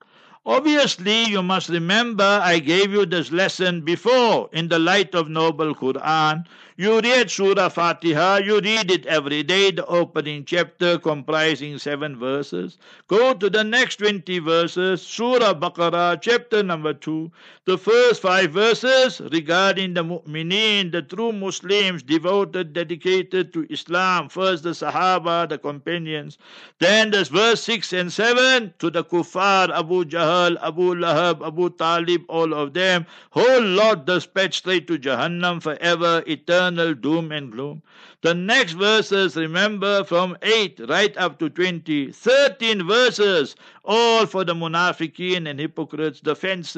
Obviously, 0.44 1.22
you 1.26 1.40
must 1.40 1.68
remember 1.68 2.40
I 2.42 2.58
gave 2.58 2.90
you 2.90 3.06
this 3.06 3.30
lesson 3.30 3.82
before 3.82 4.50
in 4.52 4.66
the 4.66 4.80
light 4.80 5.14
of 5.14 5.28
Noble 5.28 5.72
Quran. 5.72 6.44
You 6.82 7.00
read 7.00 7.30
Surah 7.30 7.68
Fatiha, 7.68 8.38
you 8.38 8.58
read 8.58 8.90
it 8.90 9.06
every 9.06 9.44
day, 9.44 9.70
the 9.70 9.86
opening 9.86 10.44
chapter 10.44 10.98
comprising 10.98 11.78
seven 11.78 12.18
verses. 12.18 12.76
Go 13.06 13.34
to 13.34 13.48
the 13.48 13.62
next 13.62 14.00
20 14.00 14.40
verses, 14.40 15.00
Surah 15.00 15.54
Baqarah, 15.54 16.20
chapter 16.20 16.64
number 16.64 16.92
2. 16.92 17.30
The 17.66 17.78
first 17.78 18.20
five 18.20 18.50
verses 18.50 19.20
regarding 19.30 19.94
the 19.94 20.02
mu'mineen, 20.02 20.90
the 20.90 21.02
true 21.02 21.30
Muslims 21.30 22.02
devoted, 22.02 22.72
dedicated 22.72 23.52
to 23.52 23.64
Islam. 23.70 24.28
First 24.28 24.64
the 24.64 24.70
Sahaba, 24.70 25.48
the 25.48 25.58
companions. 25.58 26.36
Then 26.80 27.12
there's 27.12 27.28
verse 27.28 27.62
6 27.62 27.92
and 27.92 28.12
7 28.12 28.74
to 28.80 28.90
the 28.90 29.04
kuffar, 29.04 29.70
Abu 29.70 30.04
Jahl, 30.04 30.56
Abu 30.60 30.96
Lahab, 30.96 31.46
Abu 31.46 31.70
Talib, 31.70 32.24
all 32.28 32.52
of 32.52 32.74
them. 32.74 33.06
Whole 33.30 33.62
lot 33.62 34.04
dispatched 34.04 34.54
straight 34.54 34.88
to 34.88 34.98
Jahannam 34.98 35.62
forever, 35.62 36.24
eternal 36.26 36.71
eternal 36.72 36.94
doom 36.94 37.32
and 37.32 37.52
gloom. 37.52 37.82
The 38.22 38.34
next 38.34 38.74
verses, 38.74 39.34
remember, 39.34 40.04
from 40.04 40.36
8 40.42 40.82
right 40.88 41.16
up 41.16 41.40
to 41.40 41.50
20, 41.50 42.12
13 42.12 42.86
verses, 42.86 43.56
all 43.84 44.26
for 44.26 44.44
the 44.44 44.54
munafiqeen 44.54 45.48
and 45.50 45.58
hypocrites, 45.58 46.20
the 46.20 46.36
fence 46.36 46.76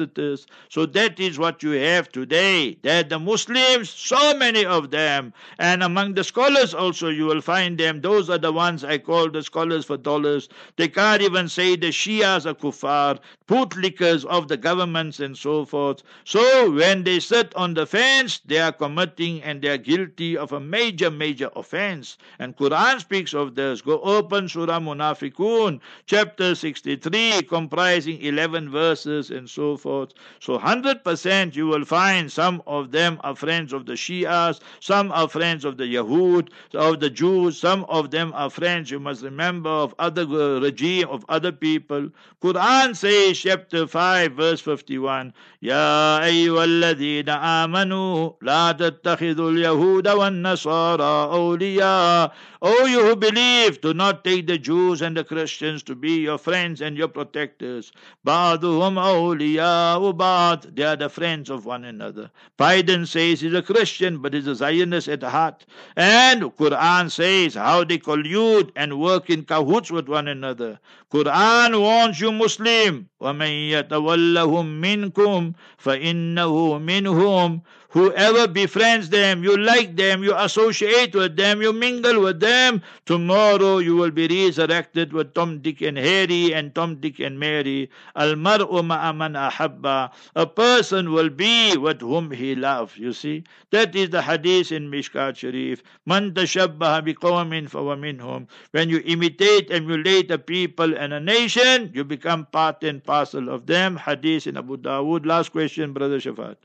So 0.69 0.85
that 0.87 1.19
is 1.19 1.37
what 1.37 1.61
you 1.61 1.71
have 1.71 2.11
today. 2.11 2.79
That 2.81 3.09
the 3.09 3.19
Muslims, 3.19 3.91
so 3.91 4.35
many 4.35 4.65
of 4.65 4.89
them, 4.89 5.33
and 5.59 5.83
among 5.83 6.15
the 6.15 6.23
scholars 6.23 6.73
also 6.73 7.09
you 7.09 7.25
will 7.25 7.41
find 7.41 7.77
them. 7.77 8.01
Those 8.01 8.27
are 8.31 8.39
the 8.39 8.51
ones 8.51 8.83
I 8.83 8.97
call 8.97 9.29
the 9.29 9.43
scholars 9.43 9.85
for 9.85 9.97
dollars. 9.97 10.49
They 10.77 10.87
can't 10.87 11.21
even 11.21 11.47
say 11.47 11.75
the 11.75 11.91
Shias 11.91 12.47
are 12.47 12.55
kuffar, 12.55 13.19
bootlickers 13.47 14.25
of 14.25 14.47
the 14.47 14.57
governments 14.57 15.19
and 15.19 15.37
so 15.37 15.63
forth. 15.63 16.01
So 16.23 16.71
when 16.71 17.03
they 17.03 17.19
sit 17.19 17.53
on 17.53 17.75
the 17.75 17.85
fence, 17.85 18.39
they 18.43 18.57
are 18.57 18.71
committing 18.71 19.43
and 19.43 19.61
they 19.61 19.69
are 19.69 19.77
guilty 19.77 20.35
of 20.35 20.51
a 20.51 20.59
major, 20.59 21.11
major 21.11 21.34
major 21.34 21.50
offense. 21.56 22.18
And 22.38 22.56
Quran 22.56 23.00
speaks 23.00 23.34
of 23.34 23.54
this. 23.54 23.80
Go 23.80 24.00
open 24.00 24.48
Surah 24.48 24.80
Munafiqun, 24.80 25.80
chapter 26.06 26.54
63, 26.54 27.42
comprising 27.42 28.20
11 28.20 28.70
verses 28.70 29.30
and 29.30 29.48
so 29.48 29.76
forth. 29.76 30.12
So 30.40 30.58
100% 30.58 31.54
you 31.54 31.66
will 31.66 31.84
find 31.84 32.30
some 32.30 32.62
of 32.66 32.90
them 32.92 33.20
are 33.22 33.36
friends 33.36 33.72
of 33.72 33.86
the 33.86 33.94
Shias, 33.94 34.60
some 34.80 35.12
are 35.12 35.28
friends 35.28 35.64
of 35.64 35.76
the 35.76 35.84
Yahud, 35.84 36.48
of 36.74 37.00
the 37.00 37.10
Jews, 37.10 37.58
some 37.58 37.84
of 37.84 38.10
them 38.10 38.32
are 38.34 38.50
friends, 38.50 38.90
you 38.90 39.00
must 39.00 39.22
remember, 39.22 39.70
of 39.70 39.94
other 39.98 40.26
regime, 40.26 41.08
of 41.08 41.24
other 41.28 41.52
people. 41.52 42.10
Quran 42.42 42.96
says, 42.96 43.38
chapter 43.38 43.86
5, 43.86 44.32
verse 44.32 44.60
51, 44.60 45.32
يا 45.62 46.24
أيها 46.24 46.64
الذين 46.64 47.28
آمنوا 47.28 48.30
لا 48.42 48.72
تتخذوا 48.72 49.50
اليهود 49.50 50.08
والنصارى 50.08 51.23
awliya. 51.24 52.30
O 52.62 52.84
you 52.84 53.00
who 53.04 53.16
believe, 53.16 53.80
do 53.80 53.94
not 53.94 54.22
take 54.22 54.46
the 54.46 54.58
Jews 54.58 55.00
and 55.00 55.16
the 55.16 55.24
Christians 55.24 55.82
to 55.84 55.94
be 55.94 56.20
your 56.20 56.36
friends 56.36 56.80
and 56.80 56.96
your 56.96 57.08
protectors. 57.08 57.90
Ba'duhum 58.26 58.96
awliya 58.96 60.16
ba'd. 60.16 60.76
They 60.76 60.84
are 60.84 60.96
the 60.96 61.08
friends 61.08 61.48
of 61.48 61.64
one 61.64 61.84
another. 61.84 62.30
Biden 62.58 63.06
says 63.06 63.40
he's 63.40 63.54
a 63.54 63.62
Christian, 63.62 64.18
but 64.18 64.34
he's 64.34 64.46
a 64.46 64.54
Zionist 64.54 65.08
at 65.08 65.22
heart. 65.22 65.64
And 65.96 66.42
Quran 66.42 67.10
says 67.10 67.54
how 67.54 67.84
they 67.84 67.98
collude 67.98 68.70
and 68.76 69.00
work 69.00 69.30
in 69.30 69.44
cahoots 69.44 69.90
with 69.90 70.08
one 70.08 70.28
another. 70.28 70.78
Quran 71.10 71.80
warns 71.80 72.20
you 72.20 72.30
Muslim, 72.30 73.08
وَمَن 73.20 73.70
يَتَوَلَّهُم 73.70 74.80
مِّنكُمْ 74.80 75.54
فَإِنَّهُ 75.82 76.80
مِنْهُمْ 76.84 77.62
Whoever 77.95 78.49
befriends 78.49 79.07
them, 79.09 79.41
you 79.41 79.55
like 79.55 79.95
them, 79.95 80.21
you 80.21 80.35
associate 80.35 81.15
with 81.15 81.37
them, 81.37 81.61
you 81.61 81.71
mingle 81.71 82.19
with 82.19 82.41
them, 82.41 82.81
tomorrow 83.05 83.77
you 83.77 83.95
will 83.95 84.11
be 84.11 84.27
resurrected 84.27 85.13
with 85.13 85.33
Tom, 85.33 85.59
Dick, 85.59 85.81
and 85.81 85.97
Harry 85.97 86.53
and 86.53 86.75
Tom, 86.75 86.97
Dick, 86.99 87.21
and 87.21 87.39
Mary. 87.39 87.89
Al 88.17 88.35
mar'u 88.35 88.83
ma'aman 88.83 89.39
ahabba. 89.49 90.11
A 90.35 90.45
person 90.45 91.13
will 91.13 91.29
be 91.29 91.77
with 91.77 92.01
whom 92.01 92.31
he 92.31 92.53
loves. 92.53 92.97
You 92.97 93.13
see, 93.13 93.45
that 93.71 93.95
is 93.95 94.09
the 94.09 94.23
hadith 94.23 94.73
in 94.73 94.91
Mishkat 94.91 95.37
Sharif. 95.37 95.81
Man 96.05 96.33
tashabbaha 96.33 97.07
biqawmin 97.07 97.69
fawa 97.69 97.95
minhum. 97.97 98.47
When 98.71 98.89
you 98.89 99.01
imitate, 99.05 99.71
emulate 99.71 100.29
a 100.31 100.37
people 100.37 100.97
and 100.97 101.13
a 101.13 101.21
nation, 101.21 101.91
you 101.93 102.03
become 102.03 102.45
part 102.47 102.83
and 102.83 103.01
parcel 103.01 103.47
of 103.47 103.67
them. 103.67 103.95
Hadith 103.95 104.47
in 104.47 104.57
Abu 104.57 104.75
Dawood. 104.75 105.25
Last 105.25 105.53
question, 105.53 105.93
Brother 105.93 106.19
Shafaat. 106.19 106.57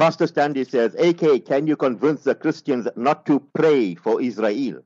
Pastor 0.00 0.26
Stanley 0.26 0.64
says, 0.64 0.94
AK, 0.94 1.44
can 1.44 1.66
you 1.66 1.76
convince 1.76 2.24
the 2.24 2.34
Christians 2.34 2.88
not 2.96 3.26
to 3.26 3.38
pray 3.54 3.94
for 3.94 4.22
Israel? 4.22 4.80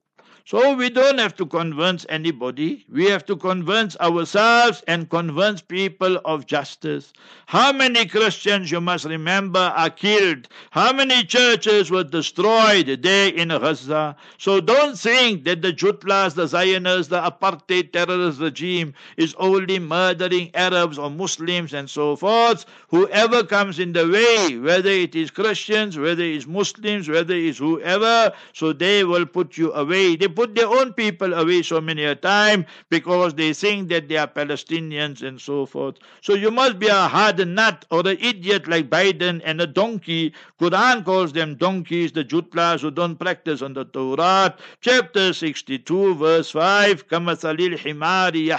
So 0.46 0.74
we 0.74 0.90
don't 0.90 1.16
have 1.16 1.34
to 1.36 1.46
convince 1.46 2.04
anybody. 2.10 2.84
We 2.92 3.06
have 3.06 3.24
to 3.26 3.36
convince 3.36 3.96
ourselves 3.96 4.84
and 4.86 5.08
convince 5.08 5.62
people 5.62 6.20
of 6.26 6.44
justice. 6.44 7.14
How 7.46 7.72
many 7.72 8.04
Christians, 8.04 8.70
you 8.70 8.82
must 8.82 9.06
remember, 9.06 9.72
are 9.74 9.88
killed? 9.88 10.48
How 10.70 10.92
many 10.92 11.24
churches 11.24 11.90
were 11.90 12.04
destroyed 12.04 12.98
there 13.02 13.32
in 13.32 13.48
Gaza? 13.48 14.16
So 14.36 14.60
don't 14.60 14.98
think 14.98 15.44
that 15.44 15.62
the 15.62 15.72
Jutlas, 15.72 16.34
the 16.34 16.46
Zionists, 16.46 17.08
the 17.08 17.22
apartheid 17.22 17.92
terrorist 17.92 18.38
regime 18.38 18.92
is 19.16 19.34
only 19.38 19.78
murdering 19.78 20.50
Arabs 20.54 20.98
or 20.98 21.08
Muslims 21.08 21.72
and 21.72 21.88
so 21.88 22.16
forth. 22.16 22.66
Whoever 22.88 23.44
comes 23.44 23.78
in 23.78 23.94
the 23.94 24.06
way, 24.06 24.58
whether 24.58 24.90
it 24.90 25.14
is 25.14 25.30
Christians, 25.30 25.96
whether 25.96 26.22
it 26.22 26.34
is 26.34 26.46
Muslims, 26.46 27.08
whether 27.08 27.32
it 27.32 27.44
is 27.44 27.56
whoever, 27.56 28.30
so 28.52 28.74
they 28.74 29.04
will 29.04 29.24
put 29.24 29.56
you 29.56 29.72
away. 29.72 30.16
They 30.16 30.33
put 30.34 30.54
their 30.54 30.66
own 30.66 30.92
people 30.92 31.34
away 31.34 31.62
so 31.62 31.80
many 31.80 32.04
a 32.04 32.14
time 32.14 32.66
because 32.90 33.34
they 33.34 33.52
think 33.52 33.88
that 33.88 34.08
they 34.08 34.16
are 34.16 34.26
Palestinians 34.26 35.22
and 35.26 35.40
so 35.40 35.66
forth. 35.66 35.96
So 36.20 36.34
you 36.34 36.50
must 36.50 36.78
be 36.78 36.88
a 36.88 37.08
hard 37.08 37.46
nut 37.46 37.84
or 37.90 38.00
an 38.00 38.18
idiot 38.20 38.66
like 38.68 38.90
Biden 38.90 39.40
and 39.44 39.60
a 39.60 39.66
donkey. 39.66 40.34
Quran 40.60 41.04
calls 41.04 41.32
them 41.32 41.54
donkeys, 41.56 42.12
the 42.12 42.24
jutlas 42.24 42.80
who 42.80 42.90
don't 42.90 43.16
practice 43.16 43.62
on 43.62 43.74
the 43.74 43.84
Torah. 43.84 44.54
Chapter 44.80 45.32
62, 45.32 46.14
verse 46.14 46.50
5. 46.50 47.08
Kamathalil 47.08 47.78
himari. 47.78 48.50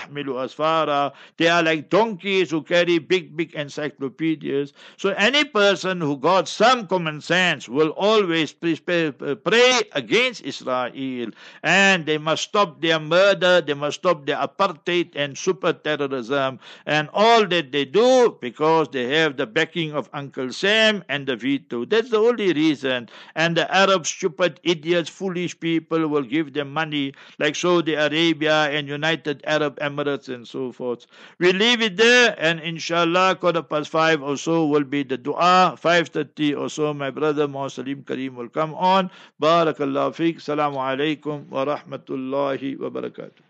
They 1.38 1.48
are 1.48 1.64
like 1.64 1.90
donkeys 1.90 2.52
who 2.52 2.62
carry 2.62 3.00
big, 3.00 3.36
big 3.36 3.54
encyclopedias. 3.54 4.74
So 4.98 5.10
any 5.10 5.44
person 5.44 6.02
who 6.02 6.18
got 6.18 6.48
some 6.48 6.88
common 6.88 7.22
sense 7.22 7.68
will 7.68 7.90
always 7.90 8.54
pray 8.54 9.82
against 9.94 10.44
Israel 10.44 11.32
and 11.66 12.06
they 12.06 12.20
must 12.20 12.44
stop 12.44 12.80
their 12.80 13.00
murder, 13.00 13.60
they 13.60 13.74
must 13.74 14.00
stop 14.00 14.24
their 14.28 14.38
apartheid 14.38 15.12
and 15.16 15.36
super 15.36 15.74
terrorism 15.74 16.60
and 16.86 17.10
all 17.12 17.46
that 17.48 17.72
they 17.72 17.84
do 17.84 18.38
because 18.40 18.88
they 18.90 19.10
have 19.18 19.36
the 19.36 19.48
backing 19.48 19.92
of 19.92 20.08
Uncle 20.14 20.54
Sam 20.54 21.04
and 21.10 21.26
the 21.26 21.36
veto. 21.36 21.84
That's 21.84 22.12
the 22.12 22.20
only 22.20 22.54
reason. 22.54 23.10
And 23.34 23.58
the 23.58 23.66
Arab 23.76 24.06
stupid 24.06 24.60
idiots, 24.64 25.10
foolish 25.10 25.60
people 25.60 26.08
will 26.08 26.22
give 26.22 26.54
them 26.54 26.72
money 26.72 27.14
like 27.40 27.56
Saudi 27.56 27.96
Arabia 27.96 28.70
and 28.70 28.88
United 28.88 29.42
Arab 29.48 29.80
Emirates 29.80 30.30
and 30.30 30.48
so 30.48 30.72
forth. 30.72 31.08
We 31.40 31.52
leave 31.52 31.82
it 31.82 31.98
there 31.98 32.36
and 32.38 32.60
inshallah 32.60 33.38
quarter 33.38 33.64
past 33.64 33.90
five 33.90 34.22
or 34.22 34.38
so 34.38 34.68
will 34.68 34.84
be 34.84 35.02
the 35.02 35.18
dua. 35.18 35.76
5.30 35.82 36.60
or 36.60 36.70
so 36.70 36.94
my 36.94 37.10
brother 37.10 37.48
Muhammad 37.48 37.72
Salim 37.72 38.04
Kareem 38.04 38.36
will 38.36 38.50
come 38.50 38.76
on. 38.76 39.10
Barakallah 39.42 40.14
fiqh. 40.14 40.38
Salamu 40.38 40.78
alaikum 40.78 41.55
wa 41.56 41.64
rahmatullahi 41.64 42.76
wa 42.76 42.90
barakatuh. 42.92 43.44